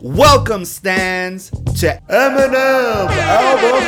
[0.00, 3.80] Welcome, stans, to Eminem Album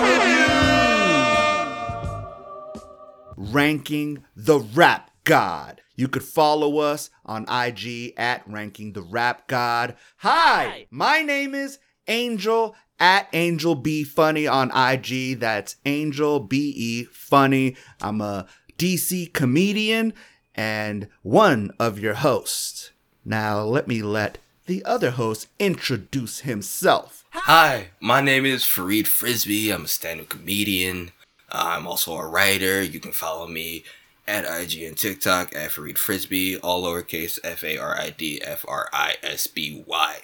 [3.37, 3.53] Review.
[3.53, 5.84] Ranking the Rap God.
[5.97, 9.97] You could follow us on IG at Ranking the Rap God.
[10.19, 15.39] Hi, my name is Angel at Angel B Funny on IG.
[15.39, 17.77] That's Angel B E Funny.
[18.01, 20.15] I'm a DC comedian
[20.55, 22.91] and one of your hosts.
[23.25, 27.25] Now, let me let the other host introduce himself.
[27.31, 29.71] Hi, my name is Farid Frisby.
[29.71, 31.13] I'm a stand-up comedian.
[31.51, 32.83] Uh, I'm also a writer.
[32.83, 33.85] You can follow me
[34.27, 38.65] at IG and TikTok at Farid Frisby, all lowercase F A R I D F
[38.69, 40.19] R I S B Y.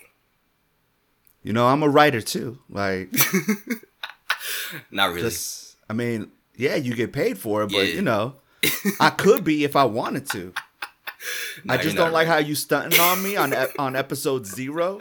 [1.42, 2.58] You know, I'm a writer too.
[2.68, 3.10] Like,
[4.90, 5.22] Not really.
[5.22, 7.94] just, I mean, yeah, you get paid for it, but Yeah.
[7.94, 8.34] you know,
[9.00, 10.52] I could be if I wanted to.
[11.64, 12.34] Nah, I just don't like right.
[12.34, 14.98] how you stunting on me on on episode zero.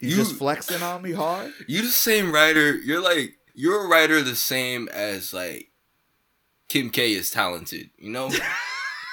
[0.00, 1.52] You, You- just flexing on me hard.
[1.66, 2.74] You the same writer.
[2.76, 5.70] You're like you're a writer the same as like
[6.68, 7.90] Kim K is talented.
[7.98, 8.30] You know,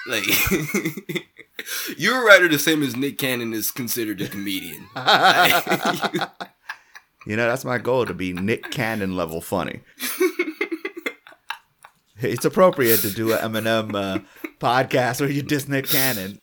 [0.08, 0.26] like
[1.98, 4.88] you're a writer the same as Nick Cannon is considered a comedian.
[7.26, 9.80] You know, that's my goal to be Nick Cannon level funny.
[12.20, 14.20] it's appropriate to do an Eminem uh,
[14.60, 16.40] podcast where you diss Nick Cannon.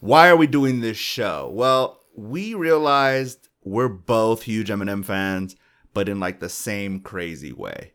[0.00, 1.50] Why are we doing this show?
[1.52, 5.56] Well, we realized we're both huge Eminem fans,
[5.92, 7.94] but in like the same crazy way.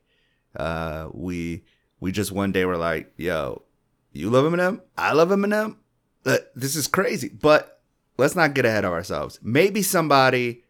[0.55, 1.63] Uh, we
[1.99, 3.63] we just one day were like, "Yo,
[4.11, 4.81] you love Eminem?
[4.97, 5.77] I love Eminem.
[6.25, 7.81] Uh, this is crazy." But
[8.17, 9.39] let's not get ahead of ourselves.
[9.41, 10.63] Maybe somebody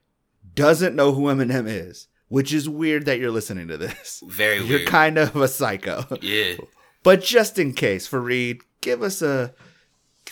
[0.55, 4.21] doesn't know who Eminem is, which is weird that you're listening to this.
[4.27, 4.87] Very You're weird.
[4.89, 6.05] kind of a psycho.
[6.21, 6.55] yeah.
[7.03, 9.53] But just in case, Farid, give us a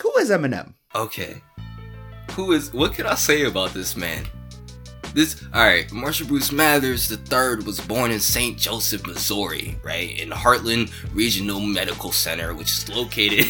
[0.02, 0.74] who is Eminem?
[0.94, 1.42] Okay.
[2.32, 4.26] Who is what can I say about this man?
[5.14, 8.58] This alright, Marshall Bruce Mathers III was born in St.
[8.58, 10.18] Joseph, Missouri, right?
[10.18, 13.46] In Heartland Regional Medical Center, which is located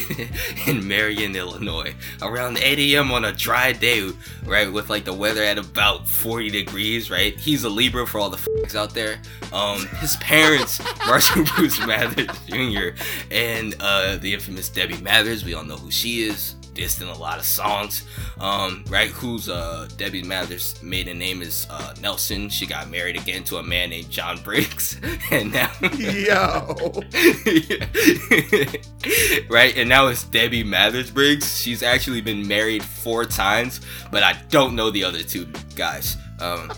[0.67, 1.93] in Marion, Illinois.
[2.21, 3.11] Around 8 a.m.
[3.11, 4.09] on a dry day,
[4.45, 4.71] right?
[4.71, 7.37] With like the weather at about 40 degrees, right?
[7.37, 9.19] He's a Libra for all the f***s out there.
[9.51, 12.89] Um, his parents, Marshall Bruce Mathers Jr.
[13.31, 17.17] and uh, the infamous Debbie Mathers, we all know who she is dissed in a
[17.17, 18.05] lot of songs.
[18.39, 19.09] Um, right?
[19.09, 22.47] Who's uh Debbie Mathers' maiden name is uh Nelson.
[22.49, 24.99] She got married again to a man named John Briggs,
[25.31, 26.77] and now Yo.
[29.49, 31.59] right, and now it's Debbie Mathers Briggs.
[31.59, 36.15] She's actually been married four times, but I don't know the other two guys.
[36.39, 36.71] Um,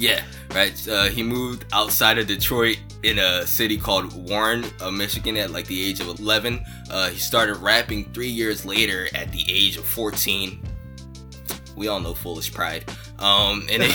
[0.00, 0.24] yeah,
[0.54, 0.88] right.
[0.88, 5.66] Uh, he moved outside of Detroit in a city called Warren, uh, Michigan, at like
[5.66, 6.64] the age of 11.
[6.90, 10.62] Uh, he started rapping three years later at the age of 14.
[11.76, 12.90] We all know Foolish Pride.
[13.18, 13.90] Um, and then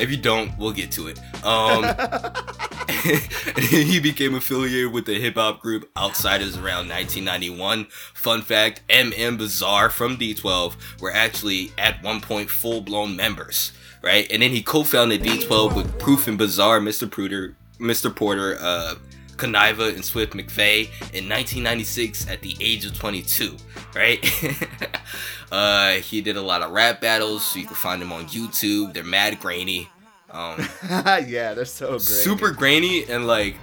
[0.00, 1.18] if you don't, we'll get to it.
[1.44, 1.84] Um,
[3.58, 7.86] he became affiliated with the hip hop group Outsiders around 1991.
[8.14, 14.26] Fun fact: MM Bizarre from D12 were actually at one point full blown members, right?
[14.30, 17.10] And then he co-founded D12 with Proof and Bizarre, Mr.
[17.10, 18.14] Porter, Mr.
[18.14, 18.94] Porter, uh,
[19.38, 23.56] and Swift McVay in 1996 at the age of 22,
[23.94, 24.24] right?
[25.52, 28.94] uh, he did a lot of rap battles, so you can find them on YouTube.
[28.94, 29.90] They're mad grainy.
[30.36, 30.68] Um,
[31.26, 32.00] yeah, they're so great.
[32.02, 33.56] super grainy and like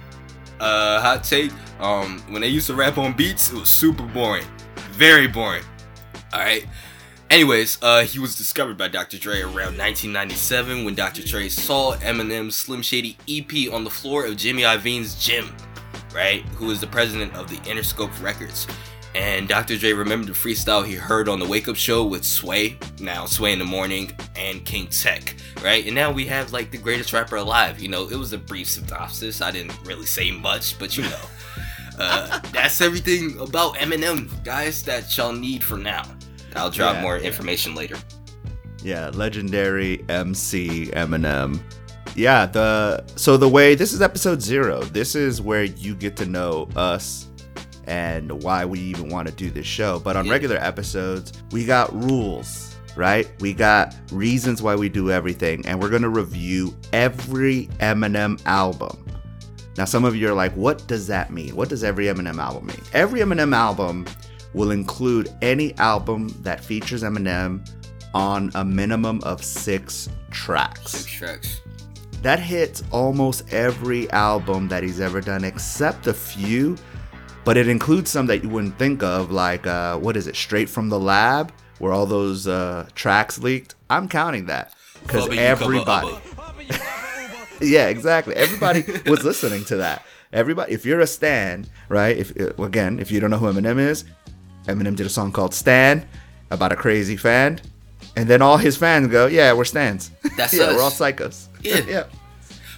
[0.60, 4.46] uh hot take um when they used to rap on beats it was super boring.
[4.92, 5.64] Very boring.
[6.32, 6.66] All right
[7.30, 12.54] anyways uh he was discovered by dr dre around 1997 when dr dre saw eminem's
[12.54, 15.50] slim shady ep on the floor of jimmy iovine's gym
[16.14, 16.42] right?
[16.56, 18.66] Who is the president of the interscope records
[19.14, 19.76] and Dr.
[19.76, 23.52] Dre remembered the freestyle he heard on the Wake Up Show with Sway, now Sway
[23.52, 25.84] in the Morning, and King Tech, right?
[25.86, 27.80] And now we have like the greatest rapper alive.
[27.80, 29.40] You know, it was a brief synopsis.
[29.40, 31.20] I didn't really say much, but you know,
[31.98, 36.02] uh, that's everything about Eminem, guys, that y'all need for now.
[36.56, 37.24] I'll drop Yeah, more yeah.
[37.26, 37.96] information later.
[38.82, 41.60] Yeah, legendary MC Eminem.
[42.16, 44.82] Yeah, the so the way this is episode 0.
[44.84, 47.28] This is where you get to know us
[47.86, 49.98] and why we even want to do this show.
[49.98, 50.32] But on Yeah.
[50.32, 53.28] regular episodes, we got rules, right?
[53.40, 58.98] We got reasons why we do everything and we're going to review every Eminem album.
[59.76, 61.56] Now, some of you are like, what does that mean?
[61.56, 62.80] What does every Eminem album mean?
[62.92, 64.06] Every Eminem album
[64.52, 67.68] will include any album that features Eminem
[68.14, 70.92] on a minimum of six tracks.
[70.92, 71.60] Six tracks.
[72.22, 76.76] That hits almost every album that he's ever done, except a few.
[77.44, 80.68] But it includes some that you wouldn't think of, like uh, what is it, Straight
[80.68, 83.74] from the Lab, where all those uh, tracks leaked.
[83.90, 86.18] I'm counting that because Hubba, you cubba, everybody.
[87.60, 88.34] Yeah, exactly.
[88.34, 90.04] Everybody was listening to that.
[90.32, 92.16] Everybody, if you're a Stan, right?
[92.16, 94.04] If uh, again, if you don't know who Eminem is,
[94.66, 96.06] Eminem did a song called "Stan"
[96.50, 97.60] about a crazy fan,
[98.16, 100.10] and then all his fans go, "Yeah, we're Stans.
[100.36, 100.74] That's yeah, us.
[100.76, 101.80] we're all psychos." Yeah.
[101.88, 102.04] yeah.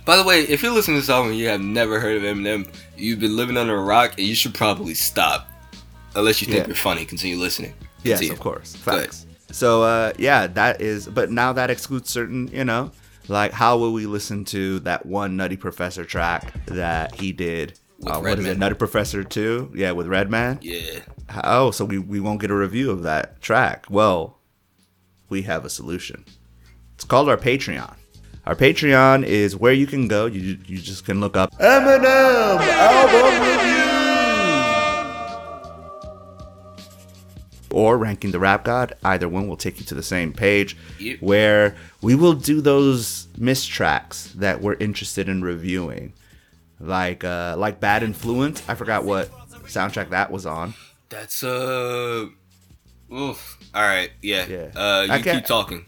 [0.06, 2.22] By the way, if you're listening to this album and you have never heard of
[2.22, 5.50] Eminem, you've been living under a rock, and you should probably stop.
[6.14, 6.66] Unless you think Yeah.
[6.68, 7.74] you're funny, continue listening.
[8.02, 8.32] Yes, Continue.
[8.34, 8.74] of course.
[8.76, 9.26] Facts.
[9.50, 12.92] So uh yeah, that is but now that excludes certain, you know,
[13.28, 17.78] like how will we listen to that one Nutty Professor track that he did?
[18.06, 18.58] Uh, what is it?
[18.58, 19.72] Nutty Professor 2?
[19.74, 20.58] Yeah, with Redman?
[20.62, 21.00] Yeah.
[21.44, 23.86] Oh, so we, we won't get a review of that track.
[23.88, 24.38] Well,
[25.30, 26.24] we have a solution.
[26.94, 27.94] It's called our Patreon.
[28.46, 30.26] Our Patreon is where you can go.
[30.26, 33.76] You you just can look up Eminem album review
[37.72, 38.94] or ranking the rap god.
[39.04, 41.18] Either one will take you to the same page Yep.
[41.20, 46.12] where we will do those missed tracks that we're interested in reviewing,
[46.78, 48.62] like uh like Bad Influence.
[48.68, 49.28] I forgot what
[49.64, 50.74] soundtrack that was on.
[51.08, 52.26] That's uh.
[53.12, 53.55] Oof.
[53.76, 54.10] All right.
[54.22, 54.46] Yeah.
[54.46, 54.70] Yeah.
[54.74, 55.84] Uh, you can't- keep talking.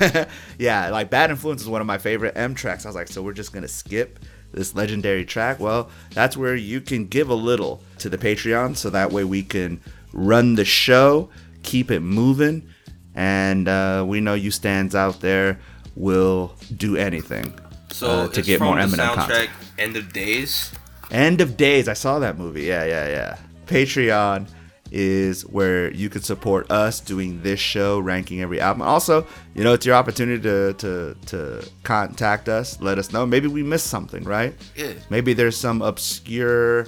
[0.58, 2.86] yeah, like Bad Influence is one of my favorite M tracks.
[2.86, 4.20] I was like, so we're just gonna skip
[4.52, 5.58] this legendary track.
[5.58, 9.42] Well, that's where you can give a little to the Patreon, so that way we
[9.42, 9.80] can
[10.12, 11.28] run the show,
[11.64, 12.68] keep it moving,
[13.14, 15.58] and uh, we know you stans out there
[15.96, 17.58] will do anything
[17.90, 19.50] So uh, to get more Eminem soundtrack content.
[19.78, 20.70] End of Days.
[21.10, 21.88] End of Days.
[21.88, 22.62] I saw that movie.
[22.64, 23.38] Yeah, yeah, yeah.
[23.66, 24.48] Patreon
[24.98, 28.80] is where you can support us doing this show, ranking every album.
[28.80, 33.26] Also, you know, it's your opportunity to to to contact us, let us know.
[33.26, 34.54] Maybe we missed something, right?
[34.74, 34.94] Yeah.
[35.10, 36.86] Maybe there's some obscure,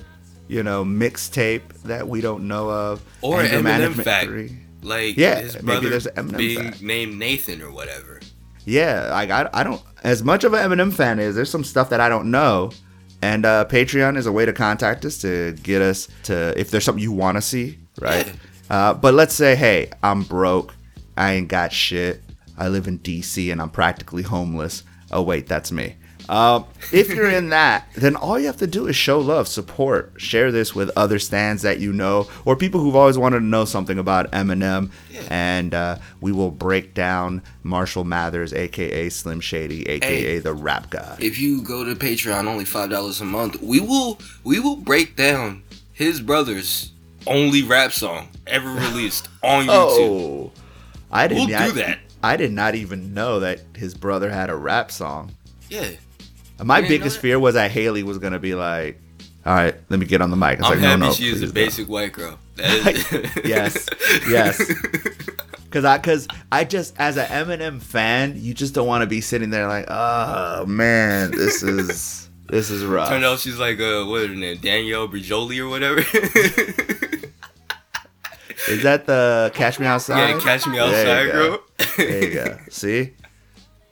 [0.49, 3.03] you know, mixtape that we don't know of.
[3.21, 4.27] Or Anger Eminem fact.
[4.27, 4.57] 3.
[4.81, 6.83] Like Yeah, his maybe there's an Eminem being fact.
[6.83, 8.21] named Nathan or whatever.
[8.65, 11.35] Yeah, like I, I don't as much of an Eminem fan is.
[11.35, 12.71] There's some stuff that I don't know,
[13.21, 16.85] and uh, Patreon is a way to contact us to get us to if there's
[16.85, 18.33] something you want to see, right?
[18.71, 20.75] Uh, but let's say, hey, I'm broke,
[21.17, 22.23] I ain't got shit,
[22.57, 24.83] I live in DC, and I'm practically homeless.
[25.11, 25.97] Oh wait, that's me.
[26.29, 30.13] Um, if you're in that, then all you have to do is show love, support,
[30.19, 33.65] share this with other stans that you know, or people who've always wanted to know
[33.65, 34.91] something about Eminem,
[35.31, 40.39] and uh, we will break down Marshall Mathers, aka Slim Shady, aka Hey.
[40.39, 41.23] the Rap God.
[41.23, 45.17] If you go to Patreon, only five dollars a month, we will we will break
[45.17, 45.63] down
[45.93, 46.93] his brother's
[47.29, 50.09] only rap song ever released on oh, YouTube.
[50.09, 50.53] Oh,
[51.11, 51.49] I didn't.
[51.49, 51.99] We'll I, do that.
[52.23, 55.33] I did not even know that his brother had a rap song.
[55.69, 55.91] Yeah.
[56.63, 59.01] My You didn't know biggest fear was that Hailie was gonna be like,
[59.47, 61.29] "All right, let me get on the mic." It's I'm like, happy no, no, she
[61.29, 62.39] is a basic white girl.
[63.45, 63.89] Yes,
[64.29, 64.61] yes.
[65.71, 69.21] Cause I, cause I just, as an Eminem fan, you just don't want to be
[69.21, 73.09] sitting there like, oh man, this is, this is rough.
[73.09, 74.59] Turned out she's like uh what is her name?
[74.59, 76.01] Danielle Bregoli or whatever.
[78.69, 80.31] Is that the Catch Me Outside?
[80.31, 81.33] yeah, catch me outside, go.
[81.33, 81.59] girl.
[81.97, 82.59] There you go.
[82.69, 83.15] See,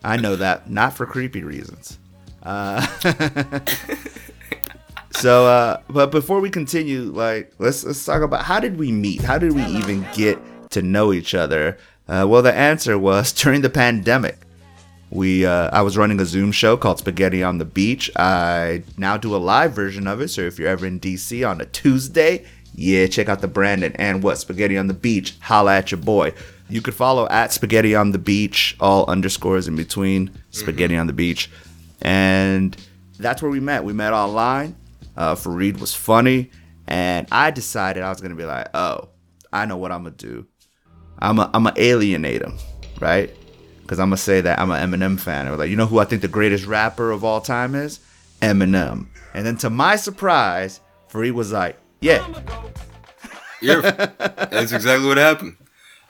[0.05, 1.99] I know that not for creepy reasons.
[2.43, 2.87] Uh,
[5.13, 9.23] so, uh, but before we continue, like, let's let's talk about how did we meet?
[9.23, 10.39] How did we even get
[10.71, 11.79] to know each other?
[12.07, 14.39] Uh, well, the answer was during the pandemic.
[15.11, 18.11] We, uh, I was running a Zoom show called Spaghetti on the Beach.
[18.17, 20.29] I now do a live version of it.
[20.29, 22.45] So if you're ever in DC on a Tuesday,
[22.75, 25.37] yeah, check out the Brandon and what Spaghetti on the Beach.
[25.41, 26.35] Holla at your boy.
[26.69, 31.13] You could follow at Spaghetti on the Beach, all underscores in between Spaghetti on the
[31.13, 31.51] Beach,
[32.03, 32.77] and
[33.19, 33.85] that's where we met.
[33.85, 34.77] We met online.
[35.17, 36.51] Uh, Farid was funny,
[36.89, 39.09] and I decided I was gonna be like, oh,
[39.53, 40.47] I know what I'm gonna do.
[41.21, 42.59] I'm a, I'm gonna alienate him,
[43.01, 43.35] right?
[43.87, 45.47] Because I'm gonna say that I'm an Eminem fan.
[45.47, 48.00] I was like, you know who I think the greatest rapper of all time is?
[48.43, 49.07] Eminem.
[49.33, 52.26] And then to my surprise, Farid was like, yeah,
[53.62, 53.81] Yeah,
[54.50, 55.57] that's exactly what happened.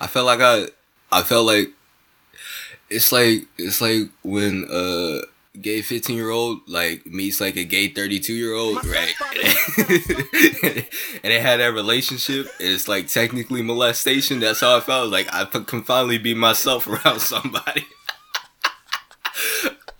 [0.00, 0.66] I felt like I,
[1.12, 1.68] I felt like
[2.90, 5.20] it's like it's like when a
[5.60, 9.14] gay fifteen year old like meets like a gay thirty two year old, right?
[9.78, 10.86] and
[11.22, 12.46] they had that relationship.
[12.60, 14.40] It's like technically molestation.
[14.40, 15.10] That's how I felt.
[15.10, 17.84] Like I can finally be myself around somebody.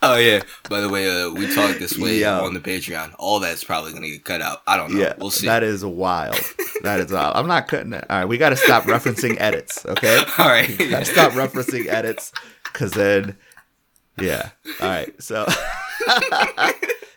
[0.02, 0.42] Oh yeah.
[0.68, 2.44] By the way, uh, we talk this way Yo.
[2.44, 3.14] on the Patreon.
[3.18, 4.62] All that's probably gonna get cut out.
[4.66, 5.00] I don't know.
[5.00, 5.46] Yeah, we'll see.
[5.46, 6.38] that is wild.
[6.82, 7.34] That is wild.
[7.34, 8.04] I'm not cutting it.
[8.10, 9.84] All right, we got to stop referencing edits.
[9.86, 10.68] Okay, All right.
[10.90, 12.30] got to stop referencing edits
[12.64, 13.36] because then,
[14.20, 14.50] yeah.
[14.80, 15.44] All right, so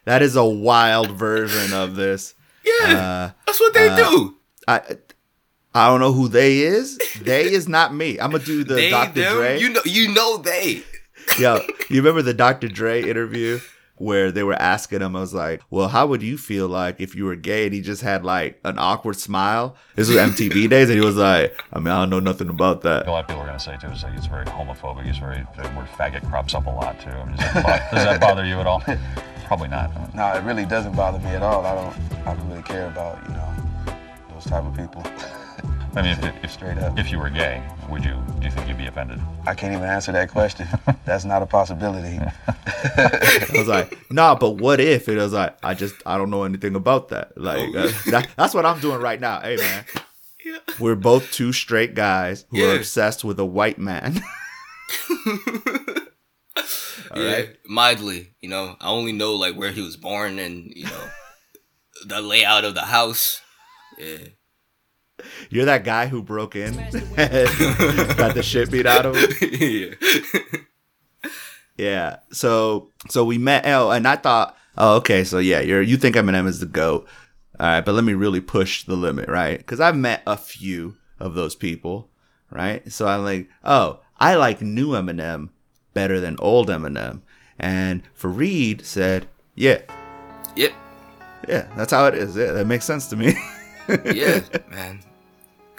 [0.06, 2.34] that is a wild version of this.
[2.64, 4.36] yeah, Uh, that's what they uh, do.
[4.68, 4.82] I
[5.74, 6.98] I don't know who they is.
[7.22, 8.20] They is not me.
[8.20, 9.22] I'm gonna do the They, Dr.
[9.22, 9.60] them, Dre.
[9.60, 10.84] you know, you know they.
[11.38, 12.68] Yo, you remember the Dr.
[12.68, 13.60] Dre interview
[14.00, 17.16] where they were asking him, I was like, well, how would you feel like if
[17.16, 17.66] you were gay?
[17.66, 19.76] And he just had like an awkward smile.
[19.96, 20.90] This was MTV days.
[20.90, 23.08] And he was like, I mean, I don't know nothing about that.
[23.08, 25.06] A lot of people are going to say too is like he's very homophobic.
[25.06, 27.10] He's very the word faggot crops up a lot too.
[27.10, 28.82] I mean, does, that bother, does that bother you at all?
[29.46, 30.16] Probably not.
[30.16, 31.66] No, it really doesn't bother me at all.
[31.66, 33.96] I don't, I don't really care about, you know,
[34.34, 35.04] those type of people.
[35.96, 36.98] I mean, if, if Straight up.
[37.00, 39.20] if you were gay, would you do you think you'd be offended?
[39.48, 40.68] I can't even answer that question.
[41.06, 42.20] That's not a possibility.
[42.48, 45.08] I was like, nah, but what if?
[45.08, 47.38] And I was like, I just, I don't know anything about that.
[47.38, 47.80] Like, Oh.
[47.88, 49.42] uh, that, that's what I'm doing right now.
[49.42, 49.86] Hey, man.
[50.80, 54.22] We're both two straight guys who are obsessed with a white man.
[55.28, 55.34] All
[57.16, 57.50] yeah, right.
[57.68, 58.32] mildly.
[58.42, 61.10] You know, I only know like where he was born and you know
[62.06, 63.42] the layout of the house.
[63.98, 64.18] Yeah.
[65.50, 66.74] You're that guy who broke in
[67.16, 69.96] got the shit beat out of him.
[70.02, 70.60] yeah.
[71.78, 72.18] Yeah.
[72.32, 73.66] So so we met.
[73.66, 75.24] Oh, and I thought, oh, okay.
[75.24, 77.08] So yeah, you're you think Eminem is the goat.
[77.60, 79.58] All right, but let me really push the limit, right?
[79.58, 82.10] Because I've met a few of those people,
[82.50, 82.90] right?
[82.92, 85.50] So I'm like, oh, I like new Eminem
[85.94, 87.22] better than old Eminem.
[87.60, 89.82] And Farid said, yeah,
[90.56, 90.72] Yep.
[91.50, 92.38] yeah, that's how it is.
[92.38, 93.34] Yeah, that makes sense to me.
[94.06, 95.02] Yeah, man.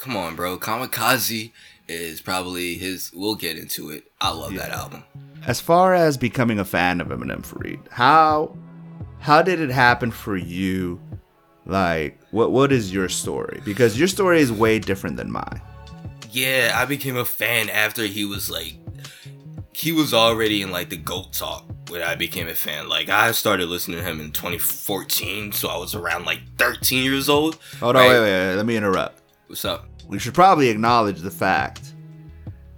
[0.00, 0.56] Come on, bro.
[0.56, 1.52] Kamikaze
[1.86, 3.12] is probably his.
[3.14, 4.10] We'll get into it.
[4.18, 5.04] I love that album.
[5.46, 8.56] as far as becoming a fan of Eminem Farid, how
[9.18, 10.98] how did it happen for you?
[11.66, 13.60] Like, what what is your story?
[13.62, 15.60] Because your story is way different than mine.
[16.30, 18.76] Yeah, I became a fan after he was like,
[19.74, 22.88] he was already in like the GOAT talk when I became a fan.
[22.88, 27.28] Like, I started listening to him in 2014, so I was around like 13 years
[27.28, 27.58] old.
[27.80, 29.20] Hold on, wait, wait, wait, let me interrupt.
[29.48, 29.89] What's up?
[30.10, 31.94] We should probably acknowledge the fact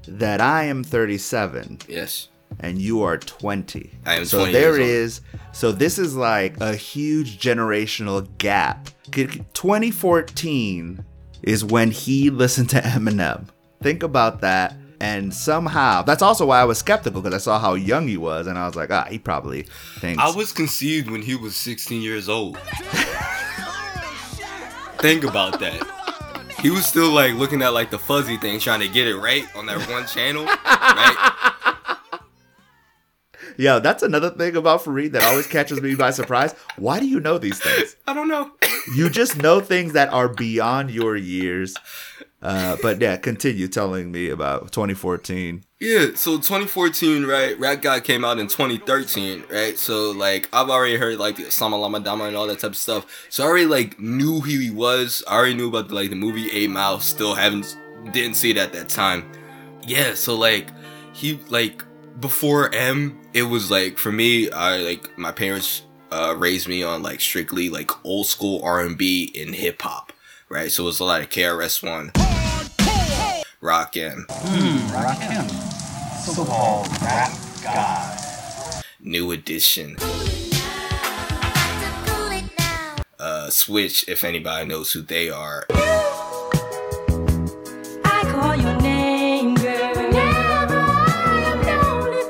[0.06, 2.28] that I am 37 Yes.
[2.60, 3.90] and you are 20.
[4.04, 5.20] I am so 20 there years is
[5.52, 8.88] so this is like a huge generational gap.
[9.10, 11.04] 2014
[11.42, 13.46] is when he listened to Eminem.
[13.82, 14.76] Think about that.
[15.00, 18.46] And somehow, that's also why I was skeptical because I saw how young he was,
[18.46, 19.62] and I was like, ah, he probably
[19.98, 20.22] thinks.
[20.22, 22.56] I was conceived when he was 16 years old.
[24.98, 26.01] Think about that.
[26.62, 29.44] He was still like looking at like the fuzzy thing, trying to get it right
[29.56, 30.44] on that one channel.
[30.44, 31.32] Right?
[33.58, 36.54] Yo, that's another thing about Farid that always catches me by surprise.
[36.76, 37.96] Why do you know these things?
[38.06, 38.52] I don't know.
[38.96, 41.76] You just know things that are beyond your years.
[42.42, 45.62] Uh, but yeah, continue telling me about 2014.
[45.78, 47.58] Yeah, so 2014, right?
[47.58, 49.78] Rap God came out in 2013, right?
[49.78, 52.76] So like I've already heard like the Sama Lama Dama and all that type of
[52.76, 53.06] stuff.
[53.30, 55.22] So I already like knew who he was.
[55.28, 57.00] I already knew about like the movie Eight Mile.
[57.00, 57.76] Still haven't
[58.12, 59.30] didn't see it at that time.
[59.86, 60.68] Yeah, so like
[61.12, 61.84] he like
[62.20, 67.02] before M, it was like for me, I like my parents uh raised me on
[67.02, 70.12] like strictly like old school R and B and hip hop,
[70.48, 70.70] right?
[70.70, 72.12] So it was a lot of KRS One,
[73.62, 75.46] Rock and Rakim.
[76.26, 78.18] Rock God.
[78.98, 79.96] New Edition,
[83.20, 85.64] uh, Switch, if anybody knows who they are.
[88.04, 89.94] I call your name, girl.
[90.10, 92.22] Never I am lonely,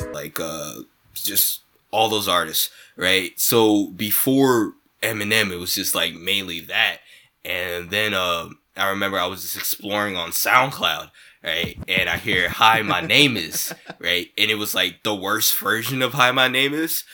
[0.00, 0.12] baby.
[0.14, 0.76] like uh
[1.12, 3.38] just all those artists, right?
[3.38, 7.00] So before Eminem, it was just like mainly that,
[7.44, 11.10] and then uh, I remember I was just exploring on SoundCloud,
[11.42, 11.78] right?
[11.88, 16.02] And I hear "Hi, my name is," right, and it was like the worst version
[16.02, 17.04] of "Hi, my name is."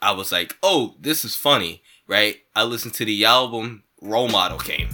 [0.00, 2.38] I was like, "Oh, this is funny," right?
[2.56, 3.84] I listened to the album.
[4.00, 4.88] Role Model came,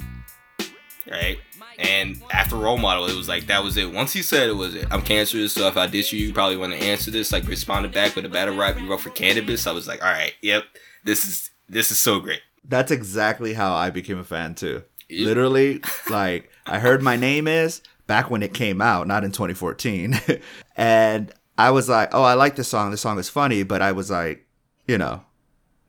[1.11, 1.39] right?
[1.79, 3.93] And after role model, it was like that was it.
[3.93, 6.57] Once he said it was it, I'm cancerous, so if I diss you, you probably
[6.57, 7.31] want to answer this.
[7.31, 9.67] Like responded back with a battle rap you wrote for Canibus.
[9.67, 10.65] I was like, all right, yep,
[11.05, 12.41] this is this is so great.
[12.65, 14.83] That's exactly how I became a fan too.
[15.11, 20.21] Literally, like I heard my name is back when it came out, not in 2014,
[20.77, 22.91] and I was like, "Oh, I like this song.
[22.91, 24.47] This song is funny," but I was like,
[24.87, 25.23] you know,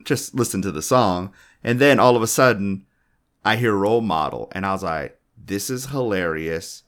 [0.04, 1.34] just listen to the song,
[1.64, 2.86] and then all of a sudden,
[3.44, 6.84] I hear "Role Model," and I was like, "This is hilarious,"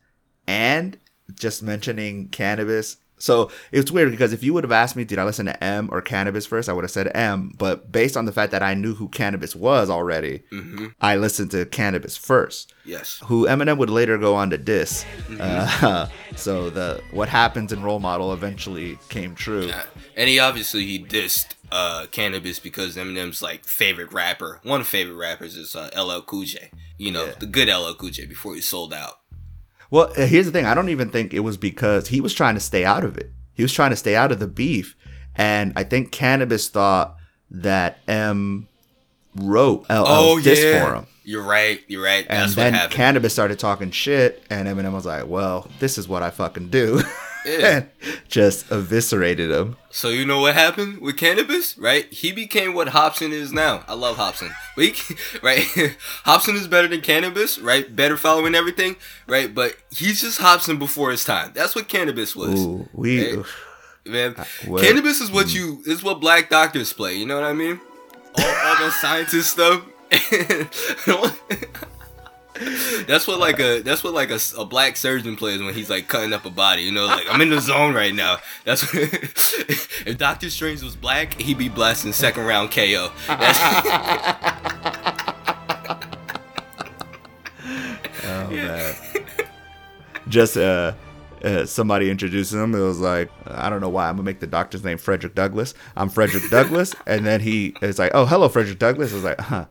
[0.47, 0.97] and
[1.33, 5.23] just mentioning Canibus So it's weird because if you would have asked me, did I
[5.23, 7.53] listen to M or Canibus first, I would have said M.
[7.57, 10.43] But based on the fact that I knew who Canibus was already,
[10.99, 12.73] I listened to Canibus first.
[12.83, 13.21] Yes.
[13.25, 15.05] Who Eminem would later go on to diss.
[15.39, 19.67] Uh, so the what happens in Role Model eventually came true.
[19.67, 19.83] Yeah.
[20.17, 25.15] And he obviously he dissed uh Canibus because Eminem's like favorite rapper, one of favorite
[25.15, 26.71] rappers is uh, LL Cool J.
[26.97, 29.20] You know, the good LL Cool J before he sold out.
[29.91, 30.65] Well, uh, here's the thing.
[30.65, 33.29] I don't even think it was because he was trying to stay out of it.
[33.53, 34.95] He was trying to stay out of the beef.
[35.36, 37.15] And I think Canibus thought
[37.51, 38.67] that M
[39.36, 40.86] wrote LL Oh diss yeah.
[40.86, 41.07] for him.
[41.24, 41.81] You're right.
[41.88, 42.25] You're right.
[42.29, 43.24] And then what happened.
[43.24, 47.01] Canibus started talking shit, and Eminem was like, well, this is what I fucking do.
[47.45, 47.67] Yeah.
[47.67, 47.89] and
[48.27, 49.77] just eviscerated him.
[49.89, 52.12] So you know what happened with Canibus, right?
[52.12, 53.83] He became what Hopsin is now.
[53.88, 55.60] I love Hopsin, but he, right?
[56.25, 57.93] Hopsin is better than Canibus, right?
[57.93, 58.95] Better following everything,
[59.27, 59.53] right?
[59.53, 61.51] But he's just Hopsin before his time.
[61.53, 63.36] That's what Canibus was, Ooh, we.
[63.36, 63.45] Right?
[64.05, 64.36] man.
[64.38, 65.55] Uh, well, Canibus is what mm.
[65.55, 67.15] you is what black doctors play.
[67.15, 67.79] You know what I mean?
[68.36, 69.83] All, all that scientist stuff.
[73.08, 76.08] That's what like a that's what like a, a black surgeon plays when he's like
[76.08, 76.84] cutting up a body.
[76.84, 78.38] You know, like I'm in the zone right now.
[78.65, 83.12] That's what, if Doctor Strange was black, he'd be blasting second round KO.
[88.24, 88.96] Oh, man.
[90.27, 90.93] Just uh,
[91.43, 92.75] uh, somebody introduced him.
[92.75, 94.08] It was like, I don't know why.
[94.08, 95.74] I'm to make the doctor's name Frederick Douglass.
[95.98, 96.96] I'm Frederick Douglass.
[97.08, 99.12] And then he is like, oh, hello, Frederick Douglass.
[99.12, 99.65] I was like, huh,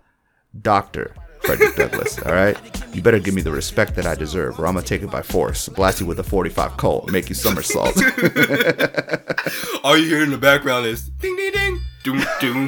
[0.60, 2.18] Doctor Frederick Douglass.
[2.22, 2.56] All right.
[2.94, 5.22] You better give me the respect that I deserve, or I'm to take it by
[5.22, 5.68] force.
[5.68, 7.96] Blast you with a 45 Colt, make you somersault.
[9.84, 11.80] all you hear in the background is ding ding ding.
[12.02, 12.66] Doom, doom,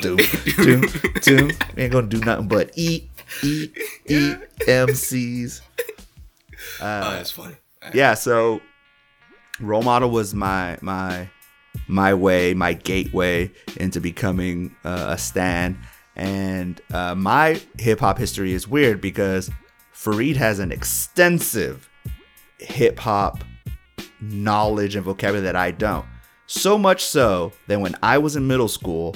[0.00, 0.16] do,
[0.56, 0.88] do,
[1.20, 1.50] do.
[1.76, 3.10] Ain't gonna do nothing but eat,
[3.42, 5.60] eat, eat MCs.
[6.80, 7.56] oh, that's funny.
[7.92, 8.60] yeah so
[9.60, 11.28] role model was my my
[11.88, 15.76] my way my gateway into becoming uh, a stan
[16.16, 19.50] and uh, my hip-hop history is weird because
[19.92, 21.88] farid has an extensive
[22.58, 23.42] hip-hop
[24.20, 26.06] knowledge and vocabulary that i don't
[26.46, 29.14] so much so that when i was in middle school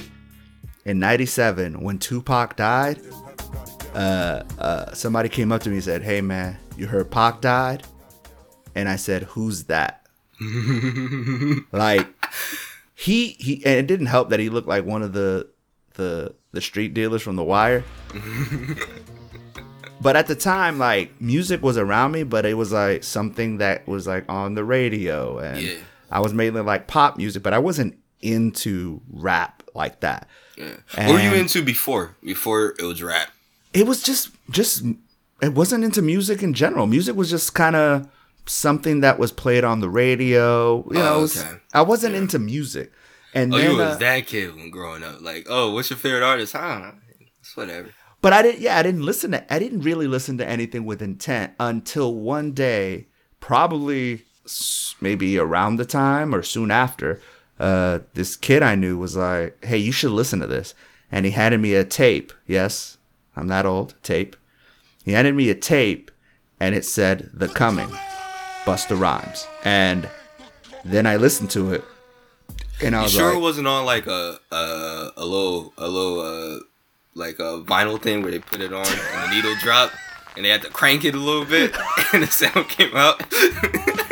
[0.85, 2.99] in 97 when tupac died
[3.95, 7.83] uh, uh, somebody came up to me and said hey man you heard pac died
[8.75, 10.05] and I said, "Who's that?"
[11.71, 12.07] like
[12.95, 15.49] he he, and it didn't help that he looked like one of the
[15.95, 17.83] the the street dealers from The Wire.
[20.01, 23.87] but at the time, like music was around me, but it was like something that
[23.87, 25.75] was like on the radio, and Yeah.
[26.11, 30.27] I was mainly like pop music, but I wasn't into rap like that.
[30.57, 30.75] Yeah.
[30.95, 32.15] What were you into before?
[32.23, 33.29] Before it was rap.
[33.73, 34.83] it was just just
[35.41, 36.87] it wasn't into music in general.
[36.87, 38.07] Music was just kind of
[38.45, 40.77] something that was played on the radio.
[40.91, 41.57] You oh, know, Oh, it was- okay.
[41.73, 42.91] I wasn't into music.
[43.33, 45.21] And Oh, then, you was uh, that kid when growing up.
[45.21, 46.53] Like, oh, what's your favorite artist?
[46.53, 46.91] Huh?
[47.39, 47.89] It's whatever.
[48.21, 48.61] but I didn't.
[48.61, 49.53] Yeah, I didn't listen to.
[49.53, 53.07] I didn't really listen to anything with intent until one day,
[53.39, 54.25] probably
[54.99, 57.21] maybe around the time or soon after.
[57.59, 60.73] Uh, this kid I knew was like, "Hey, you should listen to this,"
[61.11, 62.31] and he handed me a tape.
[62.47, 62.97] Yes,
[63.35, 63.93] I'm that old.
[64.01, 64.35] Tape.
[65.05, 66.09] He handed me a tape,
[66.59, 67.89] and it said "The Coming,"
[68.65, 70.09] Busta Rhymes, and
[70.85, 71.83] then I listened to it,
[72.81, 76.19] and I You sure like, it wasn't on like a a, a little a little
[76.21, 76.59] uh
[77.15, 79.95] like a vinyl thing where they put it on and the needle dropped
[80.35, 81.75] and they had to crank it a little bit
[82.13, 83.21] and the sound came out.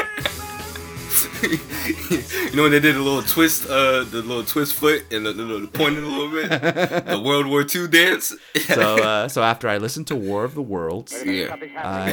[2.10, 5.34] you know when they did a little twist, uh, the little twist foot and the,
[5.34, 6.50] the, the pointing a little bit,
[7.06, 8.34] the World War II dance.
[8.66, 11.56] so uh, so after I listened to War of the Worlds, yeah.
[11.78, 12.12] I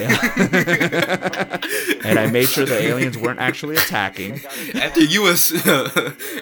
[2.04, 4.40] and I made sure the aliens weren't actually attacking.
[4.74, 5.52] After U.S.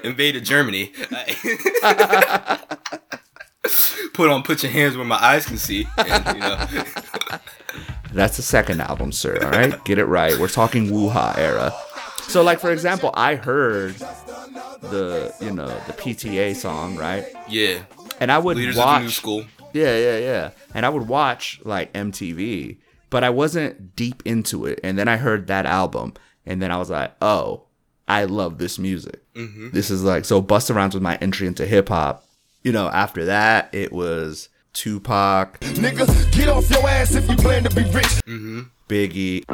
[0.04, 0.92] invaded Germany,
[4.14, 6.66] put on "Put Your Hands Where My Eyes Can See." And, you know,
[8.12, 9.38] That's the second album, sir.
[9.42, 10.36] All right, get it right.
[10.38, 11.72] We're talking Wuha era.
[12.28, 13.94] So, like for example, I heard
[14.80, 17.24] the you know the PTA song, right?
[17.48, 17.82] yeah,
[18.20, 19.14] And I would leaders of the new watch.
[19.14, 19.44] school.
[19.72, 20.50] Yeah, yeah, yeah.
[20.74, 22.78] And I would watch like MTV,
[23.10, 24.80] but I wasn't deep into it.
[24.84, 26.14] And then I heard that album,
[26.46, 27.64] and then I was like, oh,
[28.08, 29.22] I love this music.
[29.34, 29.70] Mm-hmm.
[29.72, 30.42] This is like so.
[30.42, 32.24] Busta Rhymes was my entry into hip hop.
[32.62, 37.64] You know, after that, it was Tupac, Nigga, get off your ass if you plan
[37.64, 38.06] to be rich.
[38.26, 38.60] Mm-hmm.
[38.88, 39.44] Biggie.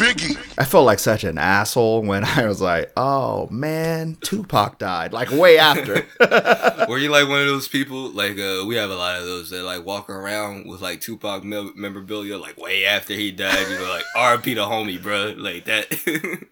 [0.00, 5.30] I felt like such an asshole when I was like, "Oh man, Tupac died." Like
[5.30, 6.06] way after.
[6.88, 8.10] Were you like one of those people?
[8.10, 11.44] Like, uh, we have a lot of those that like walk around with like Tupac
[11.44, 13.68] mem- memorabilia, like way after he died.
[13.68, 14.54] You know, like R.P.
[14.54, 15.92] the homie, bro, like that.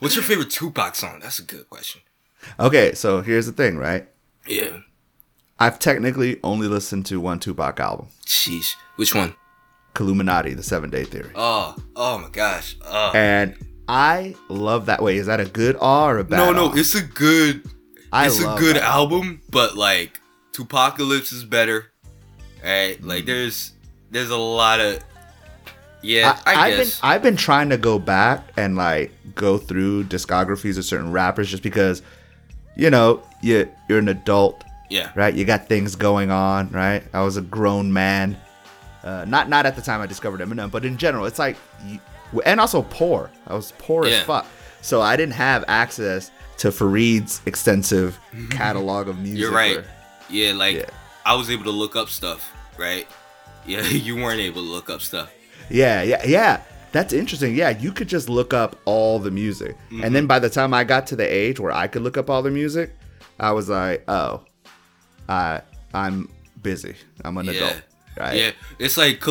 [0.00, 1.20] What's your favorite Tupac song?
[1.20, 2.00] That's a good question.
[2.58, 4.08] okay, so here's the thing, right?
[4.46, 4.78] Yeah.
[5.58, 8.74] I've technically only listened to one Tupac album, Sheesh.
[8.96, 9.34] Which one?
[9.98, 12.76] Illuminati, The Seven Day Theory, Oh, oh my gosh.
[12.84, 13.12] Oh.
[13.14, 13.54] and
[13.88, 15.02] I love that.
[15.02, 16.36] Way is that a good awe or a bad?
[16.36, 16.74] No, no, awe?
[16.74, 17.64] it's a good.
[18.12, 20.20] I it's a good album, but like
[20.52, 21.86] Tupacalypse is better.
[22.62, 23.02] Right?
[23.02, 23.26] Like mm-hmm.
[23.26, 23.72] there's
[24.10, 25.02] there's a lot of
[26.02, 26.38] yeah.
[26.46, 27.00] I, have been guess.
[27.02, 31.62] I've been trying to go back and like go through discographies of certain rappers just
[31.62, 32.02] because,
[32.76, 35.10] you know, you you're an adult, yeah.
[35.14, 35.34] right?
[35.34, 37.02] You got things going on, right?
[37.12, 38.36] I was a grown man,
[39.04, 41.56] uh, not not at the time I discovered Eminem, but in general, it's like,
[42.44, 43.30] and also poor.
[43.46, 44.16] I was poor Yeah.
[44.18, 44.46] as fuck,
[44.82, 48.18] so I didn't have access to Farid's extensive
[48.50, 49.38] catalog of music.
[49.40, 49.78] You're right.
[49.78, 49.84] or-
[50.28, 50.86] Yeah, like Yeah.
[51.24, 53.06] I was able to look up stuff, right?
[53.66, 55.30] Yeah, you weren't able to look up stuff.
[55.68, 56.62] Yeah, yeah, yeah.
[56.92, 57.54] That's interesting.
[57.54, 59.76] Yeah, you could just look up all the music.
[60.02, 62.30] And then by the time I got to the age where I could look up
[62.30, 62.96] all the music,
[63.38, 64.44] I was like, oh,
[65.28, 65.60] I
[65.92, 66.28] I'm
[66.62, 66.94] busy.
[67.24, 67.52] I'm an Yeah.
[67.52, 67.82] adult.
[68.16, 68.36] Right?
[68.36, 69.22] Yeah, it's like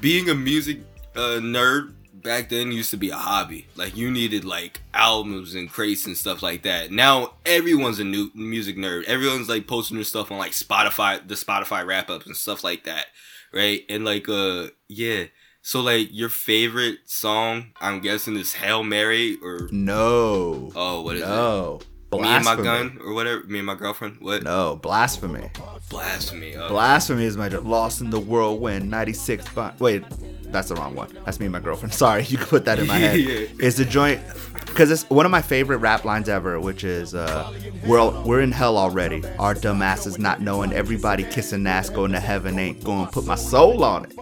[0.00, 0.80] being a music
[1.14, 3.66] uh, nerd back then used to be a hobby.
[3.76, 6.90] Like you needed like albums and crates and stuff like that.
[6.90, 9.04] Now everyone's a new music nerd.
[9.04, 12.84] Everyone's like posting their stuff on like Spotify, the Spotify wrap ups and stuff like
[12.84, 13.06] that,
[13.52, 13.82] right?
[13.88, 15.24] And like uh yeah.
[15.62, 20.70] So like your favorite song, I'm guessing is Hail Mary or No.
[20.76, 21.78] oh what is no.
[21.80, 21.86] it?
[22.12, 23.42] Me and my gun or whatever.
[23.44, 24.18] Me and my girlfriend.
[24.20, 24.42] What?
[24.44, 25.50] No, blasphemy.
[25.90, 26.56] Blasphemy.
[26.56, 26.68] Oh.
[26.68, 28.88] Blasphemy is my lost in the whirlwind.
[28.90, 29.44] 96.
[29.54, 30.04] But wait,
[30.44, 31.16] that's the wrong one.
[31.24, 31.92] That's me and my girlfriend.
[32.04, 33.16] Sorry, you can put that in my head.
[33.26, 33.46] Yeah.
[33.58, 34.20] It's the joint
[34.66, 37.52] because it's one of my favorite rap lines ever, which is uh,
[37.86, 39.22] "We're all, we're in hell already.
[39.38, 43.24] Our dumb asses not knowing everybody kissing ass going to heaven ain't going to put
[43.26, 44.14] my soul on it."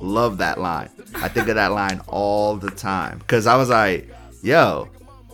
[0.00, 0.88] Love that line.
[1.16, 4.08] I think of that line all the time because I was like,
[4.42, 4.88] "Yo,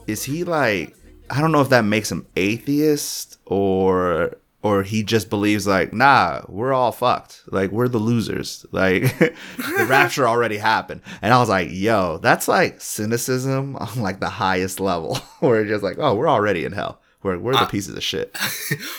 [0.07, 0.95] is he like?"
[1.31, 6.41] I don't know if that makes him atheist or or he just believes like, nah,
[6.49, 7.43] we're all fucked.
[7.49, 8.65] Like we're the losers.
[8.73, 11.03] Like the rapture already happened.
[11.21, 15.17] And I was like, yo, that's like cynicism on like the highest level.
[15.41, 17.01] Where it's just like, oh, we're already in hell.
[17.23, 18.37] We're we're the pieces of shit.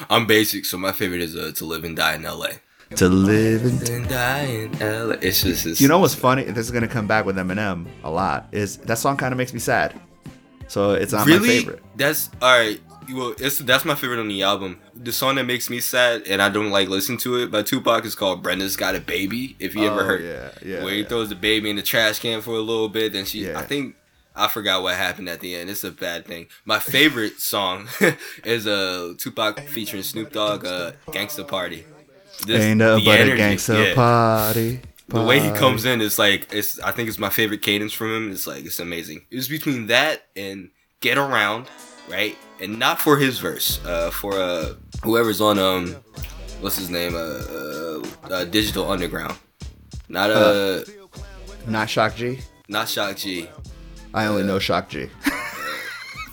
[0.09, 2.59] I'm basic, so my favorite is uh, "To Live and Die in L.A."
[2.95, 5.15] to live and And die in L.A.
[5.15, 6.43] It's just it's, You know what's funny?
[6.43, 8.47] This is gonna come back with Eminem a lot.
[8.51, 9.99] Is that song kind of makes me sad?
[10.67, 11.83] So it's not really my favorite.
[11.95, 12.81] that's all right.
[13.11, 14.79] Well, it's that's my favorite on the album.
[14.95, 18.03] The song that makes me sad and I don't like listen to it by Tupac
[18.03, 21.01] is called "Brenda's Got a Baby." If you ever Oh, heard, yeah, yeah, where he
[21.01, 21.07] yeah.
[21.07, 23.59] throws the baby in the trash can for a little bit, then she, Yeah.
[23.59, 23.95] I think.
[24.37, 25.69] I forgot what happened at the end.
[25.69, 26.47] It's a bad thing.
[26.65, 27.87] My favorite song
[28.43, 31.85] is a uh, Tupac featuring Snoop Dogg, uh, "Gangsta Party."
[32.45, 33.93] This- Ain't no the but a energy, yeah.
[33.95, 34.81] party.
[35.07, 38.13] The way he comes in is like it's i think it's my favorite cadence from
[38.15, 38.31] him.
[38.31, 39.25] It's like it's amazing.
[39.29, 41.67] It was between that and get around
[42.09, 42.35] right?
[42.61, 45.95] And not for his verse uh for uh whoever's on um
[46.61, 47.15] what's his name?
[47.15, 49.37] Uh, uh, uh digital underground.
[50.09, 50.81] Not uh,
[51.67, 52.39] Not Shock G.
[52.69, 53.49] not shock g.
[54.13, 55.09] I only know Shock G.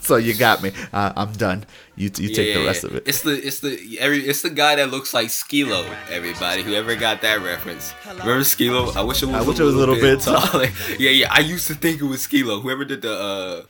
[0.03, 0.73] so you got me.
[0.93, 1.65] Uh, I'm done.
[1.97, 3.05] You you take the rest of it.
[3.07, 5.87] It's the it's the every it's the guy that looks like Skee-Lo.
[6.11, 8.93] Everybody, whoever got that reference, remember Skee-Lo?
[8.97, 9.37] I wish it was.
[9.37, 10.67] I wish it was a little bit taller.
[10.99, 11.29] yeah, yeah.
[11.31, 12.61] I used to think it was Skee-Lo.
[12.61, 13.13] Whoever did the.
[13.13, 13.63] uh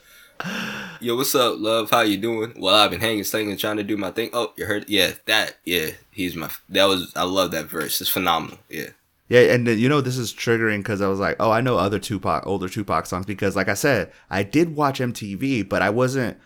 [1.00, 1.90] Yo, what's up, love?
[1.90, 2.52] How you doing?
[2.56, 4.30] Well, I've been hanging, singing, trying to do my thing.
[4.32, 4.88] Oh, you heard?
[4.88, 5.56] Yeah, that.
[5.64, 6.50] Yeah, he's my.
[6.68, 7.12] That was.
[7.14, 8.00] I love that verse.
[8.00, 8.58] It's phenomenal.
[8.68, 8.88] Yeah.
[9.32, 11.98] Yeah, and you know this is triggering because I was like, oh, I know other
[11.98, 16.36] Tupac, older Tupac songs because, like I said, I did watch MTV, but I wasn't.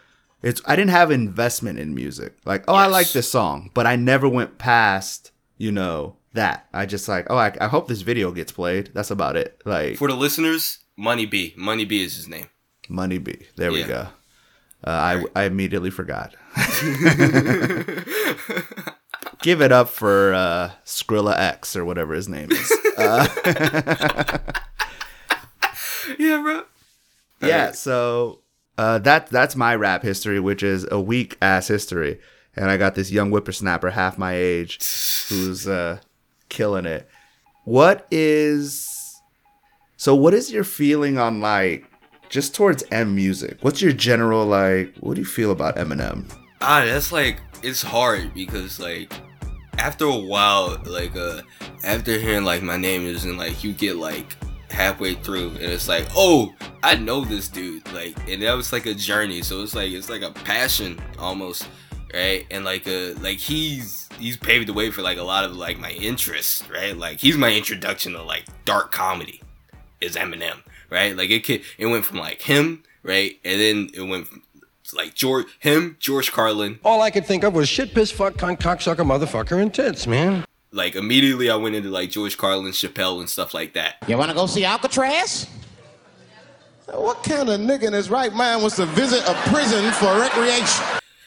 [0.40, 2.36] It's I didn't have investment in music.
[2.44, 6.68] Like, oh, I like this song, but I never went past, you know, that.
[6.72, 8.92] I just like, oh, I, I hope this video gets played.
[8.94, 9.60] That's about it.
[9.64, 11.54] Like, For the listeners, Money B.
[11.56, 12.46] Money B is his name.
[12.88, 13.46] Money B.
[13.56, 14.06] There we go.
[14.86, 16.36] Uh, I I immediately forgot.
[19.42, 22.72] Give it up for uh, Skrilla X or whatever his name is.
[26.18, 26.62] Yeah, bro.
[27.42, 27.72] yeah.
[27.72, 28.40] So
[28.78, 32.20] uh, that that's my rap history, which is a weak ass history,
[32.54, 34.76] and I got this young whippersnapper half my age
[35.28, 35.98] who's uh,
[36.48, 37.08] killing it.
[37.64, 39.20] What is
[39.96, 40.14] so?
[40.14, 41.84] What is your feeling on like
[42.28, 43.58] just towards M music?
[43.62, 44.94] What's your general like?
[45.00, 46.32] What do you feel about Eminem?
[46.60, 49.12] Ah, that's like it's hard because like
[49.78, 51.42] after a while, like uh
[51.84, 54.36] after hearing like my name is and like you get like
[54.70, 57.90] halfway through, and it's like, oh, I know this dude.
[57.92, 59.42] Like, and that was like a journey.
[59.42, 61.66] So it's like it's like a passion almost,
[62.12, 62.46] right?
[62.50, 65.78] And like a like he's he's paved the way for like a lot of like
[65.78, 66.96] my interests, right?
[66.96, 69.42] Like he's my introduction to like dark comedy,
[70.00, 71.16] is Eminem, right?
[71.16, 74.42] Like it ca- it went from like him, right, and then it went from
[74.94, 78.58] like George him, George Carlin, All I could think of was shit, piss, fuck, cunt,
[78.58, 80.44] cocksucker, motherfucker, and tits, man.
[80.72, 83.96] like immediately I went into like George Carlin, Chappelle, and stuff like that.
[84.06, 85.46] You wanna go see Alcatraz?
[86.86, 90.84] What kind of nigga in his right mind wants to visit a prison for recreation?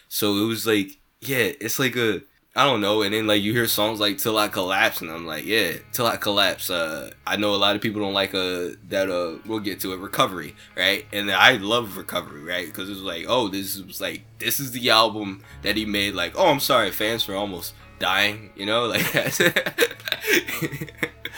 [0.07, 2.21] So it was like, yeah, it's like a
[2.59, 5.25] I don't know, and then like you hear songs like "Till I Collapse," and I'm
[5.25, 8.75] like, yeah, "Till I Collapse." Uh, I know a lot of people don't like uh
[8.89, 11.05] that uh we'll get to it recovery, right?
[11.13, 12.65] And I love recovery, right?
[12.65, 16.13] Because it's like, oh, this was like this is the album that he made.
[16.15, 19.05] Like, oh, I'm sorry, fans for almost dying, you know, like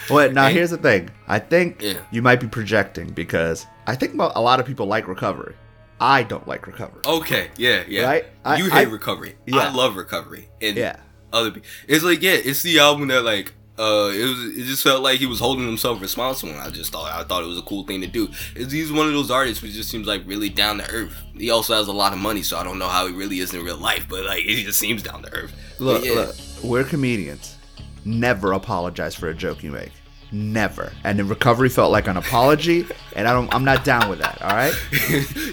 [0.09, 0.53] Well, now Hey.
[0.53, 1.09] here's the thing.
[1.27, 1.99] I think Yeah.
[2.11, 5.53] you might be projecting because I think a lot of people like recovery.
[5.99, 7.01] I don't like recovery.
[7.05, 8.03] Okay, yeah, yeah.
[8.05, 8.25] Right?
[8.43, 9.35] I- you I- hate recovery.
[9.45, 9.57] Yeah.
[9.59, 10.49] I love recovery.
[10.59, 10.95] And Yeah.
[11.33, 11.67] Other people.
[11.87, 15.19] It's like yeah, it's the album that like uh it was it just felt like
[15.19, 17.83] he was holding himself responsible and I just thought I thought it was a cool
[17.83, 18.29] thing to do.
[18.55, 21.15] It's, he's one of those artists who just seems like really down to earth.
[21.35, 23.53] He also has a lot of money, so I don't know how he really is
[23.53, 25.53] in real life, but like he just seems down to earth.
[25.79, 26.13] Look, yeah.
[26.13, 27.57] look, we're comedians.
[28.03, 29.91] Never apologize for a joke you make.
[30.31, 30.93] Never.
[31.03, 33.53] And the recovery felt like an apology, and I don't.
[33.53, 34.41] I'm not down with that.
[34.41, 34.73] All right.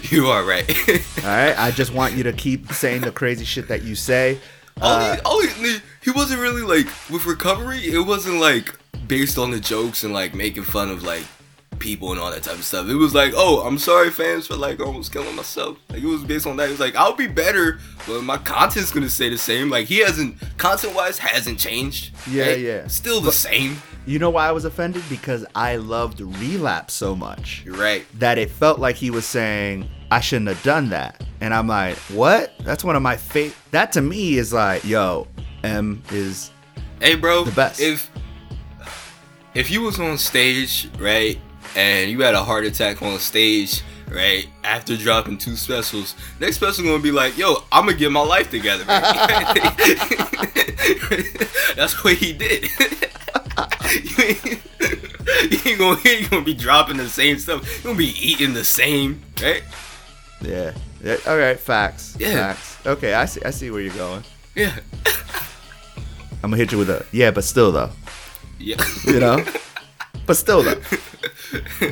[0.11, 0.69] you are right.
[1.19, 1.57] All right.
[1.57, 4.39] I just want you to keep saying the crazy shit that you say.
[4.81, 7.79] Uh, only, only he wasn't really like with recovery.
[7.79, 8.73] It wasn't like
[9.07, 11.23] based on the jokes and like making fun of like
[11.79, 12.87] people and all that type of stuff.
[12.87, 15.77] It was like, oh, I'm sorry, fans, for like almost killing myself.
[15.89, 16.67] Like it was based on that.
[16.67, 19.69] It was like I'll be better, but my content's gonna stay the same.
[19.69, 22.13] Like he hasn't content wise hasn't changed.
[22.27, 22.59] Yeah, right?
[22.59, 22.87] yeah.
[22.87, 23.81] Still the same.
[24.05, 25.03] You know why I was offended?
[25.09, 28.05] Because I loved relapse so much You're right.
[28.17, 31.95] that it felt like he was saying I shouldn't have done that, and I'm like,
[32.09, 32.53] what?
[32.59, 33.55] That's one of my favorite.
[33.71, 35.27] That to me is like, yo,
[35.63, 36.51] M is
[36.99, 37.45] Hey, bro.
[37.45, 37.79] The best.
[37.79, 38.11] If
[39.53, 41.39] if you was on stage, right,
[41.75, 46.83] and you had a heart attack on stage, right, after dropping two specials, next special
[46.83, 48.83] gonna be like, yo, I'm gonna get my life together.
[51.75, 52.63] That's what he did.
[54.09, 57.77] you ain't, gonna, you ain't gonna be dropping the same stuff.
[57.77, 59.63] You gonna be eating the same, right?
[60.41, 60.73] Yeah.
[61.03, 61.17] yeah.
[61.27, 62.15] All right, facts.
[62.19, 62.53] Yeah.
[62.53, 62.85] Facts.
[62.85, 63.41] Okay, I see.
[63.43, 64.23] I see where you're going.
[64.55, 64.75] Yeah.
[66.41, 67.91] I'm gonna hit you with a yeah, but still though.
[68.59, 68.83] Yeah.
[69.05, 69.43] you know.
[70.25, 70.81] but still, though,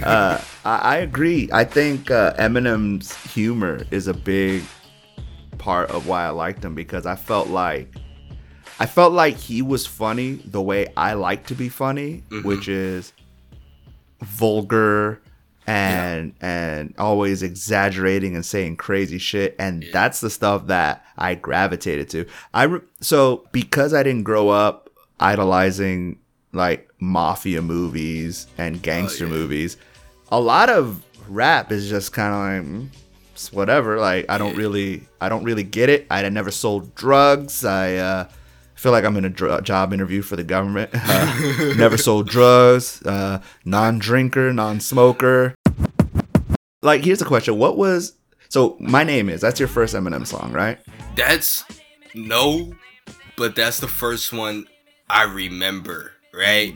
[0.03, 1.49] uh, I, I agree.
[1.51, 4.63] I think uh, Eminem's humor is a big
[5.57, 7.93] part of why I liked him because I felt like
[8.79, 13.11] I felt like he was funny the way I like to be funny, which is
[14.21, 15.19] vulgar
[15.67, 22.09] and and always exaggerating and saying crazy shit and that's the stuff that I gravitated
[22.11, 22.25] to.
[22.53, 26.19] I re- so because I didn't grow up idolizing
[26.53, 29.75] like mafia movies and gangster movies,
[30.31, 32.91] a lot of rap is just kind of like
[33.35, 33.99] mm, whatever.
[33.99, 36.07] Like I don't really I don't really get it.
[36.09, 37.65] I never sold drugs.
[37.65, 38.29] I uh
[38.77, 40.91] feel like I'm in a dr- job interview for the government.
[41.07, 43.01] Uh, never sold drugs.
[43.03, 45.55] Uh, non-drinker, non-smoker.
[46.81, 48.13] Like, here's the question: What was
[48.49, 48.77] so?
[48.79, 50.79] My name is that's your first Eminem song, right?
[51.15, 51.63] That's
[52.13, 52.73] no,
[53.35, 54.67] but that's the first one
[55.09, 56.75] I remember, right?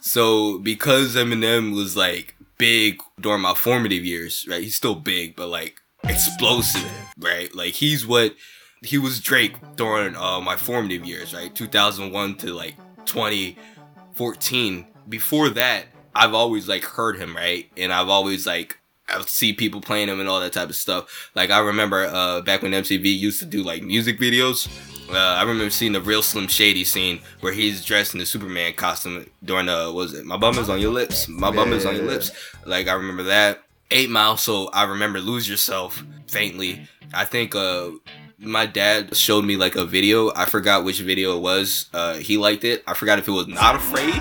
[0.00, 4.62] So because Eminem was like big during my formative years, right?
[4.62, 7.54] He's still big, but like explosive, right?
[7.54, 8.34] Like he's what
[8.82, 11.54] he was Drake during uh, my formative years, right?
[11.54, 14.86] 2001 to like 2014.
[15.08, 17.70] Before that, I've always like heard him, right?
[17.76, 21.30] And I've always like I see people playing them and all that type of stuff.
[21.34, 24.68] Like I remember uh, back when MTV used to do like music videos.
[25.10, 28.72] Uh, I remember seeing the real Slim Shady scene where he's dressed in the Superman
[28.74, 31.84] costume during the what was it my bum is on your lips, my bum is
[31.84, 32.30] on your lips.
[32.64, 33.62] Like I remember that.
[33.90, 34.38] Eight Mile.
[34.38, 36.88] So I remember Lose Yourself faintly.
[37.12, 37.90] I think uh
[38.38, 40.32] my dad showed me like a video.
[40.34, 41.88] I forgot which video it was.
[41.94, 42.82] Uh, he liked it.
[42.86, 44.16] I forgot if it was Not Afraid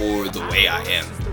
[0.00, 1.29] or The Way I Am.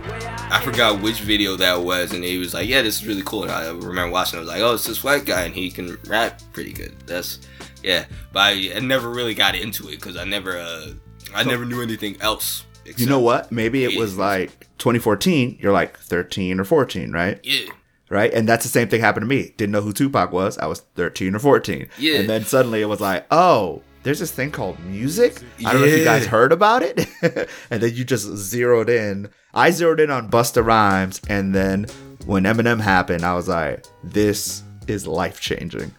[0.49, 3.43] I forgot which video that was, and he was like, "Yeah, this is really cool."
[3.43, 4.37] And I remember watching.
[4.37, 4.41] it.
[4.41, 7.39] I was like, "Oh, it's this white guy, and he can rap pretty good." That's
[7.83, 10.87] yeah, but I, I never really got into it because I never, uh,
[11.35, 12.65] I never knew anything else.
[12.95, 13.51] You know what?
[13.51, 15.57] Maybe it was like 2014.
[15.59, 17.39] You're like 13 or 14, right?
[17.43, 17.69] Yeah,
[18.09, 18.33] Right?
[18.33, 19.53] And that's the same thing happened to me.
[19.57, 20.57] Didn't know who Tupac was.
[20.57, 21.89] I was 13 or 14.
[21.97, 22.19] Yeah.
[22.19, 25.41] And then suddenly it was like, oh, there's this thing called music.
[25.65, 27.07] I don't know if you guys heard about it.
[27.69, 29.29] and then you just zeroed in.
[29.53, 31.87] I zeroed in on Busta Rhymes, and then
[32.25, 35.93] when Eminem happened, I was like, this is life changing.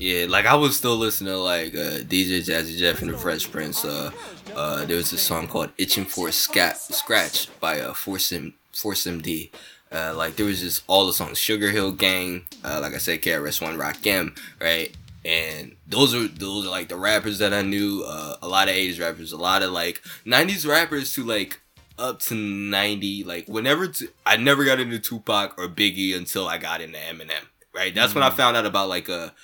[0.00, 3.50] Yeah, like I was still listening to like uh, DJ Jazzy Jeff and the Fresh
[3.50, 3.84] Prince.
[3.84, 4.10] Uh,
[4.56, 8.54] uh, there was this song called "Itching for a Scat Scratch" by uh, Force M
[8.72, 9.50] Force MD.
[9.92, 13.20] Uh, like there was just all the songs, Sugar Hill Gang, uh, like I said,
[13.20, 14.96] KRS One, Rakim, right?
[15.24, 18.04] And those are those are like the rappers that I knew.
[18.06, 21.60] Uh, a lot of '80s rappers, a lot of like '90s rappers to like
[21.98, 26.56] up to 90 like whenever t- i never got into tupac or biggie until i
[26.56, 27.94] got into eminem right?
[27.94, 29.34] That's when i found out about like a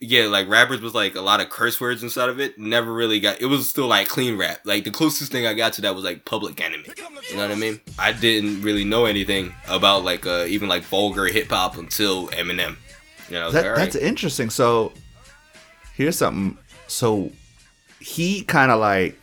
[0.00, 2.58] yeah like rappers was like a lot of curse words inside of it.
[2.58, 4.60] Never really got it was still like clean rap.
[4.64, 6.88] Like the closest thing i got to that was like public enemy.
[7.30, 7.80] You know what i mean?
[7.98, 12.76] I didn't really know anything about like uh even like vulgar hip-hop until eminem
[13.28, 14.50] you know That, like, That's interesting.
[14.50, 14.92] So
[15.94, 16.58] here's something.
[16.86, 17.30] So
[18.00, 19.18] he kind of like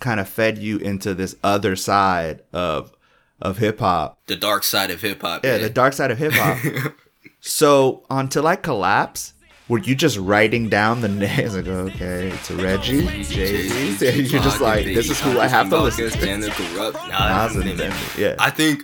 [0.00, 2.92] kind of fed you into this other side of
[3.40, 4.18] of hip hop.
[4.26, 5.62] the dark side of hip-hop Yeah, man.
[5.62, 6.94] the dark side of hip hop.
[7.40, 9.34] so until I collapse,
[9.68, 11.54] were you just writing down the names?
[11.56, 14.22] Like, okay, it's Reggie, Jay Z.
[14.30, 16.36] You're just like, this is who I have to listen to.
[16.36, 18.36] Nah, that's and his yeah.
[18.38, 18.82] I think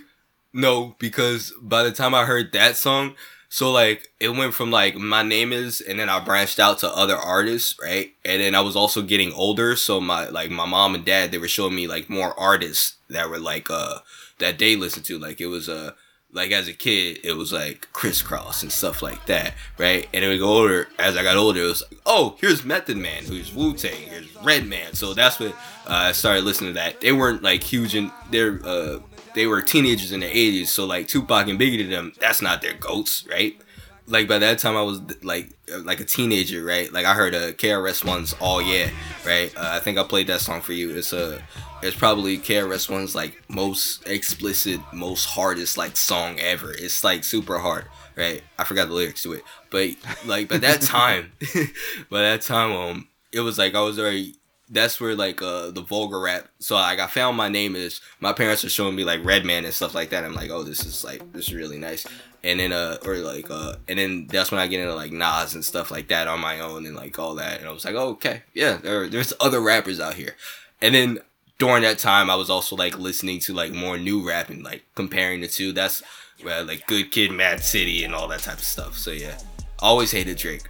[0.53, 3.15] no, because by the time I heard that song,
[3.53, 6.89] so like it went from like my name is, and then I branched out to
[6.89, 8.13] other artists, right?
[8.23, 11.37] And then I was also getting older, so my like my mom and dad they
[11.37, 13.99] were showing me like more artists that were like uh
[14.39, 15.19] that they listened to.
[15.19, 15.91] Like it was uh
[16.31, 20.07] like as a kid, it was like Kris Kross and stuff like that, right?
[20.13, 20.87] And then we go older.
[20.97, 24.33] As I got older, it was like, oh, here's Method Man, who's Wu Tang, here's
[24.37, 24.93] Redman.
[24.93, 25.55] So that's when uh,
[25.87, 27.01] I started listening to that.
[27.01, 28.99] They weren't like huge in they're uh
[29.35, 32.61] they were teenagers in the '80s, so like Tupac and Biggie to them, that's not
[32.61, 33.59] their goats, right?
[34.07, 36.91] Like by that time, I was like uh, like a teenager, right?
[36.91, 38.89] Like I heard a uh, KRS One's "All Yeah,"
[39.25, 39.55] right?
[39.55, 40.95] Uh, I think I played that song for you.
[40.95, 41.41] It's a
[41.81, 46.73] it's probably KRS One's like most explicit, most hardest like song ever.
[46.73, 48.43] It's like super hard, right?
[48.59, 49.91] I forgot the lyrics to it, but
[50.25, 51.31] like by that time,
[52.09, 54.35] by that time, um, it was like I was already.
[54.73, 56.47] That's where like uh the vulgar rap.
[56.59, 59.73] So like I found my name is my parents are showing me like Redman and
[59.73, 60.23] stuff like that.
[60.23, 62.07] I'm like, oh, this is like this is really nice.
[62.43, 65.53] And then uh or like uh and then that's when I get into like Nas
[65.53, 67.59] and stuff like that on my own and like all that.
[67.59, 70.35] And I was like, oh, okay, yeah, there, there's other rappers out here.
[70.81, 71.19] And then
[71.59, 74.83] during that time, I was also like listening to like more new rap and like
[74.95, 75.73] comparing the two.
[75.73, 76.01] That's
[76.43, 78.97] uh, like Good Kid, Mad City, and all that type of stuff.
[78.97, 79.37] So yeah,
[79.77, 80.63] always hated Drake,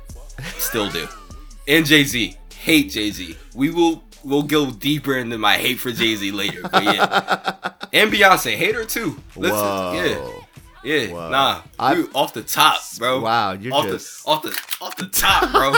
[0.58, 1.08] still do,
[1.68, 2.36] and Jay Z.
[2.62, 3.36] Hate Jay Z.
[3.56, 6.62] We will we'll go deeper into my hate for Jay Z later.
[6.62, 9.20] But yeah, and Beyonce, hate her too.
[9.36, 10.44] Listen, Whoa.
[10.84, 11.30] yeah, yeah, Whoa.
[11.30, 13.22] nah, I- off the top, bro.
[13.22, 15.74] Wow, you're off just- the off the off the top, bro.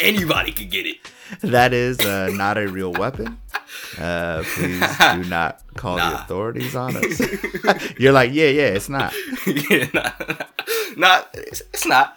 [0.00, 0.96] Anybody could get it.
[1.42, 3.38] That is uh, not a real weapon.
[3.98, 4.80] Uh, please
[5.12, 7.20] do not call the authorities on us.
[7.98, 9.12] You're like, yeah, yeah, it's not.
[9.46, 10.10] yeah, nah,
[10.96, 12.16] not it's, it's not.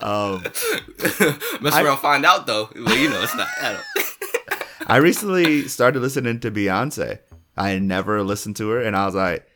[0.00, 0.42] Um,
[1.60, 2.68] Mess I- around, find out though.
[2.74, 3.48] Well, you know, it's not.
[3.60, 4.64] I don't.
[4.86, 7.18] I recently started listening to Beyonce.
[7.56, 9.46] I never listened to her, and I was like,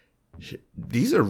[0.77, 1.25] these are,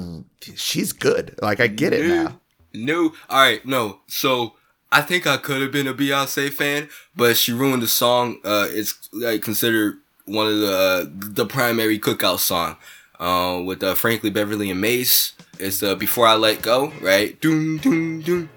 [0.57, 1.38] she's good.
[1.43, 2.41] Like, I get it now.
[2.73, 4.01] No, all right, no.
[4.07, 4.55] So
[4.91, 8.38] I think I could have been a Beyonce fan, but she ruined the song.
[8.43, 12.77] Uh, it's like considered one of the uh, the primary cookout song.
[13.23, 15.35] Uh, with uh, Frankie Beverly and Maze.
[15.61, 17.41] It's uh, Before I Let Go, right?
[17.41, 18.51] Doom doom doom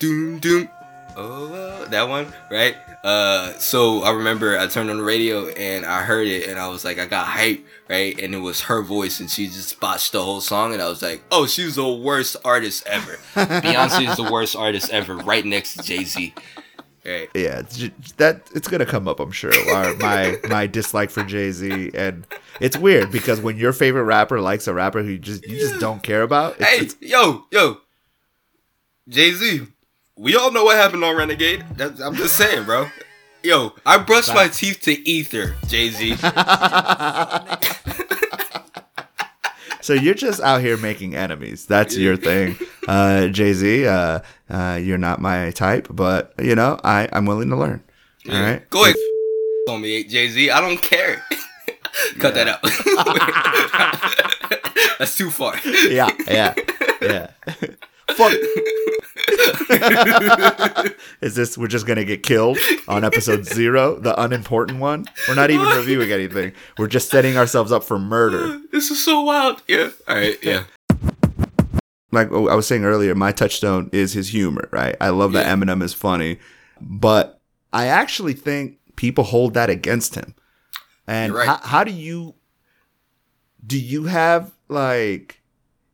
[0.00, 0.68] doom doom.
[1.16, 2.74] Oh, that one, right?
[3.04, 6.66] Uh, so I remember I turned on the radio and I heard it and I
[6.66, 8.18] was like, I got hype, right?
[8.20, 11.00] And it was her voice and she just botched the whole song and I was
[11.00, 13.18] like, oh, she's the worst artist ever.
[13.36, 16.34] Beyonce is the worst artist ever, right next to Jay Z.
[17.04, 17.28] Right.
[17.34, 17.62] Yeah,
[18.18, 19.52] that it's gonna come up, I'm sure.
[19.98, 22.26] My my dislike for Jay Z, and
[22.60, 25.80] it's weird because when your favorite rapper likes a rapper who you just you just
[25.80, 27.78] don't care about, it's, Hey, it's- yo, yo,
[29.08, 29.66] Jay Z.
[30.16, 31.64] We all know what happened on Renegade.
[31.76, 32.88] That's, I'm just saying, bro.
[33.44, 36.16] Yo, I brushed my teeth to Ether, Jay Z.
[39.80, 41.64] so you're just out here making enemies.
[41.66, 42.58] That's your thing,
[42.88, 43.86] uh, Jay Z.
[43.86, 47.82] Uh, uh, you're not my type, but you know I I'm willing to learn.
[48.30, 48.96] All right, Go ahead.
[49.68, 50.50] on me, Jay Z.
[50.50, 51.22] I don't care.
[52.18, 52.62] Cut that out.
[54.98, 55.54] That's too far.
[55.88, 56.54] Yeah, yeah,
[57.00, 57.30] yeah.
[58.14, 58.32] Fuck.
[61.20, 65.04] Is this we're just gonna get killed on episode zero, the unimportant one?
[65.28, 66.52] We're not even reviewing anything.
[66.78, 68.60] We're just setting ourselves up for murder.
[68.72, 69.62] This is so wild.
[69.68, 69.90] Yeah.
[70.06, 70.38] All right.
[70.42, 70.64] Yeah.
[72.10, 74.68] Like oh, I was saying earlier, my touchstone is his humor.
[74.72, 74.96] Right?
[75.00, 75.54] I love that Yeah.
[75.54, 76.38] Eminem is funny.
[76.80, 77.40] but
[77.72, 80.34] I actually think people hold that against him.
[81.06, 81.46] And right.
[81.46, 82.34] how, how do you
[83.66, 85.42] do you have like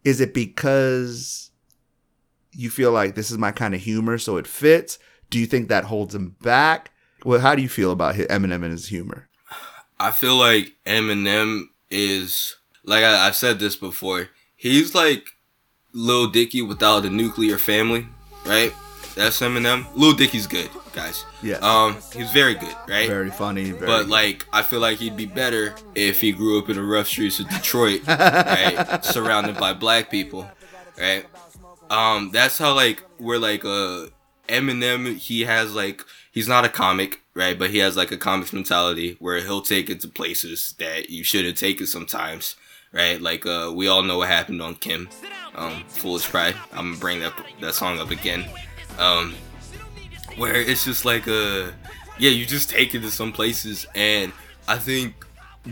[0.05, 1.51] is it because
[2.53, 4.99] you feel like this is my kind of humor so it fits?
[5.31, 6.91] Do you think that holds him back?
[7.25, 9.29] Well, how do you feel about Eminem and his humor?
[9.99, 14.29] I feel like Eminem is like I, I've said this before.
[14.57, 15.27] He's like
[15.95, 18.07] Lil Dicky without a nuclear family,
[18.45, 18.73] right?
[19.15, 19.87] That's Eminem.
[19.95, 21.25] Lil Dicky's good, guys.
[21.41, 21.59] Yeah.
[21.59, 23.09] Um, he's very good, right?
[23.09, 26.69] Very funny, very But like, I feel like he'd be better if he grew up
[26.69, 29.05] in the rough streets of Detroit, right?
[29.05, 30.51] Surrounded by black people,
[30.99, 31.25] right?
[31.91, 34.07] Um, that's how like we're like uh
[34.49, 35.17] Eminem.
[35.17, 37.57] He has like he's not a comic, right?
[37.57, 41.23] But he has like a comics mentality where he'll take it to places that you
[41.23, 42.57] shouldn't take it sometimes,
[42.93, 43.21] right?
[43.21, 45.09] Like uh, we all know what happened on Kim,
[45.55, 46.55] um, Foolish Pride.
[46.73, 48.45] I'm gonna bring that that song up again.
[48.99, 49.35] Um,
[50.37, 51.71] where it's just like uh
[52.19, 54.33] yeah you just take it to some places and
[54.67, 55.15] i think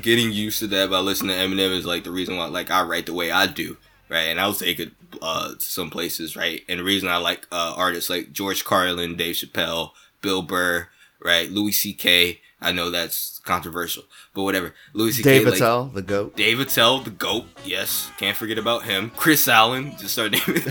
[0.01, 2.83] getting used to that by listening to eminem is like the reason why like i
[2.83, 3.77] write the way i do
[4.09, 7.47] right and i'll take it uh to some places right and the reason i like
[7.53, 10.89] uh artists like george carlin dave chappelle bill burr
[11.23, 14.05] right louis ck i know that's controversial
[14.35, 15.59] but whatever louis ck Dave like,
[15.95, 16.37] the goat.
[16.37, 19.11] Dave Attell, the GOAT, yes, can't forget about him.
[19.17, 20.63] Chris Allen, just start naming.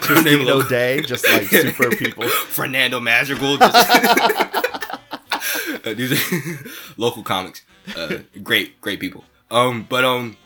[0.00, 2.28] Christine O'Day, just like super people.
[2.48, 3.56] Fernando Madrigal.
[3.58, 3.90] Just
[5.86, 6.58] Uh, these are
[6.96, 7.62] local comics.
[7.96, 9.24] Uh, great, great people.
[9.52, 10.36] Um, but um,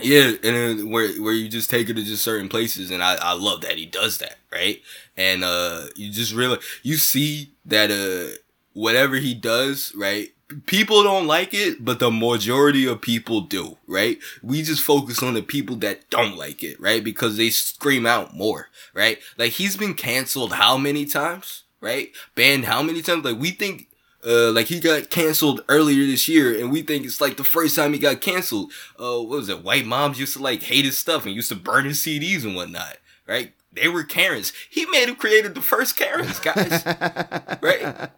[0.00, 3.16] yeah, and then where where you just take it to just certain places, and I
[3.16, 4.80] I love that he does that, right?
[5.16, 8.36] And uh, you just really you see that uh,
[8.76, 10.28] whatever he does, right?
[10.66, 14.18] People don't like it, but the majority of people do, right?
[14.42, 17.02] We just focus on the people that don't like it, right?
[17.02, 19.18] Because they scream out more, right?
[19.38, 22.10] Like he's been canceled how many times, right?
[22.34, 23.24] Banned how many times?
[23.24, 23.88] Like we think
[24.24, 27.74] uh, like he got canceled earlier this year, and we think it's like the first
[27.76, 28.72] time he got canceled.
[29.00, 29.64] Uh, what was it?
[29.64, 32.54] White moms used to like hate his stuff and used to burn his CDs and
[32.54, 33.54] whatnot, right?
[33.72, 34.52] They were Karens.
[34.68, 36.84] He may have created the first Karens, guys,
[37.62, 38.10] right?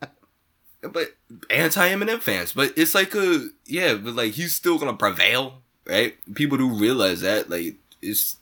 [0.80, 1.16] But
[1.50, 6.14] anti Eminem fans, but it's like a yeah, but like he's still gonna prevail, right?
[6.34, 8.36] People do realize that, like it's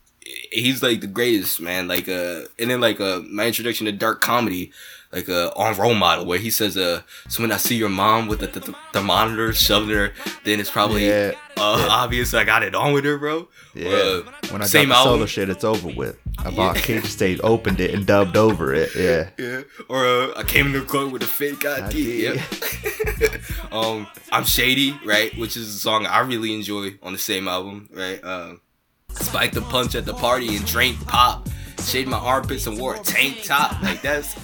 [0.53, 1.89] he's like the greatest man.
[1.89, 4.73] Like uh, and then like uh, my introduction to dark comedy,
[5.17, 8.29] like uh, on role model where he says uh, so when I see your mom
[8.29, 10.13] with the, the, the monitor shoving her,
[10.45, 11.33] then it's probably Yeah.
[11.57, 13.49] uh obvious I got it on with her, bro.
[13.75, 13.89] Yeah.
[13.89, 16.19] Uh, when I same got the solo shit, it's over with.
[16.39, 18.91] I bought Cage State, opened it, and dubbed over it.
[18.95, 19.31] Yeah.
[19.39, 19.63] Yeah.
[19.89, 21.83] Or uh, I came in the club with a fake ID.
[21.87, 22.23] ID.
[22.25, 23.41] Yep.
[23.73, 25.37] um, I'm Shady, right?
[25.39, 28.23] Which is a song I really enjoy on the same album, right?
[28.23, 28.61] Um,
[29.11, 31.49] spiked the punch at the party and drank pop.
[31.83, 33.81] Shaved my armpits and wore a tank top.
[33.83, 34.35] Like that's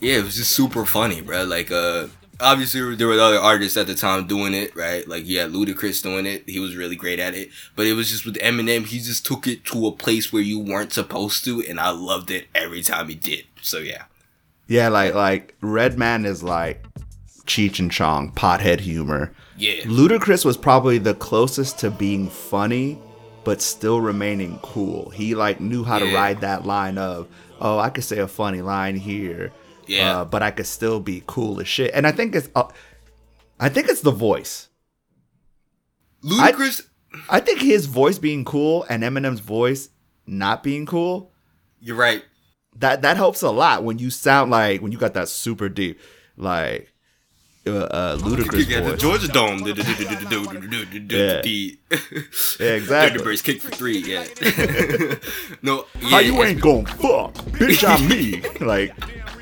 [0.00, 1.44] yeah, it was just super funny, bro.
[1.44, 2.08] Like uh.
[2.42, 5.06] Obviously, there were other artists at the time doing it, right?
[5.06, 6.48] Like, you had Ludacris doing it.
[6.48, 7.50] He was really great at it.
[7.76, 10.58] But it was just with Eminem, he just took it to a place where you
[10.58, 13.44] weren't supposed to, and I loved it every time he did.
[13.60, 14.04] So, yeah.
[14.68, 16.82] Yeah, like like Redman is like
[17.44, 19.34] Cheech and Chong, pothead humor.
[19.58, 19.82] Yeah.
[19.82, 22.98] Ludacris was probably the closest to being funny,
[23.44, 25.10] but still remaining cool.
[25.10, 27.28] He like knew how to ride that line of,
[27.60, 29.52] oh, I could say a funny line here,
[29.90, 30.20] Yeah.
[30.20, 31.90] uh, but I could still be cool as shit.
[31.94, 32.68] And I think it's, uh,
[33.58, 34.68] I think it's the voice.
[36.24, 36.86] Ludacris,
[37.28, 39.88] I think his voice being cool and Eminem's voice
[40.26, 41.32] not being cool.
[41.80, 42.22] you're right.
[42.76, 45.98] that that helps a lot when you sound like when you got that super deep
[46.36, 46.92] like
[47.66, 48.96] uh, uh Ludacris Yeah, the.
[48.96, 49.58] Georgia Dome.
[49.66, 49.74] Yeah.
[51.10, 51.42] Yeah,
[52.58, 53.20] Yeah, exactly.
[53.20, 53.98] Thunderbirds kick for three.
[53.98, 54.24] Yeah.
[55.62, 55.86] no.
[56.00, 57.86] Yeah, How you ain't gonna fuck, bitch?
[57.86, 58.42] I'm me.
[58.64, 58.94] like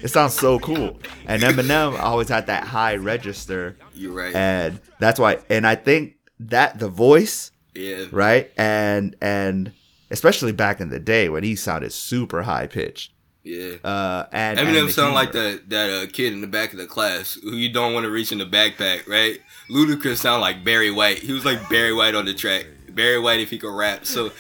[0.03, 0.99] it sounds so cool.
[1.27, 4.35] And Eminem always had that high register, You're right.
[4.35, 5.39] and that's why.
[5.51, 8.07] And I think that the voice, yeah.
[8.13, 9.73] right, and and
[10.11, 13.13] especially back in the day when he sounded super high pitched.
[13.49, 13.77] Yeah.
[13.83, 17.39] Uh, Eminem the sound like that that uh, kid in the back of the class
[17.43, 19.41] who you don't want to reach in the backpack, right?
[19.71, 21.21] Ludacris sound like Barry White.
[21.21, 22.67] He was like Barry White on the track.
[22.91, 24.05] Barry White if he could rap.
[24.05, 24.33] So,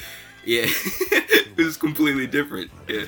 [0.44, 2.70] yeah, it was completely different.
[2.86, 3.04] Yeah.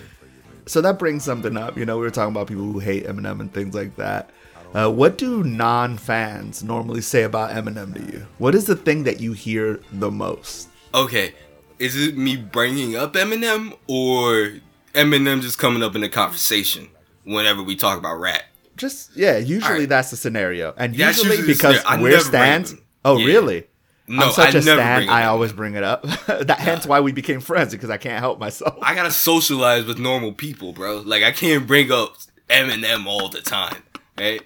[0.64, 1.76] so that brings something up.
[1.76, 4.30] You know, we were talking about people who hate Eminem and things like that.
[4.72, 8.26] Uh, what do non-fans normally say about Eminem to you?
[8.38, 10.68] What is the thing that you hear the most?
[10.94, 11.34] Okay,
[11.78, 14.60] is it me bringing up Eminem or
[14.94, 16.88] Eminem just coming up in the conversation
[17.24, 18.42] whenever we talk about rap?
[18.76, 19.88] Just yeah, usually Alright.
[19.88, 22.74] that's the scenario, and usually usually because we're stans.
[23.04, 23.26] Oh, Yeah.
[23.26, 23.66] really?
[24.08, 25.08] No, I'm such I a never stan.
[25.08, 26.02] I always bring it up.
[26.26, 28.76] that hence why we became friends because I can't help myself.
[28.82, 30.98] I gotta socialize with normal people, bro.
[30.98, 32.16] Like I can't bring up
[32.48, 33.82] Eminem all the time,
[34.18, 34.42] right?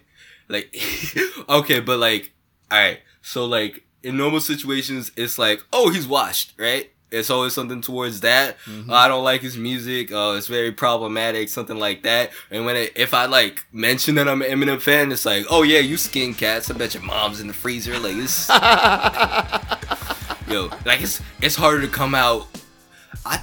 [0.48, 0.76] Like,
[1.48, 2.32] okay, but like,
[2.70, 6.90] all right, so like in normal situations, it's like, oh, he's washed, right?
[7.14, 8.56] It's always something towards that.
[8.66, 8.90] Mm-hmm.
[8.90, 10.10] "Oh, I don't like his music.
[10.12, 12.30] Oh, it's very problematic, something like that.
[12.50, 15.62] And when it, if I like mention that I'm an Eminem fan, it's like, oh
[15.62, 16.70] yeah, you skin cats.
[16.70, 17.98] I bet your mom's in the freezer.
[17.98, 18.48] Like this,
[20.48, 22.46] yo, like it's it's harder to come out.
[23.24, 23.40] I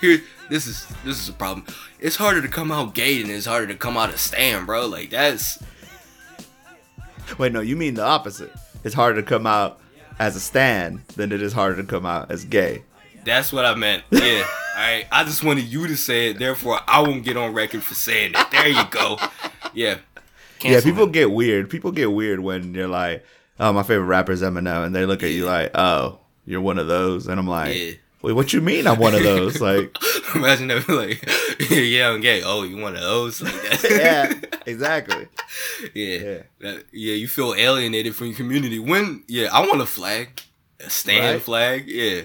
[0.00, 1.66] here this is this is a problem.
[2.00, 4.86] It's harder to come out gay than it's harder to come out a stan, bro.
[4.86, 5.62] Like that's
[7.38, 8.52] Wait, no, you mean the opposite.
[8.84, 9.80] It's harder to come out
[10.18, 12.82] as a stan than it is harder to come out as gay.
[13.24, 14.04] That's what I meant.
[14.12, 14.46] Yeah.
[14.76, 15.06] All right.
[15.12, 16.38] I just wanted you to say it.
[16.40, 18.50] Therefore, I won't get on record for saying it.
[18.50, 19.18] There you go.
[19.72, 19.98] Yeah.
[20.62, 21.12] yeah, people me.
[21.12, 21.70] get weird.
[21.70, 23.24] People get weird when you're like,
[23.60, 26.78] "Oh, my favorite rapper is Eminem," and they look at you like, "Oh, you're one
[26.78, 27.92] of those," and I'm like, Yeah.
[28.22, 29.96] "Wait, what you mean I'm one of those?" Like,
[30.34, 31.24] Imagine them like,
[31.70, 32.42] yeah, I'm gay.
[32.44, 33.40] Oh, you one of those?
[33.42, 33.86] Like that.
[33.90, 35.28] yeah, exactly.
[35.94, 36.38] yeah, Yeah.
[36.60, 37.14] That- yeah.
[37.14, 38.80] You feel alienated from your community.
[38.80, 40.42] When, yeah, I want a flag,
[40.80, 41.42] a stan Right.
[41.42, 41.84] flag.
[41.86, 42.22] Yeah,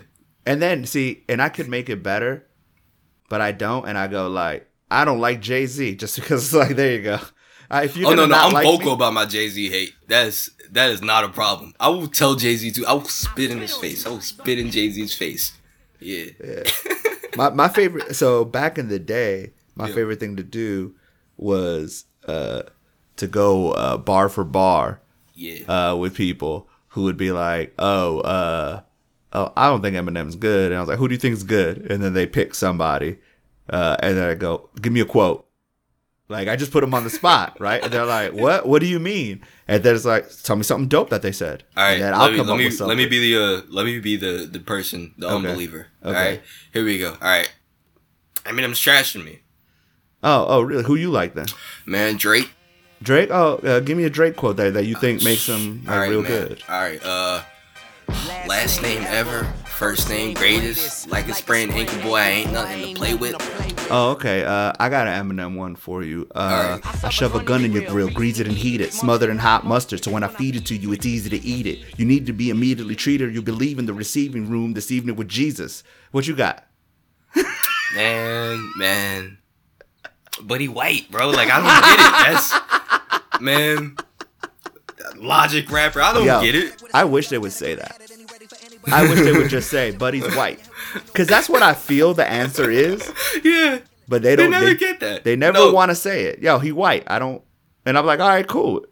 [0.49, 2.45] And then see, and I could make it better,
[3.29, 6.53] but I don't, and I go like, I don't like Jay Z just because it's
[6.53, 7.19] like, there you go.
[7.71, 9.93] Uh, if you oh no, no, I'm like vocal me- about my Jay Z hate.
[10.07, 11.73] That's that is not a problem.
[11.79, 12.85] I will tell Jay Z too.
[12.87, 14.07] I will spit in his face.
[14.07, 15.51] I will spit in Jay Z's face.
[15.99, 16.29] Yeah.
[17.35, 18.15] my my favorite.
[18.15, 19.93] So back in the day, my Yeah.
[19.93, 20.95] favorite thing to do
[21.37, 22.63] was uh,
[23.17, 25.01] to go uh, bar for bar
[25.35, 25.91] Yeah.
[25.91, 28.81] uh, with people who would be like, "Oh, uh,
[29.33, 31.43] oh, I don't think Eminem's good," and I was like, "Who do you think is
[31.43, 33.17] good?" And then they pick somebody,
[33.69, 35.45] uh, and then I go, "Give me a quote."
[36.31, 37.83] Like I just put them on the spot, right?
[37.83, 38.67] And they're like, "What?
[38.67, 41.63] What do you mean?" And then it's like, "Tell me something dope that they said."
[41.75, 43.85] All right, and then let, me, let, me, with let me be the uh, let
[43.85, 45.87] me be the the person, the unbeliever.
[46.03, 46.29] All Okay.
[46.33, 47.11] right, here we go.
[47.13, 47.51] All right,
[48.45, 49.39] Eminem's trashing me,
[50.21, 50.83] Oh, oh, really?
[50.83, 51.47] Who you like then?
[51.85, 52.17] man.
[52.17, 52.51] Drake.
[53.01, 53.29] Drake?
[53.31, 55.99] Oh, uh, give me a Drake quote there that you think makes him like, All
[55.99, 56.31] right, real man.
[56.31, 56.63] good.
[56.69, 57.41] All right, uh,
[58.47, 61.09] last name ever, first name greatest.
[61.09, 63.35] Like a sprained ankle, boy, I ain't nothing to play with.
[63.91, 64.43] Oh, okay.
[64.43, 66.27] Uh, I got an Eminem one for you.
[66.35, 67.03] Uh, Alright.
[67.03, 69.39] I shove a gun in your grill, grease it and heat it, smother it in
[69.39, 71.97] hot mustard, so when I feed it to you, it's easy to eat it.
[71.97, 73.33] You need to be immediately treated.
[73.33, 75.83] You believe in the receiving room this evening with Jesus.
[76.11, 76.65] What you got?
[77.95, 79.39] Man, man,
[80.43, 81.29] but he white, bro.
[81.29, 83.21] Like I don't get it.
[83.31, 83.97] That's man,
[85.17, 86.01] logic rapper.
[86.01, 86.81] I don't Yo, get it.
[86.93, 88.01] I wish they would say that.
[88.91, 90.59] I wish they would just say, Buddy's white,"
[91.05, 93.11] because that's what I feel the answer is.
[93.43, 94.51] Yeah, But they they don't.
[94.51, 95.23] They never get that.
[95.23, 95.71] They never No.
[95.71, 96.39] want to say it.
[96.39, 97.03] Yo, he white.
[97.07, 97.41] I don't.
[97.85, 98.85] And I'm like, all right, cool.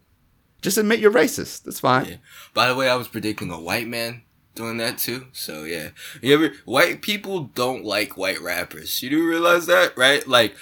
[0.61, 1.63] Just admit you're racist.
[1.63, 2.05] That's fine.
[2.05, 2.15] Yeah.
[2.53, 4.23] By the way, I was predicting a white man
[4.55, 5.27] doing that too.
[5.33, 5.89] So yeah,
[6.21, 9.01] you ever white people don't like white rappers.
[9.01, 10.27] You do realize that, right?
[10.27, 10.55] Like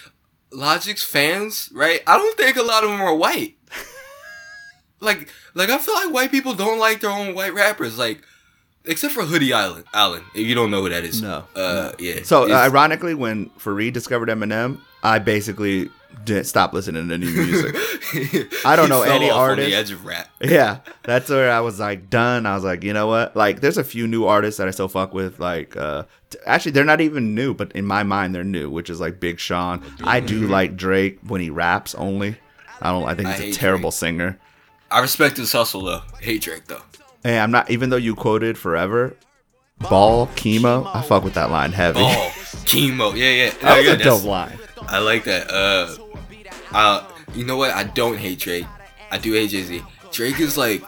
[0.52, 2.02] Logic's fans, right?
[2.08, 3.56] I don't think a lot of them are white.
[5.00, 7.98] Like, like I feel like white people don't like their own white rappers.
[7.98, 8.22] Like,
[8.86, 10.24] except for Hoodie Island, Allen.
[10.34, 12.24] If you don't know who that is, No, uh, yeah.
[12.24, 15.90] So uh, ironically, when Farid discovered Eminem, I basically
[16.24, 17.76] didn't stop listening to new music.
[18.66, 19.70] I don't know any artist.
[19.70, 20.30] the edge of rap.
[20.42, 22.46] yeah, that's where I was like done.
[22.46, 23.36] I was like, you know what?
[23.36, 25.40] Like, there's a few new artists that I still fuck with.
[25.40, 28.90] Like, uh, t- actually, they're not even new, but in my mind, they're new, which
[28.90, 29.84] is like Big Sean.
[30.04, 32.38] I do like Drake when he raps only.
[32.82, 33.06] I don't.
[33.06, 34.00] I think he's a terrible Drake.
[34.00, 34.40] singer.
[34.96, 36.02] I respect his hustle though.
[36.22, 36.82] Hate Drake though.
[37.22, 37.70] Hey, I'm not.
[37.70, 39.18] Even though you quoted "Forever,"
[39.90, 40.90] ball chemo.
[40.96, 42.00] I fuck with that line heavy.
[42.00, 42.32] Oh,
[42.64, 43.14] chemo.
[43.14, 43.50] Yeah, yeah.
[43.50, 44.58] No, that was yeah, a dope line.
[44.84, 45.52] I like that.
[45.52, 45.98] Uh,
[46.72, 47.72] uh, you know what?
[47.72, 48.68] I don't hate Drake.
[49.12, 49.84] I do hate Jay Z.
[50.14, 50.82] Drake is like,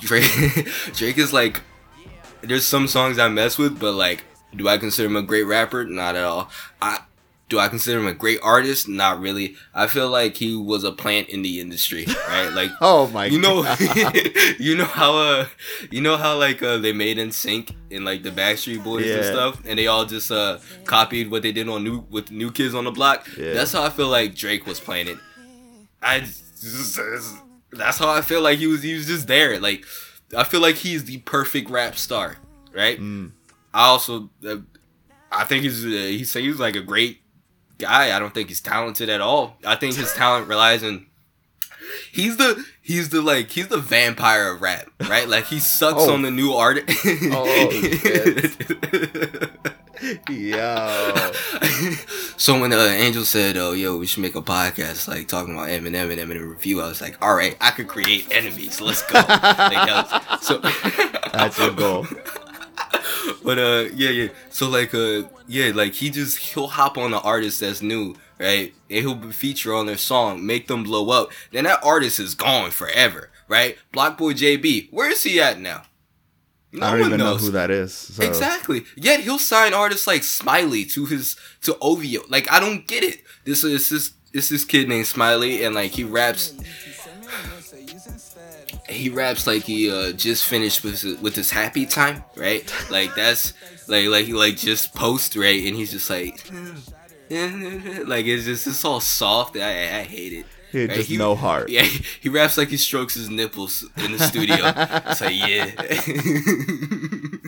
[0.00, 0.30] Drake.
[0.92, 1.62] Drake is like.
[2.42, 4.22] There's some songs I mess with, but like,
[4.54, 5.86] do I consider him a great rapper?
[5.86, 6.50] Not at all.
[6.82, 7.00] I
[7.48, 8.88] do I consider him a great artist?
[8.88, 9.56] Not really.
[9.74, 12.50] I feel like he was a plant in the industry, right?
[12.50, 13.78] Like, Oh my you know, God.
[14.58, 15.46] you know how uh,
[15.90, 19.62] you know how like uh, they made NSYNC in like the Backstreet Boys and stuff,
[19.64, 22.84] and they all just uh copied what they did on new with New Kids on
[22.84, 23.26] the Block.
[23.36, 23.54] Yeah.
[23.54, 25.16] That's how I feel like Drake was playing it.
[26.02, 26.26] I
[27.72, 28.82] that's how I feel like he was.
[28.82, 29.58] He was just there.
[29.58, 29.84] Like
[30.36, 32.36] I feel like he's the perfect rap star,
[32.74, 33.00] right?
[33.00, 33.32] Mm.
[33.72, 34.56] I also, uh,
[35.30, 37.20] I think he's uh, he's he's like a great
[37.78, 38.14] guy.
[38.14, 39.56] I don't think he's talented at all.
[39.64, 41.06] I think his talent relies on.
[42.12, 45.26] He's the he's the like he's the vampire of rap, right?
[45.28, 46.12] Like he sucks Oh.
[46.12, 46.84] on the new art.
[47.32, 47.70] Oh,
[50.28, 51.32] yeah, Yo.
[52.36, 55.68] so when uh, Angel said, "Oh, yo, we should make a podcast like talking about
[55.68, 58.80] Eminem and Eminem review," I was like, "All right, I could create enemies.
[58.80, 60.58] Let's go." like, that was- so
[61.32, 62.06] That's your goal.
[63.44, 67.20] but uh yeah yeah so like uh yeah like he just he'll hop on the
[67.20, 68.74] artist that's new right?
[68.90, 71.30] And he'll feature on their song, make them blow up.
[71.52, 73.76] Then that artist is gone forever, right?
[73.92, 75.82] BlocBoy JB, where is he at now?
[76.70, 77.46] No I don't one even know knows.
[77.46, 77.94] who that is.
[77.94, 78.22] So.
[78.22, 78.84] Exactly.
[78.94, 82.24] Yet he'll sign artists like Smiley to his to OVO.
[82.28, 83.22] Like I don't get it.
[83.44, 86.52] This is this this this kid named Smiley and like he raps
[88.88, 92.72] he raps like he uh just finished with his, with his happy time, right?
[92.90, 93.52] Like that's
[93.88, 96.42] like like he like just post right and he's just like
[97.30, 99.56] like it's just it's all soft.
[99.56, 100.46] I I hate it.
[100.72, 101.70] He Right, just no heart.
[101.70, 104.56] Yeah, he, he raps like he strokes his nipples in the studio.
[105.06, 105.70] it's like yeah.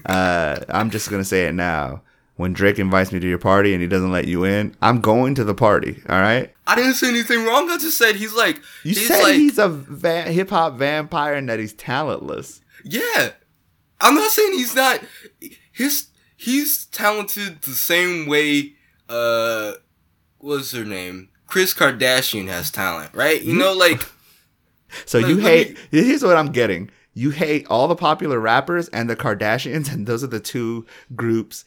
[0.07, 2.03] Uh, I'm just gonna say it now.
[2.41, 5.34] When Drake invites me to your party and he doesn't let you in, I'm going
[5.34, 6.03] to the party.
[6.09, 6.53] All right.
[6.66, 7.68] I didn't say anything wrong.
[7.70, 11.34] I just said he's like You he's said like he's a va- hip hop vampire
[11.34, 12.61] and that he's talentless.
[12.84, 13.30] yeah.
[14.01, 15.01] I'm not saying he's not.
[15.72, 18.72] His he's talented the same way.
[19.11, 19.72] Uh,
[20.38, 21.28] what's her name?
[21.47, 23.43] Kris Kardashian has talent, right?
[23.43, 24.03] You know, like
[25.05, 25.76] So Let- you hate.
[25.93, 26.91] me- Here's what I'm getting.
[27.12, 31.64] You hate all the popular rappers and the Kardashians, and those are the two groups.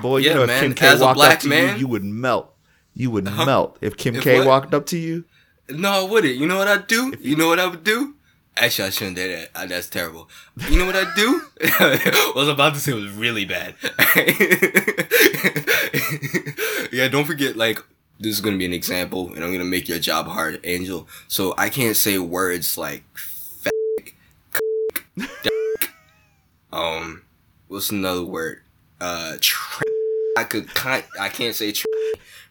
[0.00, 0.60] Boy, you Yeah, know if.
[0.60, 2.54] Kim K As walked up to man- you, you would melt.
[2.94, 3.44] You would Huh?
[3.44, 4.46] melt if Kim If K what?
[4.46, 5.24] walked up to you.
[5.68, 6.36] no, I wouldn't.
[6.36, 7.14] You know what I'd do?
[7.20, 8.14] You know what I would do?
[8.56, 9.50] Actually, I shouldn't do that.
[9.54, 10.28] Uh, That's terrible.
[10.68, 11.40] You know what I'd do?
[11.78, 13.74] what I was about to say was really bad.
[16.92, 17.78] yeah, don't forget, like,
[18.20, 20.60] this is going to be an example, and I'm going to make your job hard,
[20.64, 21.08] Angel.
[21.28, 23.04] So I can't say words like
[25.16, 25.90] dick,
[26.72, 27.22] um,
[27.68, 28.62] what's another word?
[29.02, 29.82] Uh, tra-
[30.38, 31.86] I could, kind, I can't say tra-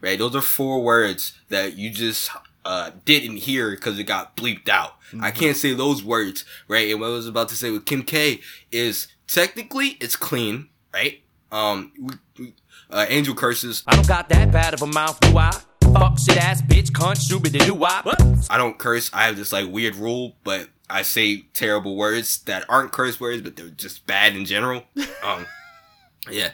[0.01, 0.19] right?
[0.19, 2.29] Those are four words that you just
[2.65, 4.95] uh, didn't hear because it got bleeped out.
[5.21, 6.89] I can't say those words, right?
[6.91, 8.39] And what I was about to say with Kim K
[8.71, 11.21] is technically it's clean, right?
[11.51, 12.53] Um, we- we-
[12.89, 13.83] uh, Angel curses.
[13.87, 15.51] I don't got that bad of a mouth, do I?
[15.93, 18.01] Fuck shit ass bitch, cunt, stupid, do I?
[18.01, 18.21] What?
[18.49, 19.09] I don't curse.
[19.13, 23.41] I have this like weird rule, but I say terrible words that aren't curse words,
[23.41, 24.83] but they're just bad in general.
[25.23, 25.45] Um,
[26.29, 26.51] yeah.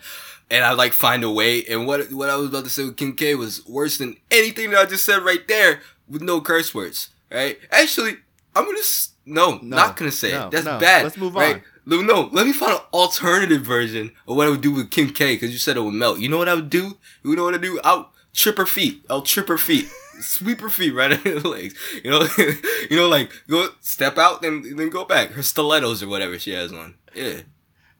[0.49, 1.63] And I like find a way.
[1.65, 4.72] And what what I was about to say with Kim K was worse than anything
[4.72, 7.09] that I just said right there with no curse words.
[7.32, 7.57] Right?
[7.72, 8.18] Actually,
[8.55, 10.51] I'm gonna s- no, not gonna say no, it.
[10.51, 10.80] That's no.
[10.80, 11.03] bad.
[11.03, 11.55] Let's move right?
[11.55, 11.61] on.
[11.86, 15.11] No, no, let me find an alternative version of what I would do with Kim
[15.11, 16.20] K because you said it would melt.
[16.20, 16.97] You know what I would do?
[17.24, 17.80] You know what I do?
[17.84, 19.05] I'll trip her feet.
[19.09, 19.89] I'll trip her feet.
[20.20, 21.76] Sweep her feet right under the legs.
[22.03, 22.28] You know,
[22.89, 25.32] you know, like go step out, and then go back.
[25.32, 26.95] Her stilettos or whatever she has on.
[27.13, 27.41] Yeah.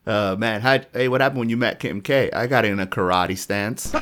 [0.08, 0.62] Uh, man,
[0.94, 2.32] hey, what happened when you met Kim K?
[2.32, 3.92] I got in a karate stance.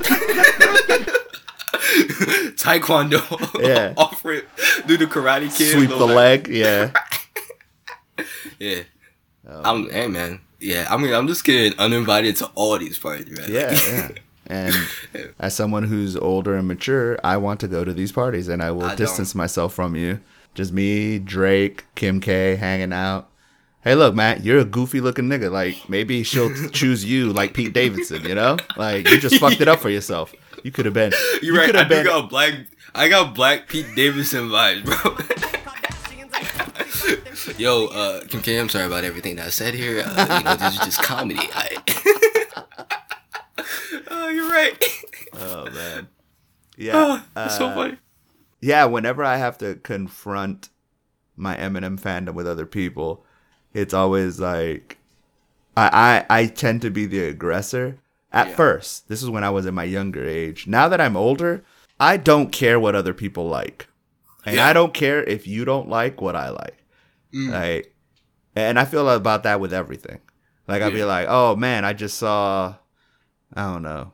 [2.56, 3.22] Taekwondo.
[3.62, 3.93] Yeah.
[3.97, 4.47] Offer it.
[4.88, 5.74] Do the karate kid.
[5.74, 6.16] Sweep the back.
[6.16, 6.47] leg.
[6.47, 6.91] Yeah.
[8.58, 8.84] Yeah.
[9.45, 9.62] Oh.
[9.66, 10.39] I'm hey man.
[10.62, 13.49] Yeah, I mean I'm just getting uninvited to all these parties, right?
[13.49, 14.10] Yeah, yeah.
[14.47, 14.74] And
[15.39, 18.72] as someone who's older and mature, I want to go to these parties and I
[18.72, 18.97] will I don't.
[18.97, 20.22] distance myself from you.
[20.53, 23.30] Just me, Drake, Kim K hanging out.
[23.86, 25.51] Hey, look, Matt, you're a goofy looking nigga.
[25.51, 28.57] Like, maybe she'll choose you like Pete Davidson, you know?
[28.75, 30.33] Like, you just fucked it up for yourself.
[30.63, 31.13] You could have been.
[31.43, 31.75] You're you right.
[31.75, 32.03] I been.
[32.03, 32.55] got black.
[32.95, 35.17] I got black Pete Davidson vibes, bro.
[37.59, 40.01] Yo, uh, Kim K, I'm sorry about everything that I said here.
[40.03, 41.39] Uh, you know, this is just comedy.
[41.53, 41.77] I...
[44.09, 44.83] oh, you're right.
[45.33, 46.07] Oh, man.
[46.77, 47.21] Yeah.
[47.47, 47.97] So uh, funny.
[48.59, 50.67] yeah, whenever I have to confront
[51.38, 53.23] my Eminem fandom with other people,
[53.76, 54.97] it's always like
[55.78, 57.99] I I, I tend to be the aggressor.
[58.32, 60.67] At first, this is when I was in my younger age.
[60.67, 61.63] Now that I'm older,
[62.01, 63.88] I don't care what other people like.
[64.45, 64.67] And Yeah.
[64.67, 66.84] I don't care if you don't like what I like.
[67.34, 67.51] Mm.
[67.51, 67.95] Like
[68.55, 70.19] and I feel about that with everything.
[70.67, 72.76] Like I'd be like, "Oh man, I just saw
[73.53, 74.11] I don't know.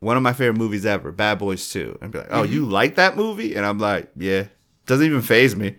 [0.00, 2.52] One of my favorite movies ever, Bad Boys 2." And be like, "Oh, mm-hmm.
[2.52, 4.46] you like that movie?" And I'm like, "Yeah."
[4.86, 5.76] Doesn't even phase me.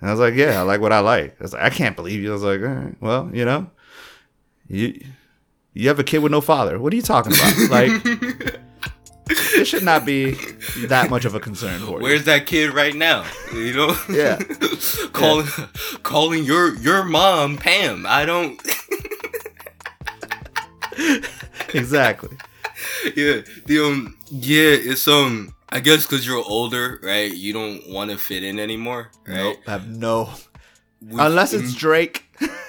[0.00, 1.96] And I was like, "Yeah, I like what I like." I was like, "I can't
[1.96, 3.70] believe you." I was like, All right, "Well, you know,
[4.68, 5.04] you
[5.74, 6.78] you have a kid with no father.
[6.78, 8.60] What are you talking about?" like
[9.30, 10.32] it should not be
[10.86, 12.02] that much of a concern for you.
[12.02, 13.24] Where's that kid right now?
[13.52, 13.96] You know?
[14.08, 14.38] Yeah.
[15.12, 15.46] calling,
[16.02, 18.06] calling your your mom Pam.
[18.06, 18.60] I don't.
[21.74, 22.36] exactly.
[23.16, 27.32] yeah, the um, yeah, it's um, I guess because you're older, right?
[27.32, 29.36] You don't want to fit in anymore, right?
[29.36, 30.30] Nope, I have no.
[31.00, 32.24] We- Unless it's Drake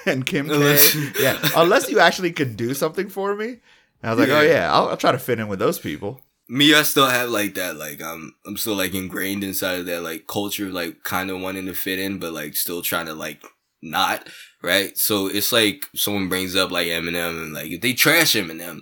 [0.06, 0.54] and Kim K.
[0.54, 1.38] Unless- yeah.
[1.56, 3.46] Unless you actually can do something for me.
[3.48, 3.58] And
[4.02, 4.50] I was like, oh Yeah.
[4.52, 6.20] yeah, I'll, I'll try to fit in with those people.
[6.48, 10.02] me, I still have like that, like I'm, I'm still like ingrained inside of that
[10.02, 13.42] like culture, like kind of wanting to fit in, but like still trying to like
[13.82, 14.28] not,
[14.62, 14.96] right?
[14.98, 18.80] So it's like someone brings up like Eminem and like if they trash Eminem,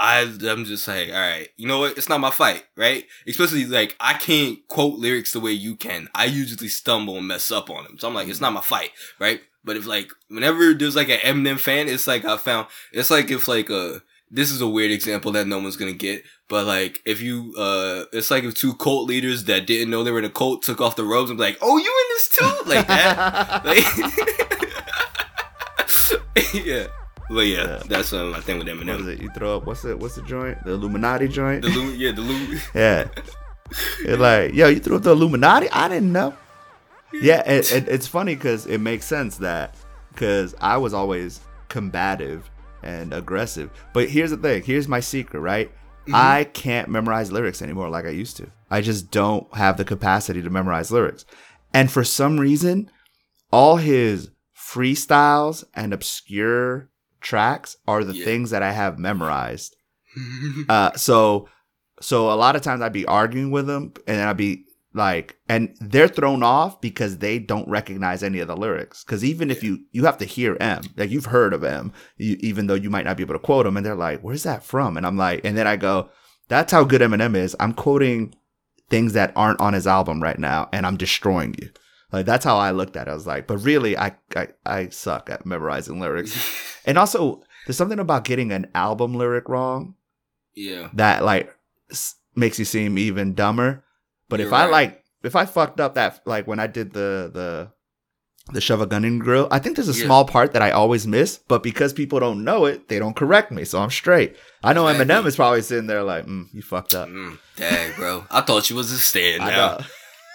[0.00, 1.98] I I'm just like, all right, you know what?
[1.98, 3.04] It's not my fight, right?
[3.28, 6.08] Especially like I can't quote lyrics the way you can.
[6.14, 8.92] I usually stumble and mess up on them, so I'm like, it's not my fight,
[9.18, 9.42] right?
[9.62, 13.30] But if like whenever there's like an Eminem fan, it's like I found it's like
[13.30, 17.02] if like a this is a weird example that no one's gonna get, but like
[17.04, 20.24] if you uh it's like if two cult leaders that didn't know they were in
[20.24, 22.86] a cult took off the robes and be like, oh, you in this too, like
[22.86, 23.66] that,
[26.34, 26.86] like yeah.
[27.30, 28.88] But yeah, that's um, I think with Eminem.
[28.88, 29.22] What is it?
[29.22, 29.66] You throw up.
[29.66, 29.96] What's it?
[29.96, 30.62] What's the joint?
[30.64, 31.62] The Illuminati joint.
[31.62, 33.08] The Lu- yeah, the Lu- yeah.
[34.00, 35.70] It's like, yo, you threw up the Illuminati?
[35.70, 36.34] I didn't know.
[37.12, 39.76] Yeah, it, it, it's funny because it makes sense that
[40.12, 42.50] because I was always combative
[42.82, 43.70] and aggressive.
[43.92, 44.64] But here's the thing.
[44.64, 45.70] Here's my secret, right?
[46.12, 48.50] I can't memorize lyrics anymore like I used to.
[48.68, 51.24] I just don't have the capacity to memorize lyrics.
[51.72, 52.90] And for some reason,
[53.52, 56.89] all his freestyles and obscure
[57.20, 58.24] tracks are the Yeah.
[58.24, 59.76] things that I have memorized.
[60.68, 61.48] uh, so,
[62.00, 65.36] so a lot of times I'd be arguing with them, and then I'd be like,
[65.48, 69.04] and they're thrown off because they don't recognize any of the lyrics.
[69.04, 72.36] Because even if you you have to hear M, like you've heard of M, you,
[72.40, 74.64] even though you might not be able to quote them, and they're like, "Where's that
[74.64, 76.08] from?" And I'm like, and then I go,
[76.48, 78.34] "That's how good Eminem is." I'm quoting
[78.88, 81.70] things that aren't on his album right now, and I'm destroying you.
[82.12, 83.10] Like that's how I looked at it.
[83.10, 86.36] I was like, but really, I I, I suck at memorizing lyrics.
[86.84, 89.94] and also, there's something about getting an album lyric wrong
[90.54, 90.88] yeah.
[90.94, 91.54] that like
[91.90, 93.84] s- makes you seem even dumber.
[94.28, 94.70] But if You're I right.
[94.72, 97.72] like, if I fucked up that like when I did the the
[98.52, 100.06] the shove a gun in grill, I think there's a Yeah.
[100.06, 101.38] small part that I always miss.
[101.46, 104.34] But because people don't know it, they don't correct me, so I'm straight.
[104.64, 107.08] I know Eminem is probably sitting there like, mm, you fucked up.
[107.08, 108.24] Mm, dang, bro.
[108.30, 109.40] I thought you was a stan.
[109.42, 109.78] I Now.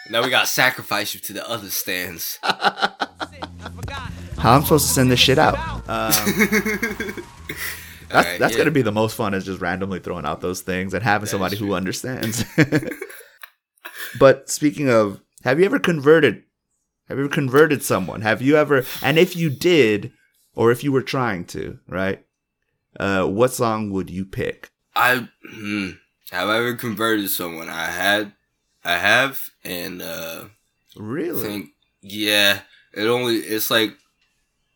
[0.09, 2.37] Now we gotta sacrifice you to the other stans.
[2.43, 5.57] How I'm supposed to send this shit out?
[5.57, 6.11] Um,
[8.09, 8.59] that's Alright, that's yeah.
[8.59, 11.57] gonna be the most fun is just randomly throwing out those things and having somebody
[11.57, 12.45] who understands.
[14.19, 16.43] but speaking of, have you ever converted?
[17.07, 18.21] Have you ever converted someone?
[18.21, 18.85] Have you ever?
[19.01, 20.11] And if you did,
[20.53, 22.23] or if you were trying to, right?
[22.99, 24.69] Uh, what song would you pick?
[24.95, 25.91] I hmm,
[26.31, 27.69] have I ever converted someone?
[27.69, 28.33] I had,
[28.85, 30.45] I have, and uh,
[30.95, 31.41] Really?
[31.41, 31.69] think
[32.01, 32.61] yeah,
[32.93, 33.91] it only it's like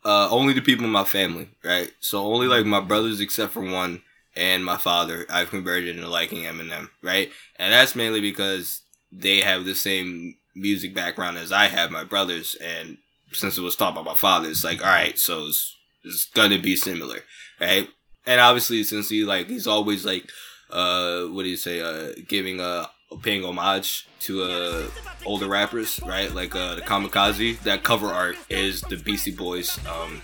[0.05, 1.91] uh only the people in my family, right?
[1.99, 4.01] So only like my brothers, except for one,
[4.36, 7.32] and my father, I've converted into liking Eminem, right?
[7.57, 8.82] And that's mainly because
[9.12, 12.97] they have the same music background as I have, my brothers, and
[13.32, 16.60] since it was taught by my father, it's like all right, so it's, it's gonna
[16.60, 17.20] be similar,
[17.62, 17.88] right?
[18.26, 20.30] And obviously, since he like he's always like
[20.72, 22.86] uh what do you say uh giving uh
[23.18, 24.84] paying homage to uh
[25.26, 26.34] older rappers right?
[26.34, 27.60] Like uh the kamikaze.
[27.62, 30.22] That cover art is the beastie boys um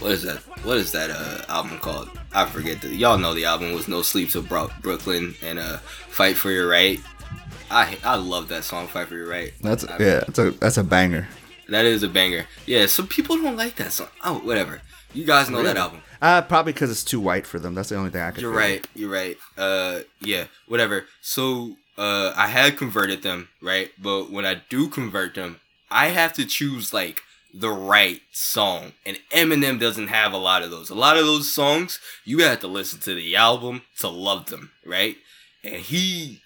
[0.00, 0.38] what is that?
[0.64, 2.10] What is that uh album called?
[2.32, 2.80] I forget.
[2.82, 6.50] The y'all know the album was no sleep till Bro- brooklyn and uh fight for
[6.50, 7.00] your right.
[7.70, 9.52] I i love that song fight for your right.
[9.60, 11.28] That's I- yeah, that's a that's a banger.
[11.68, 12.46] that is a banger.
[12.66, 14.08] Yeah some people don't like that song.
[14.24, 14.80] Oh whatever.
[15.12, 17.74] You guys know that album Uh, probably because it's too white for them.
[17.74, 18.42] That's the only thing I could.
[18.42, 18.86] You're right.
[18.94, 19.36] You're right.
[19.56, 21.06] Uh, yeah, whatever.
[21.20, 23.90] So, uh, I had converted them, right?
[23.98, 25.60] But when I do convert them,
[25.90, 27.22] I have to choose like
[27.54, 30.90] the right song, and Eminem doesn't have a lot of those.
[30.90, 34.72] A lot of those songs, you have to listen to the album to love them,
[34.84, 35.16] right?
[35.64, 36.42] And he,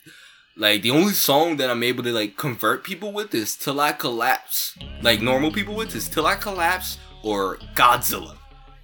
[0.57, 3.93] like, the only song that I'm able to like convert people with is "Till I
[3.93, 8.37] Collapse." Like normal people with is "Till I Collapse" or "Godzilla."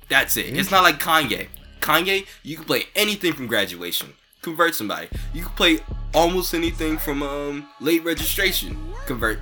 [0.09, 0.57] That's it.
[0.57, 1.49] It's not like Kanye.
[1.81, 4.13] Kanye, you can play anything from graduation.
[4.43, 5.09] Convert somebody.
[5.35, 5.81] You can play
[6.15, 8.77] almost anything from um late registration.
[9.07, 9.41] Convert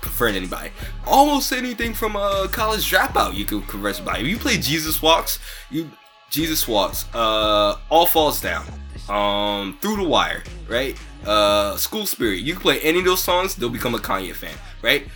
[0.00, 0.70] convert anybody.
[1.06, 3.34] Almost anything from uh college dropout.
[3.34, 4.22] You can convert somebody.
[4.22, 5.38] If you play Jesus Walks,
[5.70, 5.90] you
[6.30, 8.66] Jesus Walks, uh All Falls Down,
[9.08, 10.96] um Through the Wire, right?
[11.26, 12.40] Uh School Spirit.
[12.40, 15.06] You can play any of those songs, they'll become a Kanye fan, right?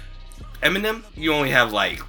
[0.62, 2.01] Eminem, you only have like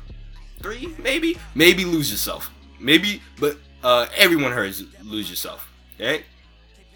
[0.62, 2.50] three, maybe, maybe lose yourself,
[2.80, 6.24] maybe, but uh, everyone hears lose yourself, right?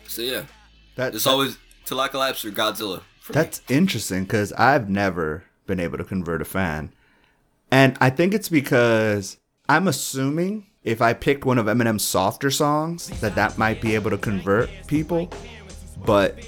[0.07, 0.43] So yeah,
[0.95, 3.01] That, it's that- always Collapse or Godzilla.
[3.19, 3.35] For me.
[3.35, 6.91] That's interesting because I've never been able to convert a fan.
[7.71, 9.37] And I think it's because
[9.69, 14.09] I'm assuming if I picked one of Eminem's softer songs, that that might be able
[14.11, 15.29] to convert people.
[16.05, 16.39] But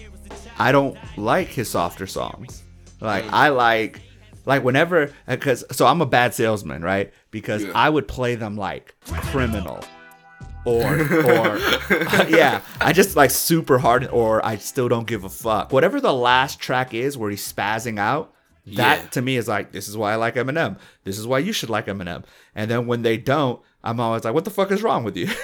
[0.59, 2.63] I don't like his softer songs.
[3.01, 4.01] Like, I like,
[4.45, 7.11] like whenever, uh, because, so I'm a bad salesman, right?
[7.31, 7.71] Because Yeah.
[7.75, 9.83] I would play them like criminal
[10.65, 11.57] or or
[12.27, 16.11] yeah i just like super hard or i still don't give a fuck whatever the
[16.11, 18.33] last track is where he's spazzing out
[18.65, 19.07] that Yeah.
[19.09, 21.69] to me is like this is why i like eminem this is why you should
[21.69, 22.23] like eminem
[22.55, 25.29] and then when they don't i'm always like what the fuck is wrong with you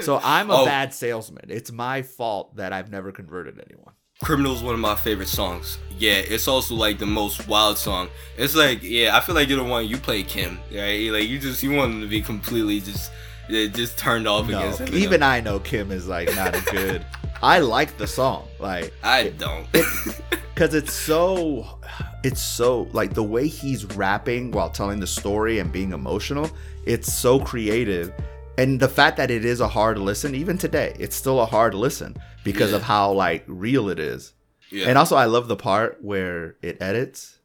[0.00, 0.64] So I'm a Oh.
[0.66, 1.46] bad salesman.
[1.48, 3.94] It's my fault that I've never converted anyone.
[4.24, 5.78] Criminal is one of my favorite songs.
[5.98, 8.08] Yeah, it's also like the most wild song.
[8.38, 11.10] It's like, yeah, I feel like you're the one you play Kim, right?
[11.12, 13.10] Like you just you want him to be completely just
[13.48, 14.94] just turned off No, against him.
[14.94, 17.04] even I know Kim is like not a good.
[17.42, 19.70] I like the song, like I don't.
[19.72, 21.78] because it's so,
[22.24, 26.50] it's so like the way he's rapping while telling the story and being emotional.
[26.86, 28.12] It's so creative,
[28.56, 31.74] and the fact that it is a hard listen, even today, it's still a hard
[31.74, 34.32] listen because of how like real it is.
[34.70, 34.88] Yeah.
[34.88, 37.38] And also, I love the part where it edits.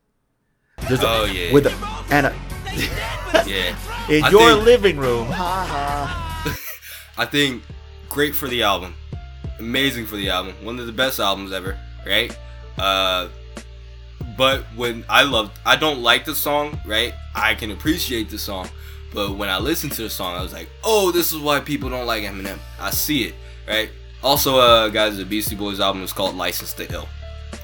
[0.88, 1.52] There's a- Oh, yeah.
[1.54, 2.36] with a, and a,
[3.46, 3.76] yeah.
[4.10, 5.28] in I your think- living room.
[5.28, 6.58] Ha ha.
[7.18, 7.62] I think
[8.10, 8.96] great for the album.
[9.60, 10.56] Amazing for the album.
[10.64, 12.36] One of the best albums ever, right?
[12.80, 13.28] Uh
[14.38, 17.14] but when I love I don't like the song, right?
[17.36, 18.70] I can appreciate the song.
[19.14, 21.90] But when I listened to the song, I was like, "Oh, this is why people
[21.90, 23.36] don't like Eminem." I see it,
[23.68, 23.90] right?
[24.24, 27.08] Also, uh guys, the Beastie Boys album is called License to Ill.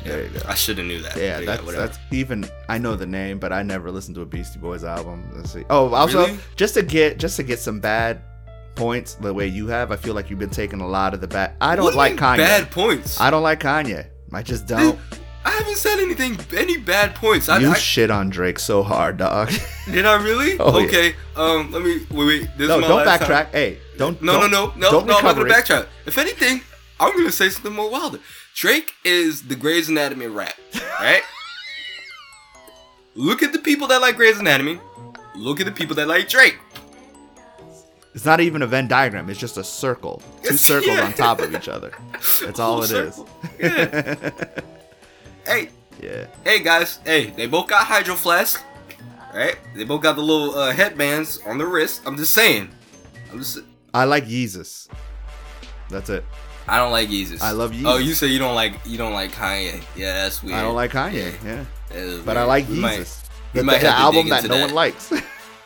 [0.03, 0.39] There you go.
[0.47, 1.17] I should have knew that.
[1.17, 2.45] Yeah, that's that's even.
[2.69, 5.29] I know the name, but I never listened to a Beastie Boys album.
[5.35, 5.65] Let's see.
[5.69, 6.39] Oh, also Really?
[6.55, 8.21] just to get just to get some bad
[8.75, 11.27] points the way you have, I feel like you've been taking a lot of the
[11.27, 11.55] bad.
[11.59, 12.37] I don't What like Kanye.
[12.37, 13.19] Bad points.
[13.19, 14.07] I don't like Kanye.
[14.33, 14.97] I just don't.
[15.47, 17.47] I haven't said anything any bad points.
[17.47, 19.49] I, you I, shit on Drake so hard, dog.
[19.89, 20.57] did I really?
[20.59, 20.85] Oh, yeah.
[20.85, 21.15] okay.
[21.37, 22.27] Um, let me wait.
[22.27, 22.57] Wait.
[22.57, 23.45] This no, is my don't backtrack.
[23.45, 23.53] time.
[23.53, 24.21] Hey, don't.
[24.21, 25.17] No, don't, no, no, no, Don't no.
[25.17, 25.53] I'm not gonna it.
[25.53, 25.87] backtrack.
[26.05, 26.59] If anything,
[26.99, 28.19] I'm gonna say something more wilder.
[28.55, 30.53] Drake is the Grey's Anatomy rap,
[30.99, 31.21] right?
[33.15, 34.81] Look at the people that like Grey's Anatomy.
[35.33, 36.59] Look at the people that like Drake.
[38.13, 39.29] It's not even a Venn diagram.
[39.29, 40.21] It's just a circle.
[40.43, 41.05] Two circles yeah.
[41.05, 41.93] on top of each other.
[42.41, 43.21] That's all it Full is.
[43.61, 44.31] Yeah.
[45.47, 45.69] hey,
[46.01, 46.27] Yeah.
[46.43, 46.99] hey guys.
[47.05, 48.63] Hey, they both got Hydro Flask,
[49.33, 49.55] right?
[49.75, 52.01] They both got the little uh, headbands on the wrist.
[52.05, 52.69] I'm just saying.
[53.31, 53.59] I'm just.
[53.93, 54.87] I like Yeezus.
[55.89, 56.23] That's it.
[56.67, 57.41] I don't like Yeezus.
[57.41, 57.87] I love you.
[57.87, 59.81] Oh, you say you don't like you don't like Kanye?
[59.95, 60.57] Yeah, that's weird.
[60.57, 61.33] I don't like Kanye.
[61.43, 61.63] Yeah.
[61.89, 63.23] That is But I like We might- Yeezus.
[63.53, 65.11] The, might the album dig that no one likes.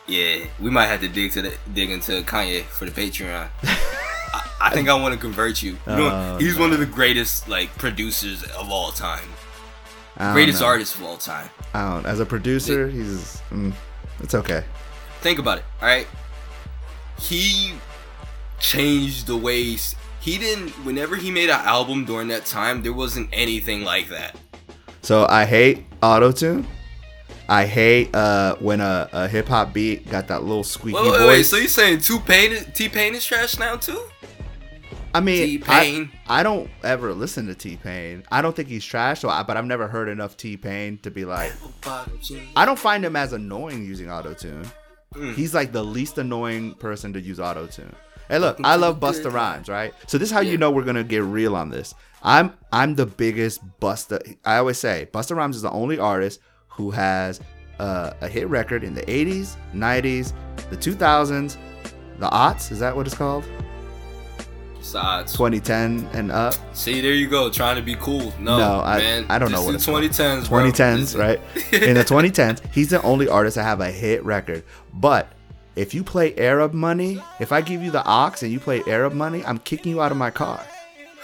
[0.08, 3.48] Yeah, we might have to dig to the dig into Kanye for the Patreon.
[3.62, 5.72] I, I think I want to convert you.
[5.86, 9.28] you know, Oh, he's one of the greatest like producers of all time,
[10.32, 10.66] greatest know.
[10.66, 11.48] artist of all time.
[11.74, 12.06] I don't.
[12.06, 13.42] As a producer, he's.
[13.50, 13.72] Mm,
[14.20, 14.64] it's okay.
[15.20, 15.64] Think about it.
[15.80, 16.06] All right,
[17.18, 17.74] he
[18.58, 20.70] changed the ways he didn't.
[20.84, 24.36] Whenever he made an album during that time, there wasn't anything like that.
[25.02, 26.66] So I hate auto tune.
[27.48, 31.18] I hate uh, when a, a hip hop beat got that little squeaky Wait, wait,
[31.18, 31.28] voice.
[31.28, 31.42] wait.
[31.44, 34.00] So you saying T Pain is trash now too?
[35.14, 36.10] I mean, I, T-Pain.
[36.26, 38.24] I don't ever listen to T Pain.
[38.30, 41.10] I don't think he's trash, so I, but I've never heard enough T Pain to
[41.10, 41.52] be like.
[42.56, 44.64] I don't find him as annoying using auto tune.
[45.14, 45.34] Mm.
[45.34, 47.94] He's like the least annoying person to use auto tune.
[48.28, 49.92] Hey, look, I love Busta Rhymes, right?
[50.06, 51.94] So this is how you know we're gonna get real on this.
[52.22, 54.36] I'm I'm the biggest Busta.
[54.44, 57.40] I always say Busta Rhymes is the only artist who has
[57.78, 60.32] uh, a hit record in the 80s, 90s,
[60.70, 61.56] the 2000s,
[62.18, 62.72] the aughts.
[62.72, 63.44] Is that what it's called?
[64.82, 66.54] Besides, 2010 and up.
[66.74, 68.32] see, there you go, trying to be cool.
[68.40, 70.02] No, No, I, man, I don't know what it's called.
[70.02, 70.64] 2010s, bro.
[70.72, 71.40] 2010s, Just- right?
[71.72, 74.64] In the 2010s, he's the only artist to have a hit record.
[74.92, 75.28] But
[75.76, 79.12] if you play Arab Money, if I give you the aux and you play Arab
[79.12, 80.60] Money, I'm kicking you out of my car.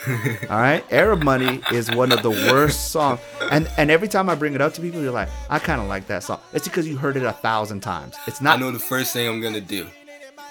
[0.09, 3.18] All right, Arab Money is one of the worst songs,
[3.50, 5.88] and and every time I bring it up to people, you're like, I kind of
[5.88, 6.38] like that song.
[6.52, 8.14] It's because you heard it a thousand times.
[8.28, 8.59] It's not.
[8.59, 9.88] I know the first thing I'm gonna do.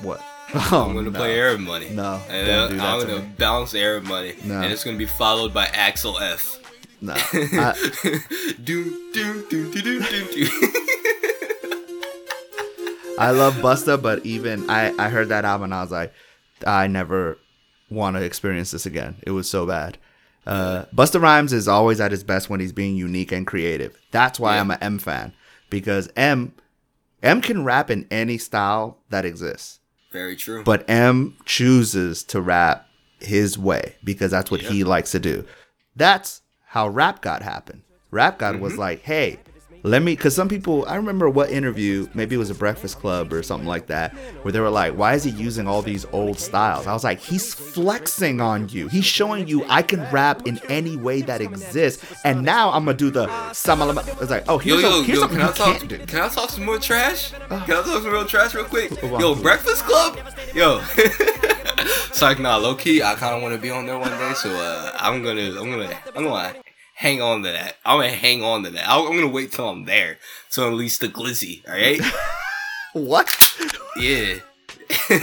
[0.01, 0.21] what.
[0.53, 1.19] Oh, I'm gonna no.
[1.19, 1.89] play Arab Money.
[1.89, 3.31] No, and don't do that I'm to gonna me.
[3.37, 4.61] bounce Arab Money, No.
[4.61, 6.59] and it's gonna be followed by Axel F.
[7.01, 7.75] No, I-
[8.63, 10.49] do do do do do do do.
[13.19, 16.13] I love Busta, but even I, I heard that album and I was like,
[16.65, 17.39] I never
[17.89, 19.15] want to experience this again.
[19.25, 19.97] It was so bad.
[20.45, 23.97] Uh, Busta Rhymes is always at his best when he's being unique and creative.
[24.11, 24.61] That's why Yeah.
[24.61, 25.33] I'm an M fan
[25.71, 26.53] because M
[27.23, 29.76] M can rap in any style that exists,
[30.11, 30.63] Very true.
[30.63, 32.87] but M chooses to rap
[33.19, 35.45] his way because that's what he likes to do.
[35.95, 37.81] That's how Rap God happened.
[38.11, 38.81] Rap God was mm-hmm.
[38.81, 39.39] like, hey,
[39.87, 43.31] let me, because some people, I remember what interview, maybe it was a Breakfast Club
[43.31, 46.39] or something like that, where they were like, why is he using all these old
[46.39, 46.87] styles?
[46.87, 48.87] I was like, he's flexing on you.
[48.87, 52.03] He's showing you I can rap in any way that exists.
[52.23, 54.21] And now I'm to do the samalama.
[54.21, 55.77] It's like, oh, here's, yo, a, here's yo, something can you I talk?
[55.77, 55.97] can't do.
[56.05, 57.31] Can I talk some more trash?
[57.31, 58.91] Can I talk some real trash real quick?
[59.01, 60.19] Yo, Breakfast Club.
[60.53, 63.01] Yo, it's like nah, low key.
[63.03, 65.69] I kind of want to be on there one day, so uh, I'm gonna, I'm
[65.69, 66.55] gonna, I'm gonna
[66.97, 67.77] hang on to that.
[67.85, 68.89] I'm gonna hang on to that.
[68.89, 70.17] I'm I'm gonna wait till I'm there
[70.51, 71.65] to unleash the glizzy.
[71.67, 72.01] All right?
[72.93, 73.29] What?
[73.99, 74.35] yeah.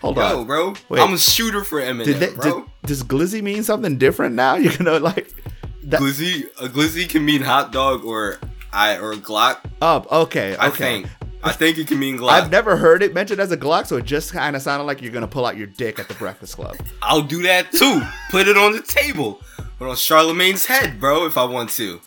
[0.00, 0.74] Hold Yo, on, bro.
[0.88, 1.00] Wait.
[1.00, 2.60] I'm a shooter for Eminem, Did, they, bro.
[2.60, 4.54] did does glizzy mean something different now?
[4.56, 5.34] You're gonna like
[5.82, 8.38] that glizzy, a glizzy can mean hot dog or
[8.72, 9.58] I or Glock.
[9.82, 10.10] up?
[10.10, 10.56] Okay, okay.
[10.58, 11.08] I think.
[11.44, 12.30] I think it can mean Glock.
[12.30, 15.02] I've never heard it mentioned as a Glock, so it just kind of sounded like
[15.02, 16.76] you're gonna pull out your dick at the Breakfast Club.
[17.02, 18.02] I'll do that too.
[18.30, 19.40] Put it on the table.
[19.78, 22.00] Put on Charlemagne's head, bro, if I want to.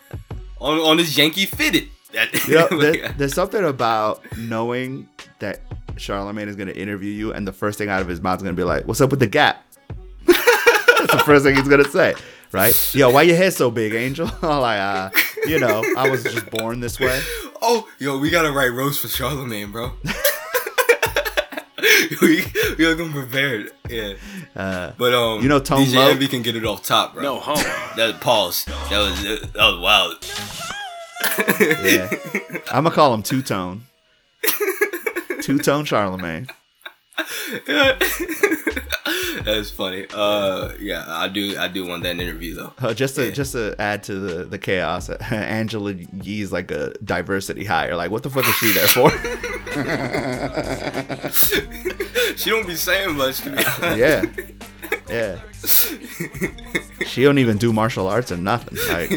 [0.60, 1.90] On on his Yankee fitted.
[2.14, 5.08] That, You know, there- there's something about knowing
[5.40, 5.60] that
[5.98, 8.56] Charlemagne is gonna interview you, and the first thing out of his mouth is gonna
[8.56, 9.64] be like, "What's up with the gap?"
[10.26, 12.16] That's the first thing he's gonna say,
[12.52, 12.96] right?
[12.96, 14.30] Yo, why your head so big, Angel?
[14.42, 15.10] Like, uh,
[15.46, 17.22] you know, I was just born this way.
[17.62, 19.92] Oh, yo, we gotta write roast for Charlemagne, bro.
[22.22, 22.44] we
[22.78, 23.72] we gotta come prepared.
[23.90, 24.14] Yeah.
[24.56, 26.12] Uh, But um, You know Tone DJ Loc?
[26.12, 27.24] Envy can get it off top, bro.
[27.24, 27.62] No homo.
[27.96, 28.66] That pause.
[28.66, 30.26] That was that was wild.
[31.84, 32.10] yeah,
[32.72, 33.84] I'm gonna call him Two Tone.
[35.42, 36.48] Two Tone Charlemagne.
[39.44, 40.06] That's funny.
[40.14, 41.58] Uh, yeah, I do.
[41.58, 42.74] I do want that interview though.
[42.80, 47.66] Uh, just to just to add to the the chaos, Angela Yee's like a diversity
[47.66, 47.96] hire.
[47.96, 49.12] Like, what the fuck is she there for?
[52.38, 53.64] she don't be saying much to me.
[53.98, 54.26] yeah,
[55.10, 55.40] yeah.
[57.06, 58.78] She don't even do martial arts or nothing.
[58.90, 59.10] Like,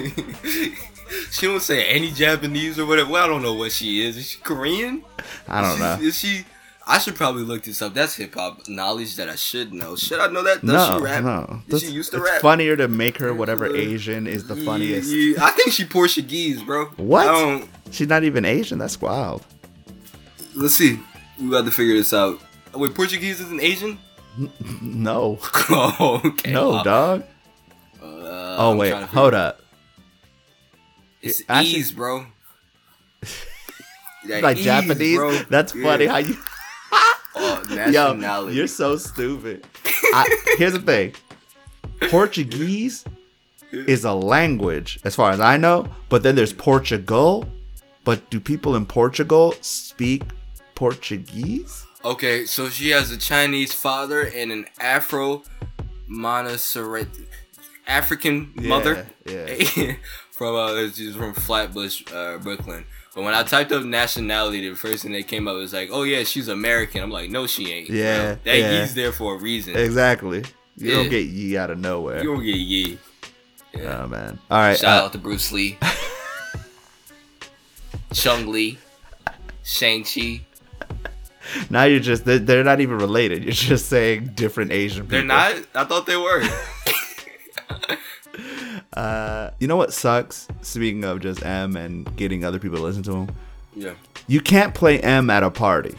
[1.31, 3.11] she don't say any Japanese or whatever.
[3.11, 4.16] Well, I don't know what she is.
[4.16, 5.05] Is she Korean?
[5.49, 5.99] I don't know.
[6.01, 6.45] Is she?
[6.91, 7.95] I should probably look this up.
[7.95, 9.97] That's hip hop knowledge that I should know.
[9.97, 10.61] Should I know that?
[10.61, 11.22] Does No, she rap?
[11.24, 11.62] no.
[11.68, 12.41] Does she used to it's rap?
[12.43, 15.11] funnier to make her whatever Asian is the Yeah, funniest.
[15.12, 15.45] yeah.
[15.45, 16.86] I think she Portuguese, bro.
[16.97, 17.68] What?
[17.91, 18.78] She's not even Asian.
[18.78, 19.45] That's wild.
[20.55, 20.99] Let's see.
[21.41, 22.41] We got to figure this out.
[22.74, 23.99] Wait, Portuguese is an Asian?
[24.80, 25.38] No,
[25.70, 26.53] oh, okay.
[26.53, 26.82] no, wow.
[26.82, 27.24] dog.
[28.01, 28.07] Uh,
[28.59, 29.61] Oh I'm wait, trying to figure- hold up.
[31.22, 32.26] It's Actually- ease, bro.
[34.28, 35.16] Like ease, Japanese.
[35.16, 35.32] bro.
[35.51, 35.82] That's Yeah.
[35.82, 36.36] funny how you.
[37.35, 38.57] Oh, Yo, nationality.
[38.57, 39.66] you're so stupid.
[39.85, 41.14] I, here's the thing.
[42.11, 43.05] Portuguese
[43.72, 45.87] is a language, as far as I know.
[46.09, 47.47] But then there's Portugal.
[48.05, 50.22] But do people in Portugal speak
[50.74, 51.87] Portuguese?
[52.05, 55.43] Okay, so she has a Chinese father and an Afro
[56.11, 57.07] monocerat
[57.87, 59.07] African mother.
[59.26, 59.47] yeah.
[60.31, 62.87] from uh, she's from Flatbush, uh, Brooklyn.
[63.14, 66.04] But when I typed up nationality, the first thing that came up was like, "Oh
[66.04, 67.96] yeah, she's American." I'm like, "No, she ain't." bro.
[67.96, 68.70] Yeah, that yeah.
[68.80, 69.76] ye's there for a reason.
[69.76, 70.44] Exactly.
[70.76, 70.94] You Yeah.
[70.96, 72.22] don't get ye out of nowhere.
[72.22, 72.98] You don't get ye.
[73.78, 74.38] Oh man.
[74.50, 74.78] All right.
[74.78, 75.76] Shout uh, out to Bruce Lee,
[78.12, 78.78] Chung Lee,
[79.64, 80.40] Shang Chi.
[81.68, 83.44] now you're just they're not even related.
[83.44, 85.18] You're just saying different Asian people.
[85.18, 85.54] They're not.
[85.74, 86.42] I thought they were.
[88.95, 90.49] Uh, you know what sucks?
[90.62, 93.36] Speaking of just M and getting other people to listen to him,
[93.74, 93.95] yeah.
[94.26, 95.95] you can't play M at a party.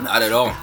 [0.00, 0.54] Not at all.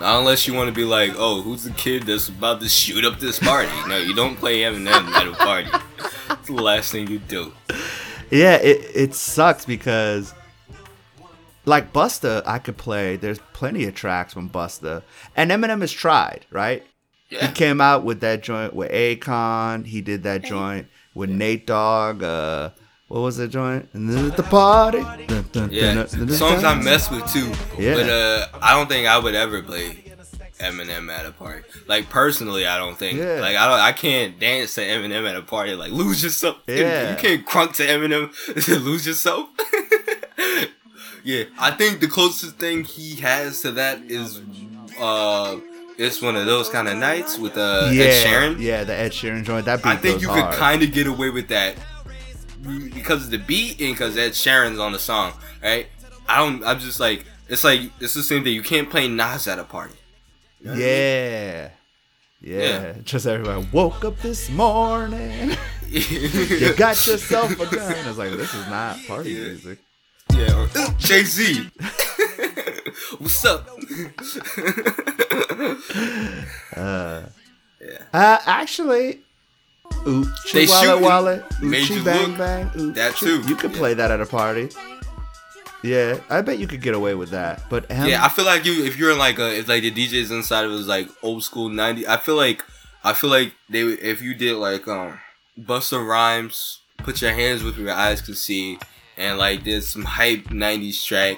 [0.00, 3.04] Not unless you want to be like, oh, who's the kid that's about to shoot
[3.04, 3.70] up this party?
[3.86, 5.70] No, you don't play Eminem at a party.
[6.30, 7.52] It's the last thing you do.
[8.30, 10.34] Yeah, it it sucks because
[11.64, 13.16] like Busta, I could play.
[13.16, 15.02] There's plenty of tracks from Busta,
[15.36, 16.84] and Eminem has tried, right?
[17.34, 17.48] Yeah.
[17.48, 19.86] He came out with that joint with Akon.
[19.86, 22.22] He did that joint with Nate Dogg.
[22.22, 22.70] Uh,
[23.08, 23.88] what was that joint?
[23.92, 25.02] And then at the party.
[25.26, 27.52] Dun, dun, Yeah, dun, songs I mess with too.
[27.78, 27.94] Yeah.
[27.94, 30.04] But uh, I don't think I would ever play
[30.58, 31.64] Eminem at a party.
[31.86, 33.18] Like personally, I don't think.
[33.18, 33.40] Yeah.
[33.40, 33.80] Like I don't.
[33.80, 35.74] I can't dance to Eminem at a party.
[35.74, 36.58] Like lose yourself.
[36.66, 37.10] Yeah.
[37.10, 38.32] You can't crunk to Eminem.
[38.84, 39.48] lose yourself.
[41.24, 44.40] yeah, I think the closest thing he has to that is
[44.98, 45.56] uh,
[45.98, 48.60] it's one of those kind of nights with uh yeah, Ed Sheeran.
[48.60, 49.64] Yeah, the Ed Sheeran joint.
[49.66, 50.50] That beat I think you hard.
[50.52, 51.76] could kind of get away with that
[52.94, 55.32] because of the beat and because Ed Sheeran's on the song,
[55.62, 55.86] right?
[56.28, 56.64] I don't.
[56.64, 58.54] I'm just like it's like it's the same thing.
[58.54, 59.94] You can't play Nas at a party.
[60.60, 60.74] Yeah.
[60.74, 61.68] Yeah.
[62.40, 62.94] Yeah.
[63.04, 65.56] Just everybody woke up this morning.
[65.88, 67.94] you got yourself a gun.
[68.04, 69.40] I was like, this is not party Yeah.
[69.44, 69.78] music.
[70.34, 70.66] Yeah,
[70.98, 71.68] Jay Z.
[73.18, 73.68] What's up?
[76.76, 77.22] Uh,
[78.14, 79.20] uh actually,
[80.06, 81.02] ooh, They walla shooting.
[81.02, 82.38] walla, Made oochie you bang look.
[82.38, 83.42] bang, ooh, That too.
[83.42, 84.70] You could play that at a party.
[85.82, 87.62] Yeah, I bet you could get away with that.
[87.68, 89.90] But M, Yeah, I feel like you if you're in like a if like the
[89.90, 92.08] DJs inside of it was like old school '90.
[92.08, 92.64] I feel like
[93.04, 95.18] I feel like they if you did like um
[95.60, 98.78] Busta Rhymes, put your hands with your eyes could see,
[99.18, 101.36] and like did some hype '90s track.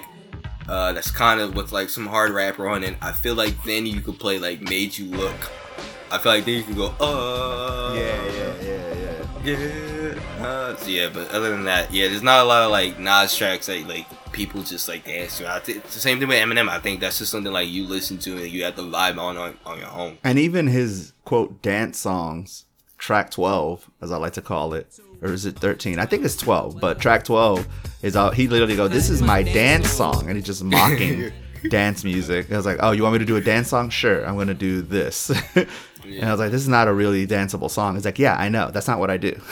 [0.67, 2.97] Uh, that's kind of with like some hard rapper on it.
[3.01, 5.51] I feel like then you could play like "Made You Look."
[6.09, 8.93] I feel like then you could go, uh, yeah, yeah, yeah,
[9.43, 9.57] yeah.
[9.59, 10.45] yeah.
[10.45, 13.35] Uh, so yeah, but other than that, yeah, there's not a lot of like Nas
[13.35, 15.51] tracks that like people just like dance to.
[15.51, 16.69] I think it's the same thing with Eminem.
[16.69, 19.37] I think that's just something like you listen to and you have to vibe on
[19.37, 20.17] on, on your own.
[20.23, 22.65] And even his quote dance songs,
[22.97, 25.99] track 12, as I like to call it, or is it 13?
[25.99, 27.67] I think it's 12, but track 12
[28.01, 30.27] is all he literally go, This is my dance song.
[30.27, 31.31] And he's just mocking
[31.69, 32.51] dance music.
[32.51, 33.89] I was like, Oh, you want me to do a dance song?
[33.89, 35.29] Sure, I'm going to do this.
[35.55, 37.95] and I was like, This is not a really danceable song.
[37.95, 38.69] He's like, Yeah, I know.
[38.71, 39.39] That's not what I do.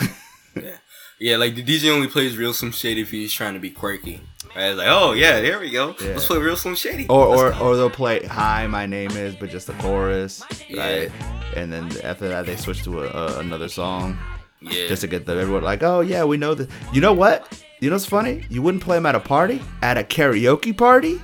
[0.58, 0.76] Yeah,
[1.18, 4.22] yeah, like the DJ only plays Real Slim Shady if he's trying to be quirky.
[4.54, 5.94] I was like, oh yeah, there we go.
[6.00, 6.12] Yeah.
[6.12, 7.06] Let's play Real Slim Shady.
[7.08, 10.42] or, or, or they'll play Hi, my name is, but just the chorus.
[10.66, 10.80] Yeah.
[10.82, 11.12] Right.
[11.54, 14.18] And then after that, they switch to a, a, another song.
[14.60, 16.68] Yeah, just to get the everyone like, oh yeah, we know that.
[16.92, 17.62] You know what?
[17.80, 18.44] You know what's funny?
[18.48, 21.20] You wouldn't play them at a party, at a karaoke party.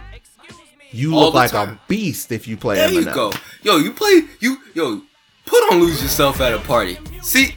[0.91, 1.71] You All look like time.
[1.71, 3.33] a beast if you play there you go.
[3.63, 5.01] Yo, you play you yo.
[5.47, 6.99] Put on Lose Yourself at a party.
[7.23, 7.55] See,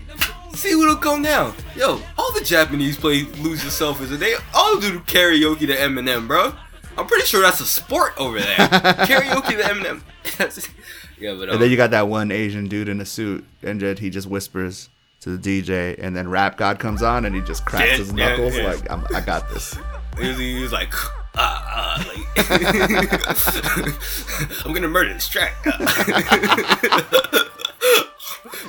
[0.53, 1.53] see what'll go down.
[1.75, 6.53] Yo, all the Japanese play Lose Yourself is they all do karaoke to Eminem, bro.
[6.97, 8.55] I'm pretty sure that's a sport over there.
[8.57, 10.01] karaoke to Eminem.
[11.19, 13.81] yeah, but um, And then you got that one Asian dude in a suit, and
[13.99, 14.89] he just whispers
[15.21, 18.13] to the DJ, and then Rap God comes on, and he just cracks Yeah, his
[18.13, 18.67] knuckles yeah.
[18.67, 19.75] like, I'm, I got this.
[20.17, 20.93] He was, like,
[21.35, 22.47] ah, ah, like,
[24.65, 25.51] I'm gonna murder this track.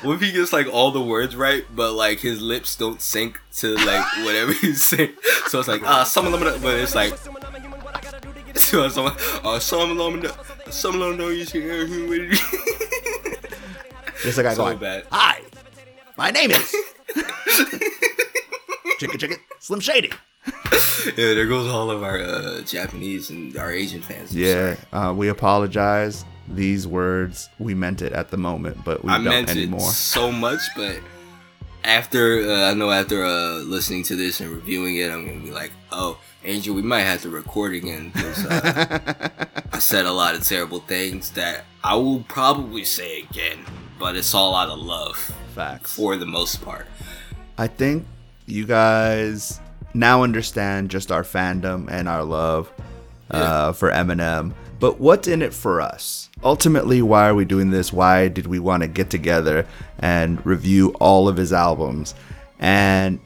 [0.03, 3.40] what if he gets like all the words right, but like his lips don't sync
[3.59, 5.12] to like whatever he's saying?
[5.47, 7.14] So it's like, ah, some of them, but it's like,
[8.57, 10.26] so some, uh, some of them,
[10.70, 11.61] some of them, you see,
[14.22, 15.05] Just like I so going, bad.
[15.12, 15.42] hi,
[16.17, 16.75] my name is
[18.99, 20.11] Chicken Chicken Slim Shady.
[21.07, 24.33] Yeah, there goes all of our uh, Japanese and our Asian fans.
[24.33, 26.25] I'm Yeah, uh, we apologize.
[26.49, 29.81] These words, we meant it at the moment, but we I don't meant anymore.
[29.81, 31.01] it so much, but
[31.85, 35.51] after uh, I know after uh, listening to this and reviewing it, I'm gonna be
[35.51, 39.29] like, oh, Angel, we might have to record again because uh,
[39.73, 43.59] I said a lot of terrible things that I will probably say again,
[43.99, 45.96] but it's all out of love Facts.
[45.96, 46.86] for the most part.
[47.59, 48.07] I think
[48.46, 49.61] you guys
[49.94, 52.70] now understand just our fandom and our love
[53.30, 54.52] uh, for Eminem.
[54.78, 56.28] But what's in it for us?
[56.44, 57.92] Ultimately, why are we doing this?
[57.92, 59.66] Why did we want to get together
[59.98, 62.14] and review all of his albums?
[62.59, 63.18] And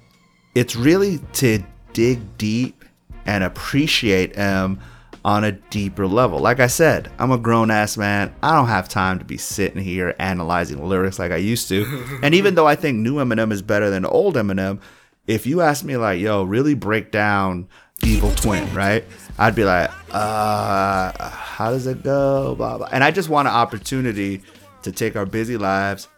[0.54, 1.62] it's really to
[1.92, 2.84] dig deep
[3.26, 4.78] and appreciate him
[5.24, 6.38] on a deeper level.
[6.38, 8.34] Like I said, I'm a grown ass man.
[8.42, 12.18] I don't have time to be sitting here analyzing lyrics like I used to.
[12.22, 14.80] and even though I think new Eminem is better than old Eminem,
[15.26, 17.68] if you ask me like, yo, really break down
[18.02, 19.04] Evil Twin, right?
[19.38, 22.54] I'd be like, uh, how does it go?
[22.54, 22.88] Blah blah.
[22.90, 24.42] And I just want an opportunity
[24.82, 26.08] to take our busy lives,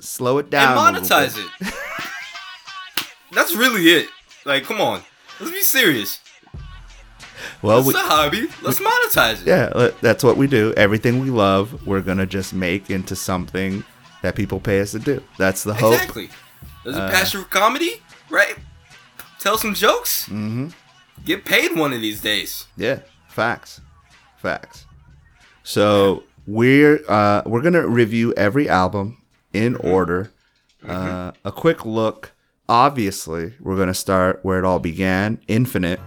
[0.00, 1.74] slow it down, and monetize it.
[3.32, 4.08] That's really it.
[4.44, 5.02] Like, come on,
[5.40, 6.20] let's be serious.
[7.62, 8.48] Well, It's we, a hobby.
[8.62, 9.46] Let's monetize it.
[9.46, 10.72] yeah, that's what we do.
[10.76, 13.84] Everything we love, we're gonna just make into something
[14.22, 15.22] that people pay us to do.
[15.38, 15.94] That's the hope.
[15.94, 16.28] Exactly.
[16.84, 18.56] There's Uh, a passion for comedy, right?
[19.38, 20.24] Tell some jokes.
[20.24, 20.68] Mm-hmm.
[21.24, 22.66] Get paid one of these days.
[22.76, 23.80] Yeah, facts,
[24.38, 24.86] facts.
[25.62, 29.18] So we're uh, we're gonna review every album
[29.52, 30.32] in order.
[30.86, 32.32] Uh, a quick look.
[32.68, 35.38] Obviously, we're gonna start where it all began.
[35.46, 36.00] Infinite.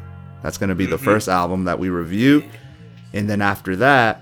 [0.46, 2.44] That's gonna be the first album that we review,
[3.14, 4.22] and then after that,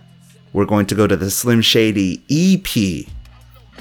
[0.54, 3.08] we're going to go to the Slim Shady EP.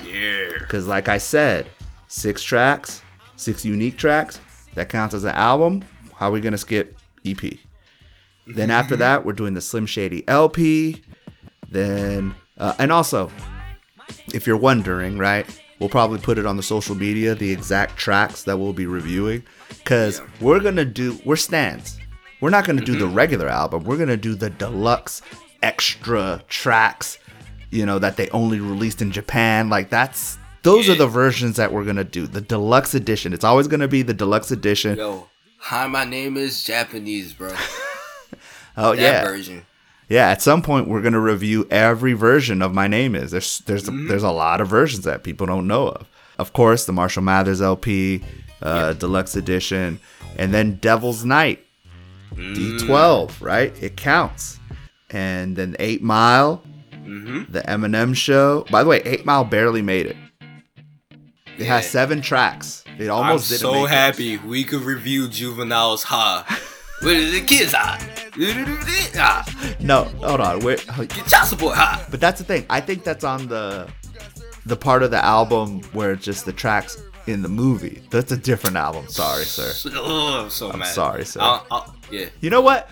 [0.05, 0.49] Yeah.
[0.59, 1.69] Because, like I said,
[2.09, 3.01] six tracks,
[3.37, 4.41] six unique tracks,
[4.75, 5.85] that counts as an album.
[6.17, 7.39] How are we going to skip EP?
[8.49, 11.01] Then after that, we're doing the Slim Shady LP.
[11.71, 13.31] Then, uh, and also,
[14.35, 15.47] if you're wondering, right,
[15.79, 19.45] we'll probably put it on the social media, the exact tracks that we'll be reviewing.
[19.69, 22.01] Because we're going to do, we're stans.
[22.43, 23.85] We're not going to do the regular album.
[23.85, 25.23] We're going to do the deluxe
[25.63, 27.17] extra tracks,
[27.71, 29.69] you know, that they only released in Japan.
[29.71, 32.27] Like, that's, those are the versions that we're going to do.
[32.27, 33.33] The deluxe edition.
[33.33, 34.99] It's always going to be the deluxe edition.
[34.99, 35.29] Yo,
[35.59, 37.55] hi, my name is Japanese, bro.
[38.75, 39.25] Oh, that yeah.
[39.25, 39.67] version.
[40.09, 43.31] Yeah, at some point we're gonna review every version of My Name Is.
[43.31, 46.09] There's there's there's a lot of versions that people don't know of.
[46.39, 48.25] Of course, the Marshall Mathers LP,
[48.63, 50.01] uh, deluxe edition,
[50.39, 51.67] and then Devil's Night,
[52.37, 53.73] D12, right?
[53.83, 54.59] It counts.
[55.11, 57.51] And then Eight Mile, mm-hmm.
[57.53, 58.65] the Eminem Show.
[58.71, 60.17] By the way, Eight Mile barely made it.
[61.59, 62.83] It has seven tracks.
[62.99, 63.89] It almost I'm didn't so make it.
[63.91, 66.61] happy we could review Juvenile's Ha.
[67.03, 67.99] Where the kids ha?
[69.15, 69.77] Ha.
[69.81, 70.61] No, hold on.
[70.61, 70.79] Get
[71.27, 72.07] child support ha.
[72.11, 72.65] But that's the thing.
[72.71, 73.89] I think that's on the
[74.65, 78.03] the part of the album where it's just the tracks in the movie.
[78.11, 79.07] That's a different album.
[79.09, 79.91] Sorry, sir.
[79.95, 80.95] Oh, I'm so I'm mad.
[80.95, 81.41] sorry, sir.
[81.41, 82.29] I'll- I'll- yeah.
[82.41, 82.89] You know what?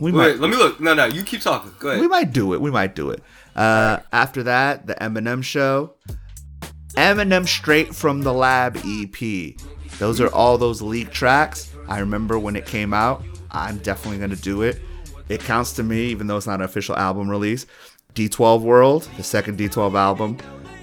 [0.00, 0.80] We Wait, might let me look.
[0.80, 1.72] No, no, you keep talking.
[1.78, 2.00] Go ahead.
[2.00, 2.60] we might do it.
[2.60, 3.22] We might do it.
[3.54, 5.94] Uh, after that, the Eminem show.
[6.94, 9.54] Eminem Straight from the Lab EP.
[9.98, 11.72] Those are all those leaked tracks.
[11.88, 13.24] I remember when it came out.
[13.50, 14.80] I'm definitely going to do it.
[15.28, 17.66] It counts to me, even though it's not an official album release.
[18.14, 20.38] D12 World, the second D12 album.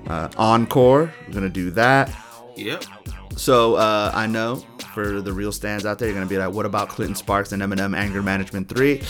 [0.07, 2.11] Uh, Encore, we're going to do that.
[2.55, 2.85] Yep.
[3.37, 4.57] So uh, I know
[4.93, 7.61] for the real stans out there, you're gonna be like, what about Clinton Sparks and
[7.61, 9.01] Eminem Anger Management 3?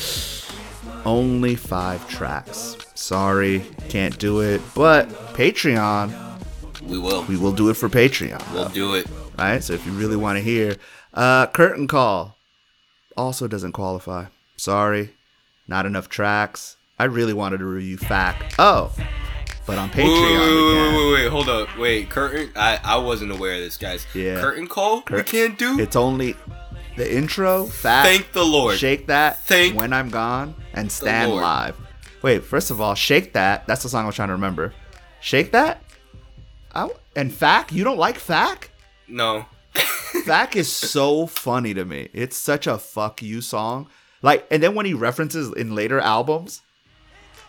[1.06, 2.76] Only five tracks.
[2.96, 4.62] Sorry, can't do it.
[4.74, 6.12] But Patreon,
[6.84, 7.24] We will.
[7.26, 8.42] we will do it for Patreon.
[8.54, 9.08] We'll though, do it.
[9.38, 9.64] Right?
[9.64, 10.76] So if you really want to hear,
[11.14, 12.36] uh, Curtain Call
[13.16, 14.26] also doesn't qualify.
[14.58, 15.12] Sorry,
[15.68, 16.78] not enough tracks.
[16.98, 18.54] I really wanted to review Fack.
[18.58, 18.92] Oh,
[19.66, 20.06] but on Patreon.
[20.06, 21.78] wait, wait, wait, wait, hold up.
[21.78, 22.52] Wait, curtain.
[22.56, 24.06] I I wasn't aware of this, guys.
[24.14, 24.40] Yeah.
[24.40, 25.04] Curtain call.
[25.10, 25.80] we can't do.
[25.80, 26.36] It's only
[26.96, 28.06] the intro, Fack.
[28.06, 28.78] Thank the Lord.
[28.78, 29.44] Shake that.
[29.46, 31.76] Thank when I'm gone and Stan live.
[32.22, 33.68] Wait, first of all, shake that.
[33.68, 34.74] That's the song I was trying to remember.
[35.20, 35.84] Shake that.
[36.74, 38.72] I, and Fack, you don't like Fack?
[39.08, 39.46] No.
[40.26, 42.10] Fack is so funny to me.
[42.14, 43.90] It's such a fuck you song.
[44.22, 46.62] Like, and then when he references in later albums,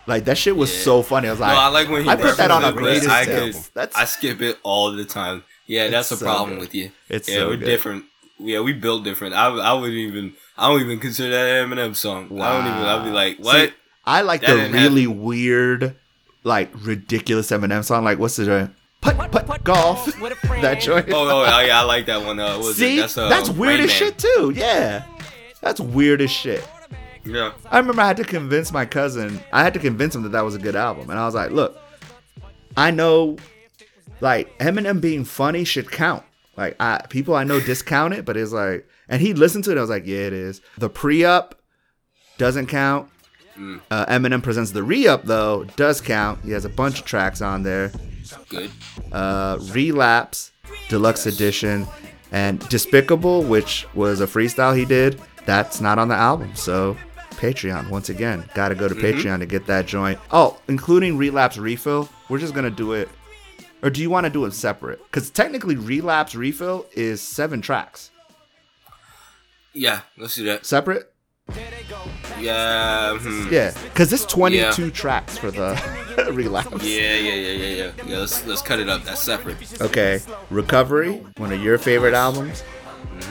[0.07, 0.83] like that shit was Yeah.
[0.85, 1.29] so funny.
[1.29, 3.09] I was No, like, I like when he I put that on a references greatest
[3.11, 3.59] I hits.
[3.67, 3.75] could.
[3.75, 5.45] That's I skip it all the time.
[5.67, 6.61] Yeah, that's a so problem good.
[6.61, 6.93] with you.
[7.09, 7.65] It's yeah, so we're good.
[7.67, 8.05] different.
[8.39, 9.35] Yeah, we built different.
[9.35, 10.35] I I wouldn't even.
[10.59, 12.27] I don't even consider that Eminem song.
[12.41, 12.87] I don't even.
[12.87, 13.69] I'd be like, what?
[13.71, 13.75] See,
[14.05, 15.97] I like That the didn't really weird,
[16.45, 18.05] like ridiculous Eminem song.
[18.05, 18.71] Like what's the joint?
[19.01, 20.07] Putt putt golf.
[20.61, 21.07] that joint.
[21.11, 22.39] oh, oh, oh, yeah, I like that one.
[22.39, 23.01] Uh, what was See, it?
[23.03, 24.53] That's, uh, that's weird as shit too.
[24.55, 25.05] Yeah,
[25.61, 26.67] that's weird as shit.
[27.27, 27.53] Yeah.
[27.71, 29.41] I remember I had to convince my cousin.
[29.53, 31.51] I had to convince him that that was a good album, and I was like,
[31.51, 31.77] "Look,
[32.77, 33.37] I know,
[34.21, 36.25] like Eminem being funny should count.
[36.57, 39.79] Like, I people I know discount it, but it's like, and he listened to it.
[39.79, 40.61] I was like, yeah, it is.
[40.79, 41.61] The pre-up
[42.39, 43.11] doesn't count.
[43.59, 43.81] Mm.
[43.91, 46.45] Uh, Eminem presents the re-up though does count.
[46.45, 47.91] He has a bunch of tracks on there.
[48.49, 48.71] Good.
[49.13, 50.53] Uh, Relapse,
[50.89, 51.87] Deluxe Edition,
[52.33, 55.21] and Despicable, which was a freestyle he did.
[55.47, 56.97] That's not on the album, so
[57.37, 58.49] Patreon once again.
[58.55, 59.15] Got to go to Mhm.
[59.15, 60.19] Patreon to get that joint.
[60.31, 62.09] Oh, including Relapse Refill.
[62.29, 63.09] We're just gonna do it,
[63.83, 65.01] or do you want to do it separate?
[65.05, 68.11] Because technically, Relapse Refill is seven tracks.
[69.73, 70.65] Yeah, let's do that.
[70.67, 71.13] Separate?
[72.41, 73.17] Yeah.
[73.19, 73.49] hmm.
[73.53, 74.91] Yeah, because it's 22 Yeah.
[74.91, 75.81] tracks for the
[76.33, 76.83] Relapse.
[76.85, 77.91] Yeah, yeah, yeah, yeah, yeah.
[78.07, 79.05] Yeah, let's let's cut it up.
[79.05, 79.57] That's separate.
[79.81, 82.63] Okay, Recovery, one of your favorite albums.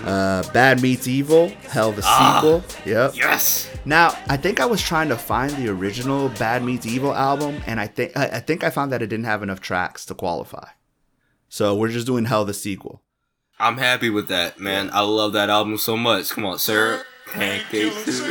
[0.06, 2.64] Uh, Bad Meets Evil, Hell the Ah, sequel.
[2.86, 3.16] Yep.
[3.16, 3.70] Yes.
[3.86, 7.80] Now, I think I was trying to find the original Bad Meets Evil album, and
[7.80, 10.70] I think I I think I found that it didn't have enough tracks to qualify.
[11.50, 13.02] So we're just doing Hell the sequel.
[13.60, 14.90] I'm happy with that, man.
[14.94, 16.30] I love that album so much.
[16.32, 17.06] Come on, sir.
[17.32, 18.22] Pancakes.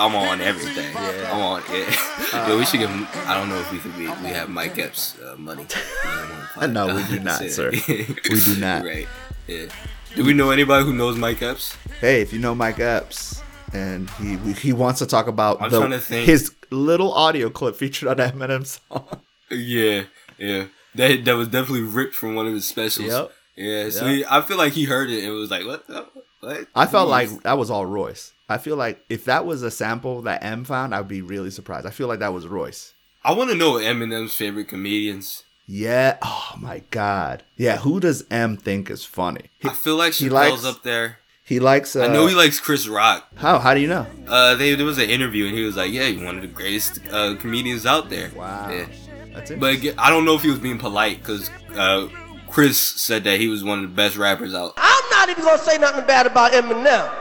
[0.00, 0.92] I'm on everything.
[0.94, 1.30] Yeah.
[1.32, 1.62] I'm on.
[1.72, 2.48] Yeah.
[2.48, 2.90] Yo, we should give.
[3.26, 4.06] I don't know if we could be.
[4.06, 5.66] We have Mike Epps uh, money.
[6.68, 7.70] No, we do not, sir.
[7.70, 8.84] We do not.
[8.84, 9.08] Right.
[9.46, 9.66] Yeah.
[10.14, 11.76] Do we know anybody who knows Mike Epps?
[12.00, 13.40] Hey, if you know Mike Epps,
[13.72, 16.26] and he he wants to talk about I'm the- to think.
[16.26, 19.20] his little audio clip featured on Eminem's song.
[19.50, 20.04] Yeah,
[20.38, 20.66] yeah.
[20.94, 23.08] That that was definitely ripped from one of his specials.
[23.08, 23.32] Yep.
[23.56, 23.90] Yeah.
[23.90, 24.14] So Yep.
[24.16, 25.86] he, I feel like he heard it and was like, "What?
[25.86, 26.06] the-
[26.40, 28.32] What?" I felt like that was all Royce.
[28.48, 31.86] I feel like if that was a sample that M found, I'd be really surprised.
[31.86, 32.94] I feel like that was Royce.
[33.24, 35.44] I want to know Eminem's favorite comedians.
[35.70, 36.16] Yeah.
[36.22, 37.42] Oh my God.
[37.56, 37.76] Yeah.
[37.78, 39.50] Who does M think is funny?
[39.58, 41.18] He, I feel like she Chappelle's likes- up there.
[41.44, 41.94] he likes.
[41.94, 43.28] Uh, I know he likes Chris Rock.
[43.36, 43.58] How?
[43.58, 44.06] How do you know?
[44.26, 46.48] Uh, they, there was an interview and he was like, "Yeah, you're one of the
[46.48, 48.70] greatest uh, comedians out there." Wow.
[48.70, 48.86] Yeah.
[49.34, 49.60] That's it.
[49.60, 52.08] But again, I don't know if he was being polite because uh,
[52.50, 54.72] Chris said that he was one of the best rappers out.
[54.78, 57.12] I'm not even gonna say nothing bad about Eminem,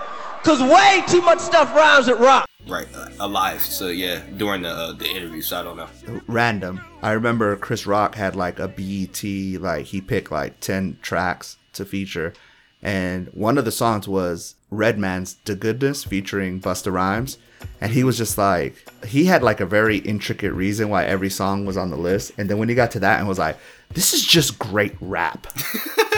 [0.47, 2.47] cause way too much stuff rhymes with rock.
[2.67, 3.61] Right, uh, alive.
[3.61, 5.41] So yeah, during the uh, the interview.
[5.41, 6.21] So I don't know.
[6.27, 6.81] Random.
[7.01, 9.23] I remember Chris Rock had like a BET.
[9.61, 12.33] Like he picked like ten tracks to feature,
[12.81, 17.37] and one of the songs was Redman's "The Goodness" featuring Busta Rhymes.
[17.81, 18.75] And he was just like,
[19.05, 22.31] he had like a very intricate reason why every song was on the list.
[22.37, 23.57] And then when he got to that and was like,
[23.89, 25.47] this is just great rap.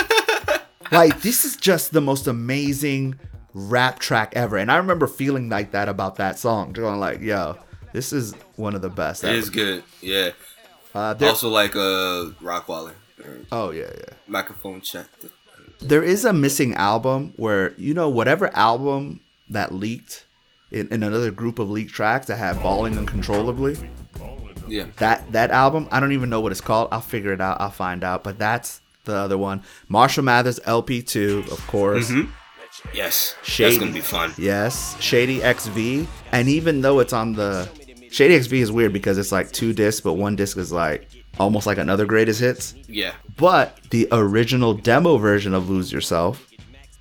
[0.92, 3.18] like, this is just the most amazing
[3.54, 4.58] rap track ever.
[4.58, 6.72] And I remember feeling like that about that song.
[6.74, 7.58] Going like, yo,
[7.94, 9.24] this is one of the best.
[9.24, 9.38] It ever.
[9.38, 9.84] is good.
[10.02, 10.32] Yeah.
[10.94, 12.94] Uh, there- also like a uh Rockwilder.
[13.52, 14.14] Oh yeah, yeah.
[14.28, 15.08] Microphone check.
[15.82, 19.20] There is a missing album where you know whatever album
[19.50, 20.26] that leaked
[20.72, 23.78] in, in another group of leaked tracks that had balling uncontrollably.
[24.68, 24.86] Yeah.
[24.98, 26.90] That that album, I don't even know what it's called.
[26.92, 27.60] I'll figure it out.
[27.60, 28.24] I'll find out.
[28.24, 29.64] But that's the other one.
[29.88, 32.10] Marshall Mathers LP2, of course.
[32.12, 32.30] Mhm.
[32.94, 33.70] Yes, Shady.
[33.72, 34.34] that's gonna be fun.
[34.38, 37.70] Yes, Shady XV, and even though it's on the
[38.12, 41.08] Shady XV is weird because it's like two discs, but one disc is like
[41.40, 42.74] almost like another greatest hits.
[42.88, 43.14] Yeah.
[43.38, 46.48] But the original demo version of Lose Yourself,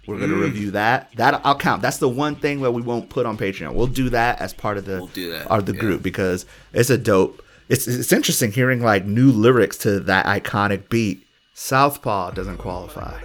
[0.06, 0.42] we're gonna Mm.
[0.42, 1.10] review that.
[1.16, 1.82] That I'll count.
[1.82, 3.72] That's the one thing that we won't put on Patreon.
[3.74, 5.80] We'll do that as part of the do that, of the yeah.
[5.80, 7.42] group because it's a dope.
[7.68, 11.26] It's it's interesting hearing like new lyrics to that iconic beat.
[11.54, 13.18] Southpaw doesn't qualify.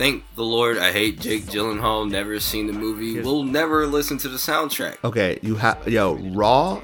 [0.00, 2.10] Thank the Lord, I hate Jake Gyllenhaal.
[2.10, 3.20] Never seen the movie.
[3.20, 4.96] We'll never listen to the soundtrack.
[5.04, 6.80] Okay, you have yo raw,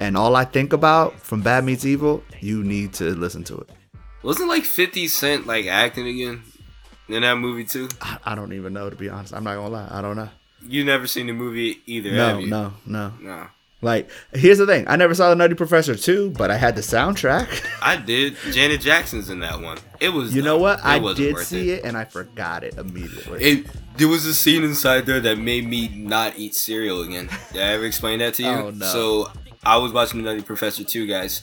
[0.00, 2.22] and all I think about from Bad Meets Evil.
[2.40, 3.68] You need to listen to it.
[4.22, 6.42] Wasn't like 50 Cent like acting again
[7.10, 7.90] in that movie too?
[8.00, 9.34] I, I don't even know to be honest.
[9.34, 9.88] I'm not gonna lie.
[9.90, 10.30] I don't know.
[10.66, 12.46] You never seen the movie either, No, have you?
[12.46, 13.12] no, no.
[13.20, 13.48] No.
[13.84, 14.86] Like, here's the thing.
[14.88, 17.64] I never saw the Nutty Professor 2, but I had the soundtrack.
[17.82, 18.36] I did.
[18.50, 19.78] Janet Jackson's in that one.
[20.00, 20.34] It was.
[20.34, 20.82] You know what?
[20.82, 21.84] I did see it.
[21.84, 23.42] and I forgot it immediately.
[23.44, 23.66] It
[23.96, 27.28] there was a scene inside there that made me not eat cereal again.
[27.52, 28.48] Did I ever explain that to you?
[28.48, 28.86] Oh, no.
[28.86, 29.30] So
[29.62, 31.42] I was watching the Nutty Professor 2, guys,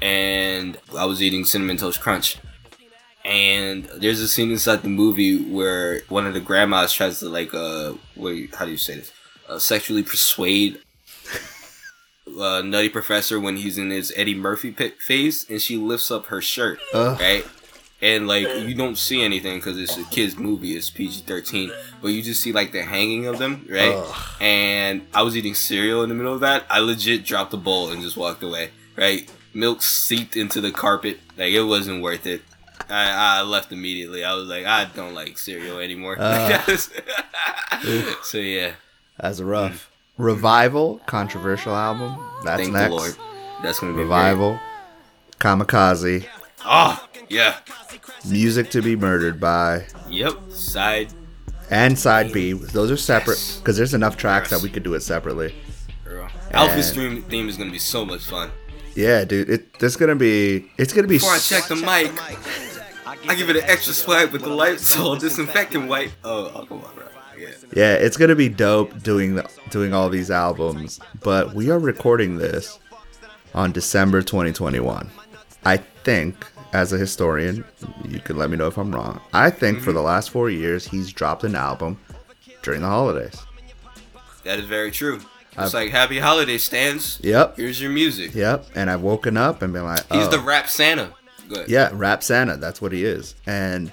[0.00, 2.38] and I was eating cinnamon toast crunch.
[3.24, 7.54] And there's a scene inside the movie where one of the grandmas tries to like
[7.54, 9.12] uh wait how do you say this
[9.48, 10.80] uh, sexually persuade
[12.40, 16.40] uh, Nutty Professor when he's in his Eddie Murphy phase, and she lifts up her
[16.40, 17.18] shirt, Ugh.
[17.20, 17.46] right?
[18.00, 22.08] And like you don't see anything because it's a kids movie, it's PG thirteen, but
[22.08, 24.04] you just see like the hanging of them, right?
[24.40, 26.64] And I was eating cereal in the middle of that.
[26.68, 29.30] I legit dropped the bowl and just walked away, right?
[29.54, 32.42] Milk seeped into the carpet, like it wasn't worth it.
[32.88, 34.24] I, I left immediately.
[34.24, 36.16] I was like, I don't like cereal anymore.
[36.18, 36.70] Ugh.
[38.24, 38.72] so yeah,
[39.20, 39.91] That's rough.
[40.22, 42.16] Revival, controversial album.
[42.44, 43.18] That's thank next.
[43.60, 44.60] That's gonna be Revival,
[45.40, 46.26] Kamikaze,
[46.64, 47.56] Oh yeah,
[48.28, 50.34] Music to be Murdered by, yep.
[50.50, 51.12] Side
[51.70, 52.52] and Side B.
[52.52, 55.54] Those are separate because there's enough tracks that we could do it separately.
[56.04, 56.28] girl.
[56.52, 58.52] And- dream theme is gonna be so much fun.
[58.94, 59.50] Yeah, dude.
[59.50, 60.70] It this gonna be.
[60.78, 61.16] It's gonna be.
[61.16, 62.12] Before I check the mic,
[63.28, 66.12] I give it an extra swipe with the Lysol disinfectant wipe.
[66.22, 67.11] Oh, oh come on, bro.
[67.74, 67.94] Yeah.
[67.94, 71.00] It's gonna be dope doing the, doing all these albums.
[71.22, 72.78] But we are recording this
[73.54, 75.10] on December 2021.
[75.64, 77.64] I think, as a historian,
[78.08, 79.20] you can let me know if I'm wrong.
[79.32, 79.94] I think for mm-hmm.
[79.94, 81.98] the last four years, he's dropped an album
[82.62, 83.44] during the holidays.
[84.44, 85.20] That is very true.
[85.52, 87.20] It's I've- like Happy Holiday stans.
[87.22, 87.56] Yep.
[87.56, 88.34] Here's your music.
[88.34, 88.66] Yep.
[88.74, 90.30] And I've woken up and been like, He's oh.
[90.30, 91.12] the rap Santa.
[91.48, 91.68] Good.
[91.68, 92.56] Yeah, Rap Santa.
[92.56, 93.34] That's what he is.
[93.46, 93.92] And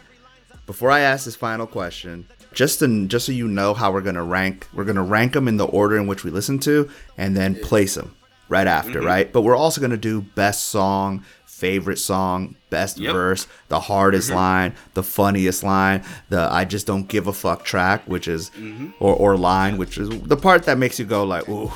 [0.65, 4.23] before I ask this final question, just to, just so you know how we're gonna
[4.23, 7.55] rank, we're gonna rank them in the order in which we listen to, and then
[7.55, 8.13] place them
[8.49, 9.05] right after, Mhm.
[9.05, 9.31] right?
[9.34, 13.13] But we're also gonna do best song, favorite song, best Yep.
[13.13, 14.35] verse, the hardest Mhm.
[14.35, 18.93] line, the funniest line, the I just don't give a fuck track, which is Mhm.
[18.99, 21.71] or or line, which is the part that makes you go like, ooh.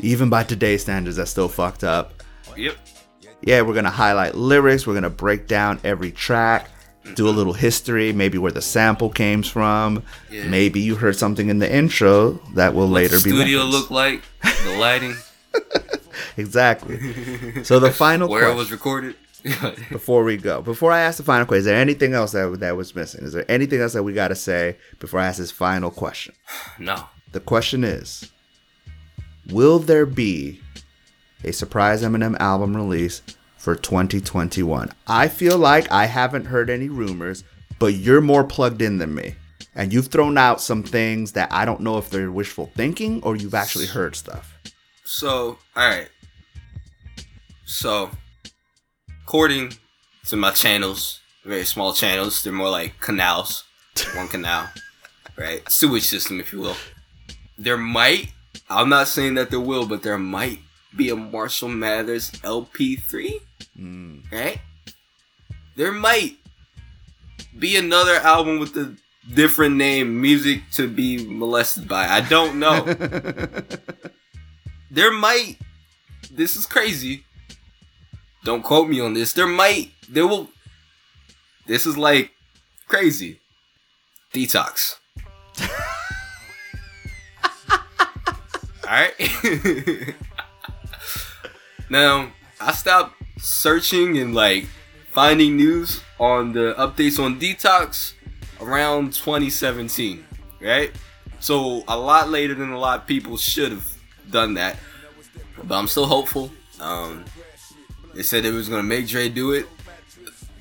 [0.00, 2.22] Even by today's standards, that's still fucked up
[2.56, 2.74] Yep.
[3.42, 4.86] yeah, we're gonna highlight lyrics.
[4.86, 6.68] We're gonna break down every track,
[7.14, 10.02] do a little history, maybe where the sample came from.
[10.30, 10.48] Yeah.
[10.48, 13.80] Maybe you heard something in the intro that will later What's be the studio referenced.
[13.80, 14.22] look like?
[14.64, 15.14] The lighting.
[16.36, 17.62] exactly.
[17.64, 19.16] So the final where it question- was recorded.
[19.90, 22.76] before we go, before I ask the final question, is there anything else that that
[22.76, 23.24] was missing?
[23.24, 26.34] Is there anything else that we gotta say before I ask this final question?
[26.78, 27.06] no.
[27.32, 28.30] The question is,
[29.48, 30.60] will there be
[31.42, 33.22] a surprise Eminem album release
[33.60, 34.90] for 2021?
[35.06, 37.44] I feel like I haven't heard any rumors,
[37.78, 39.34] but you're more plugged in than me.
[39.74, 43.36] And you've thrown out some things that I don't know if they're wishful thinking or
[43.36, 44.58] you've actually heard stuff.
[45.04, 46.08] So, alright.
[47.66, 48.10] So,
[49.22, 49.74] according
[50.28, 53.64] to my channels, very small channels, they're more like canals.
[54.14, 54.70] One canal.
[55.36, 55.70] Right?
[55.70, 56.76] Sewage system, if you will.
[57.58, 58.32] There might,
[58.70, 60.60] I'm not saying that there will, but there might
[60.96, 63.40] be a Marshall Mathers LP3.
[63.80, 64.60] Right?
[65.76, 66.36] There might
[67.58, 68.96] be another album with a
[69.34, 72.06] different name, music to be molested by.
[72.06, 72.84] I don't know.
[74.90, 75.56] there might
[76.30, 77.24] this is crazy
[78.44, 80.48] don't quote me on this there might there will
[81.66, 82.32] this is like
[82.88, 83.40] crazy
[84.34, 84.96] detox
[87.70, 89.14] all right
[91.90, 94.66] now i stopped searching and like
[95.10, 98.12] finding news on the updates on detox
[98.60, 100.24] around 2017
[100.60, 100.92] right
[101.40, 103.96] so a lot later than a lot of people should have
[104.30, 104.76] done that
[105.64, 106.50] but i'm still hopeful
[106.80, 107.24] um
[108.14, 109.66] they said they was gonna make Dre do it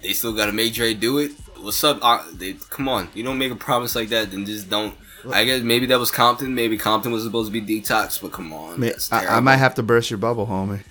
[0.02, 1.32] they still gotta make Dre do it.
[1.58, 2.00] What's up?
[2.02, 4.96] Uh, they, come on, you don't make a promise like that, then just don't.
[5.30, 6.56] I guess maybe that was Compton.
[6.56, 8.82] Maybe Compton was supposed to be detox, but come on,
[9.12, 10.84] I, I might have to burst your bubble, homie.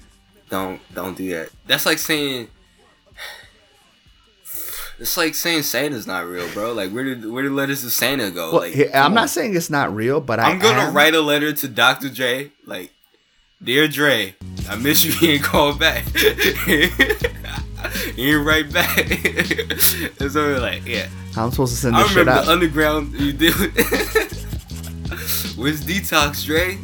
[0.50, 1.48] Don't don't do that.
[1.66, 2.48] That's like saying.
[5.00, 6.72] It's like saying Santa's not real, bro.
[6.72, 8.52] Like where did where did letters to Santa go?
[8.52, 9.28] Well, like I'm not on.
[9.28, 12.08] saying it's not real, but I I'm gonna am- write a letter to Dr.
[12.08, 12.90] Dre, like,
[13.62, 14.34] dear Dre,
[14.68, 15.12] I miss you.
[15.20, 16.02] He ain't called back.
[16.16, 16.90] he
[18.32, 18.98] ain't right back.
[20.20, 21.08] and so like, yeah.
[21.36, 22.46] I'm supposed to send I this shit remember out.
[22.46, 23.54] the underground you did.
[25.56, 26.76] Where's detox, Dre?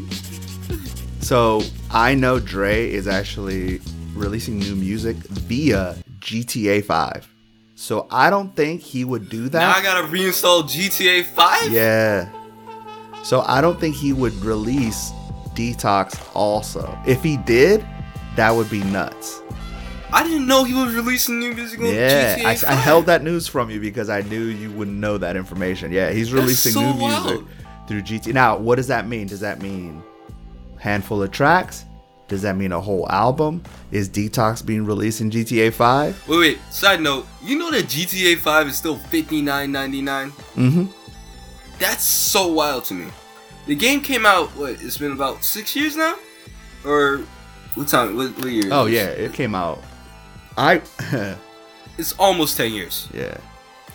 [1.20, 1.62] So
[1.94, 3.80] I know Dre is actually
[4.14, 7.28] releasing new music via GTA 5.
[7.76, 9.60] So I don't think he would do that.
[9.60, 11.70] Now I gotta reinstall GTA 5.
[11.70, 12.28] Yeah.
[13.22, 15.12] So I don't think he would release
[15.54, 16.98] Detox also.
[17.06, 17.86] If he did,
[18.36, 19.40] that would be nuts.
[20.12, 22.70] I didn't know he was releasing new music on Yeah, GTA I, 5.
[22.70, 25.90] I held that news from you because I knew you wouldn't know that information.
[25.90, 27.48] Yeah, he's releasing so new music wild.
[27.88, 28.32] through GT.
[28.32, 29.26] Now, what does that mean?
[29.26, 30.02] Does that mean
[30.84, 31.86] handful of tracks?
[32.28, 33.62] Does that mean a whole album?
[33.90, 36.28] Is Detox being released in GTA 5?
[36.28, 36.58] Wait, wait.
[36.70, 40.30] Side note, you know that GTA 5 is still fifty nine ninety nine.
[40.56, 40.84] Mm-hmm.
[41.78, 43.06] That's so wild to me.
[43.66, 44.48] The game came out.
[44.56, 44.82] What?
[44.82, 46.16] It's been about six years now,
[46.84, 47.22] or
[47.74, 48.16] what time?
[48.16, 48.68] What, what year?
[48.70, 49.82] Oh yeah, it came out.
[50.56, 50.80] I
[51.98, 53.08] It's almost ten years.
[53.14, 53.36] yeah.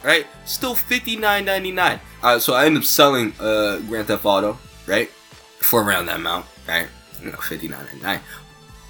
[0.03, 0.25] right?
[0.45, 1.99] Still fifty nine ninety nine.
[2.23, 4.57] Alright, so I end up selling uh Grand Theft Auto,
[4.87, 5.09] right,
[5.59, 6.87] for around that amount, right?
[7.21, 8.21] You know, fifty nine ninety nine.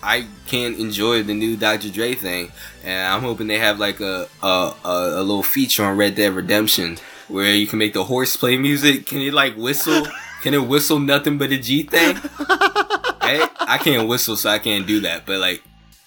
[0.01, 1.89] I can't enjoy the new Dr.
[1.89, 2.51] Dre thing,
[2.85, 6.33] and I'm hoping they have like a a, a a little feature on Red Dead
[6.33, 6.97] Redemption
[7.27, 9.05] where you can make the horse play music.
[9.05, 10.07] Can it like whistle?
[10.41, 12.15] can it whistle nothing but a G thing?
[12.49, 13.49] right?
[13.59, 15.25] I can't whistle, so I can't do that.
[15.25, 15.63] But like,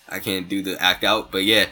[0.09, 1.30] I can't do the act out.
[1.30, 1.66] But yeah,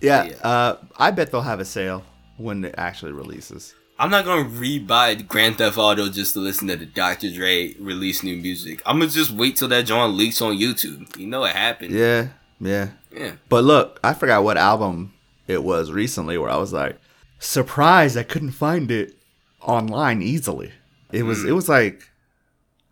[0.00, 2.04] Yeah, uh, I bet they'll have a sale
[2.36, 3.74] when it actually releases.
[3.98, 7.30] I'm not gonna re-buy Grand Theft Auto just to listen to the Dr.
[7.32, 8.80] Dre release new music.
[8.86, 11.16] I'm gonna just wait till that John leaks on YouTube.
[11.16, 11.92] You know what happened.
[11.92, 12.28] Yeah,
[12.60, 12.90] yeah.
[13.12, 13.32] Yeah.
[13.48, 15.14] But look, I forgot what album
[15.48, 16.98] it was recently where I was like
[17.40, 19.16] surprised I couldn't find it
[19.60, 20.72] online easily.
[21.10, 22.08] It was it was like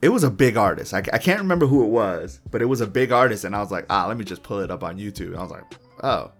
[0.02, 0.92] it was a big artist.
[0.92, 3.60] I, I can't remember who it was, but it was a big artist, and I
[3.60, 5.28] was like, ah, let me just pull it up on YouTube.
[5.28, 5.64] And I was like,
[6.02, 6.32] oh,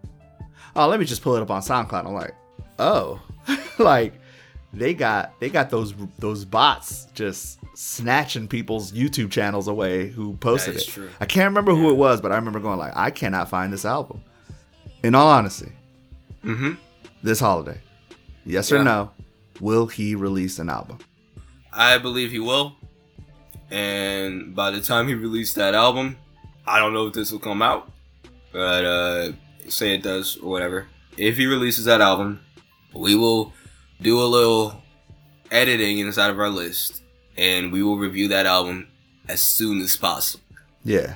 [0.75, 2.07] oh, let me just pull it up on SoundCloud.
[2.07, 2.35] I'm like,
[2.79, 3.21] oh,
[3.79, 4.15] like
[4.77, 10.77] they got they got those those bots just snatching people's YouTube channels away who posted
[10.77, 10.87] it.
[10.87, 11.09] true.
[11.21, 13.85] I can't remember who it was, but I remember going like, I cannot find this
[13.85, 14.23] album.
[15.03, 15.73] In all honesty,
[16.45, 16.75] Mm-hmm.
[17.23, 17.81] this holiday,
[18.45, 19.11] yes or no,
[19.61, 20.99] will he release an album?
[21.73, 22.77] I believe he will.
[23.71, 26.17] And by the time he released that album,
[26.67, 27.91] I don't know if this will come out,
[28.53, 29.33] but uh,
[29.69, 30.87] say it does or whatever.
[31.17, 32.41] If he releases that album,
[32.95, 33.53] we will
[34.01, 34.83] do a little
[35.51, 37.03] editing inside of our list,
[37.37, 38.89] and we will review that album
[39.29, 40.45] as soon as possible.
[40.85, 41.15] Yeah.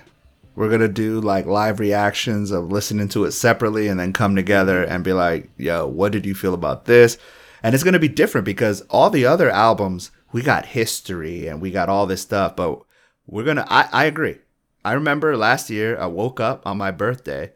[0.57, 4.35] We're going to do like live reactions of listening to it separately and then come
[4.35, 7.17] together and be like, yo, what did you feel about this?
[7.63, 11.61] And it's going to be different because all the other albums, we got history and
[11.61, 12.83] we got all this stuff, but
[13.27, 14.39] we're going to, I agree.
[14.85, 17.53] I remember last year I woke up on my birthday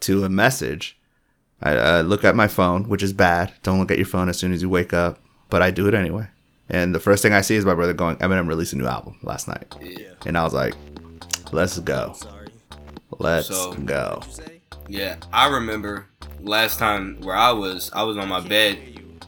[0.00, 0.97] to a message.
[1.62, 3.52] I uh, look at my phone, which is bad.
[3.62, 5.18] Don't look at your phone as soon as you wake up,
[5.50, 6.28] but I do it anyway.
[6.68, 9.16] And the first thing I see is my brother going, Eminem released a new album
[9.22, 9.74] last night.
[10.26, 10.74] And I was like,
[11.52, 12.14] let's go.
[13.18, 14.22] Let's So- go.
[14.90, 16.06] Yeah, I remember
[16.40, 18.78] last time where I was, I was on my bed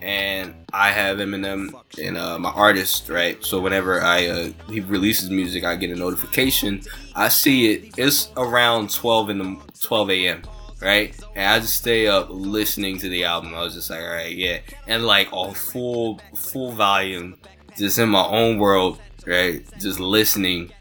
[0.01, 3.43] and I have Eminem and uh, my artist, right?
[3.45, 6.81] So whenever I uh, he releases music, I get a notification.
[7.15, 7.95] I see it.
[7.99, 10.43] It's around 12 in the 12 a.m.
[10.81, 13.55] Right, and I just stay up listening to the album.
[13.55, 17.37] I was just like, all right, yeah, and like on full full volume,
[17.77, 20.73] just in my own world, right, just listening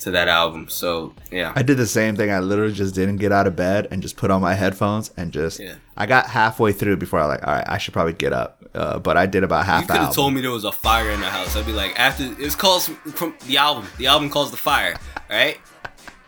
[0.00, 0.68] to that album.
[0.68, 2.32] So yeah, I did the same thing.
[2.32, 5.32] I literally just didn't get out of bed and just put on my headphones and
[5.32, 5.60] just.
[5.60, 5.76] Yeah.
[5.96, 8.64] I got halfway through before I like, all right, I should probably get up.
[8.74, 11.10] Uh, but I did about half You could have told me there was a fire
[11.10, 11.54] in the house.
[11.54, 13.86] I'd be like, after it's calls from the album.
[13.98, 14.96] The album calls the fire.
[15.30, 15.58] All right,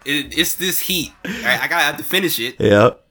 [0.05, 1.13] it, it's this heat.
[1.25, 2.61] All right, I gotta have to finish it.
[2.61, 3.03] Yep.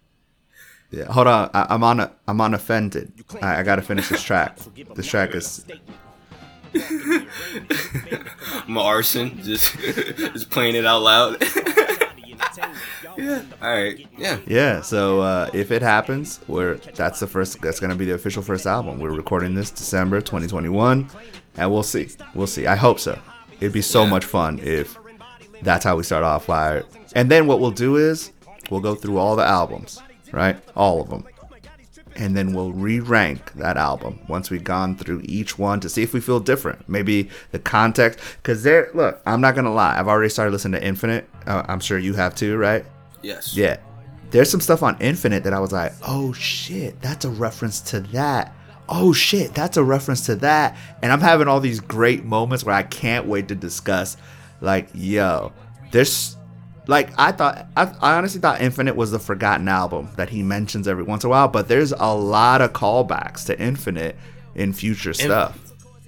[0.96, 1.12] Yeah.
[1.12, 1.50] Hold on.
[1.54, 2.00] I, I'm on.
[2.00, 3.12] A, I'm on offended.
[3.42, 4.58] I, I gotta finish this track.
[4.96, 5.66] This track is.
[8.68, 11.42] I'm arson, just just playing it out loud.
[13.18, 13.44] yeah.
[13.62, 14.08] All right.
[14.18, 14.38] Yeah.
[14.48, 14.82] Yeah.
[14.82, 17.62] So uh, if it happens, we're that's the first.
[17.62, 19.00] That's gonna be the official first album.
[19.00, 21.10] We're recording this December 2021,
[21.58, 22.10] and we'll see.
[22.34, 22.68] We'll see.
[22.68, 23.20] I hope so.
[23.60, 24.10] It'd be so Yeah.
[24.12, 24.98] much fun if
[25.62, 26.46] that's how we start off.
[26.46, 26.84] Fire.
[27.14, 28.32] And then what we'll do is
[28.70, 30.02] we'll go through all the albums,
[30.32, 30.58] right?
[30.76, 31.26] All of them.
[32.18, 36.14] and then we'll re-rank that album once we've gone through each one to see if
[36.14, 36.88] we feel different.
[36.88, 38.90] Maybe the context, because there.
[38.94, 40.00] Look, I'm not gonna lie.
[40.00, 41.28] I've already started listening to Infinite.
[41.46, 42.86] Uh, I'm sure you have too, right?
[43.22, 43.56] Yes.
[43.56, 43.78] Yeah.
[44.32, 48.00] There's some stuff on Infinite that I was like, oh shit, that's a reference to
[48.00, 48.54] that.
[48.88, 50.78] Oh shit, that's a reference to that.
[51.02, 54.16] And I'm having all these great moments where I can't wait to discuss.
[54.62, 55.52] Like, yo,
[55.92, 56.38] there's
[56.88, 60.88] like I thought I, I honestly thought Infinite was the forgotten album that he mentions
[60.88, 64.16] every once in a while, but there's a lot of callbacks to Infinite
[64.56, 65.60] in future stuff.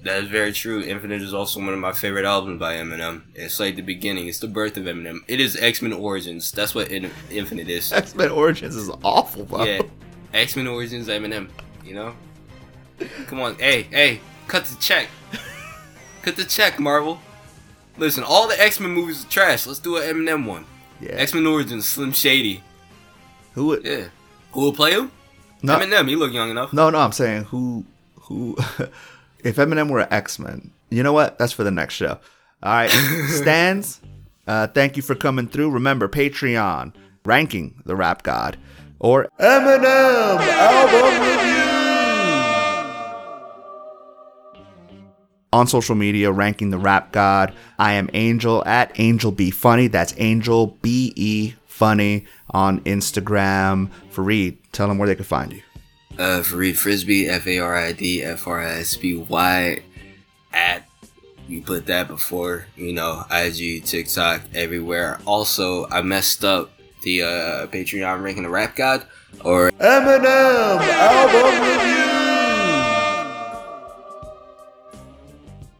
[0.04, 0.80] That is very true.
[0.80, 3.22] Infinite is also one of my favorite albums by Eminem.
[3.34, 4.28] It's like the beginning.
[4.28, 5.18] It's the birth of Eminem.
[5.26, 6.52] It is X Men Origins.
[6.52, 7.92] That's what In- Infinite is.
[7.92, 9.64] X Men Origins is awful, bro.
[9.64, 9.82] Yeah,
[10.32, 11.48] X Men Origins Eminem.
[11.84, 12.14] You know.
[13.26, 15.08] Come on, hey, hey, cut the check.
[16.22, 17.20] cut the check, Marvel.
[17.98, 19.66] Listen, all the X Men movies are trash.
[19.66, 20.64] Let's do an Eminem one.
[21.00, 21.12] Yeah.
[21.12, 22.62] X Men Origins, Slim Shady.
[23.54, 23.84] Who would?
[23.84, 24.06] Yeah.
[24.52, 25.10] Who will play him?
[25.62, 25.78] No.
[25.78, 26.08] Eminem.
[26.08, 26.72] He look young enough.
[26.72, 27.84] No, no, I'm saying who
[28.22, 28.56] who
[29.44, 31.38] if Eminem were an X Men, you know what?
[31.38, 32.18] That's for the next show.
[32.62, 32.90] All right.
[33.28, 34.00] Stans,
[34.46, 35.70] uh, thank you for coming through.
[35.70, 36.94] Remember, Patreon,
[37.24, 38.56] ranking the rap god,
[39.00, 41.57] or Eminem album review.
[45.50, 47.54] On social media, ranking the rap god.
[47.78, 49.86] I am Angel at Angel Be Funny.
[49.86, 53.90] That's Angel B E Funny on Instagram.
[54.10, 55.62] Farid, tell them where they can find you.
[56.18, 59.80] Uh, Farid Frisby, F A R I D F R I S B Y,
[60.52, 60.86] at
[61.46, 65.18] you put that before you know IG, TikTok, everywhere.
[65.24, 66.72] Also, I messed up
[67.02, 69.06] the uh, Patreon ranking the rap god
[69.44, 72.07] or Eminem album review.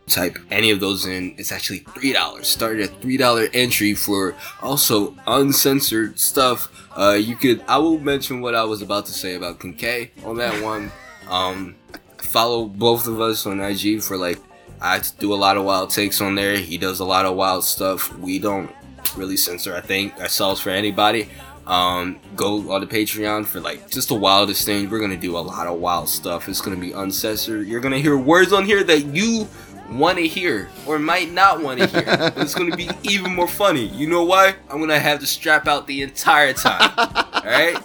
[0.09, 1.35] Type any of those in.
[1.39, 2.49] It's actually three dollars.
[2.49, 6.69] Started at three dollar entry for also uncensored stuff.
[6.97, 7.63] Uh, you could.
[7.69, 10.91] I will mention what I was about to say about Kincaid on that one.
[11.29, 11.77] Um,
[12.19, 14.39] follow both of us on IG for like.
[14.81, 16.57] I do a lot of wild takes on there.
[16.57, 18.17] He does a lot of wild stuff.
[18.19, 18.71] We don't
[19.17, 19.75] really censor.
[19.75, 21.29] I think ourselves for anybody.
[21.67, 24.89] Um, go on the Patreon for like just the wildest thing.
[24.89, 26.49] We're gonna do a lot of wild stuff.
[26.49, 27.67] It's gonna be uncensored.
[27.67, 29.47] You're gonna hear words on here that you
[29.91, 32.33] want to hear or might not want to hear.
[32.37, 33.87] It's gonna be even more funny.
[33.87, 34.55] You know why?
[34.71, 36.93] I'm gonna have to strap out the entire time.
[36.97, 37.79] All right?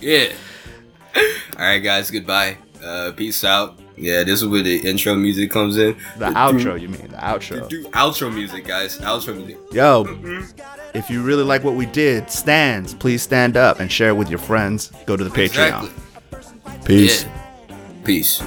[0.00, 0.32] Yeah.
[1.14, 1.22] All
[1.58, 2.10] right, guys.
[2.10, 2.56] Goodbye.
[2.82, 3.78] Uh, peace out.
[3.96, 5.96] Yeah, this is where the intro music comes in.
[6.18, 7.68] The outro, you mean the outro?
[7.68, 8.98] Do outro music, guys.
[8.98, 9.58] Outro music.
[9.72, 10.04] Yo,
[10.94, 14.30] if you really like what we did, stans, please stand up and share it with
[14.30, 14.92] your friends.
[15.06, 15.90] Go to the Patreon.
[16.32, 16.84] Exactly.
[16.84, 17.24] Peace.
[17.24, 17.76] Yeah.
[18.04, 18.42] Peace.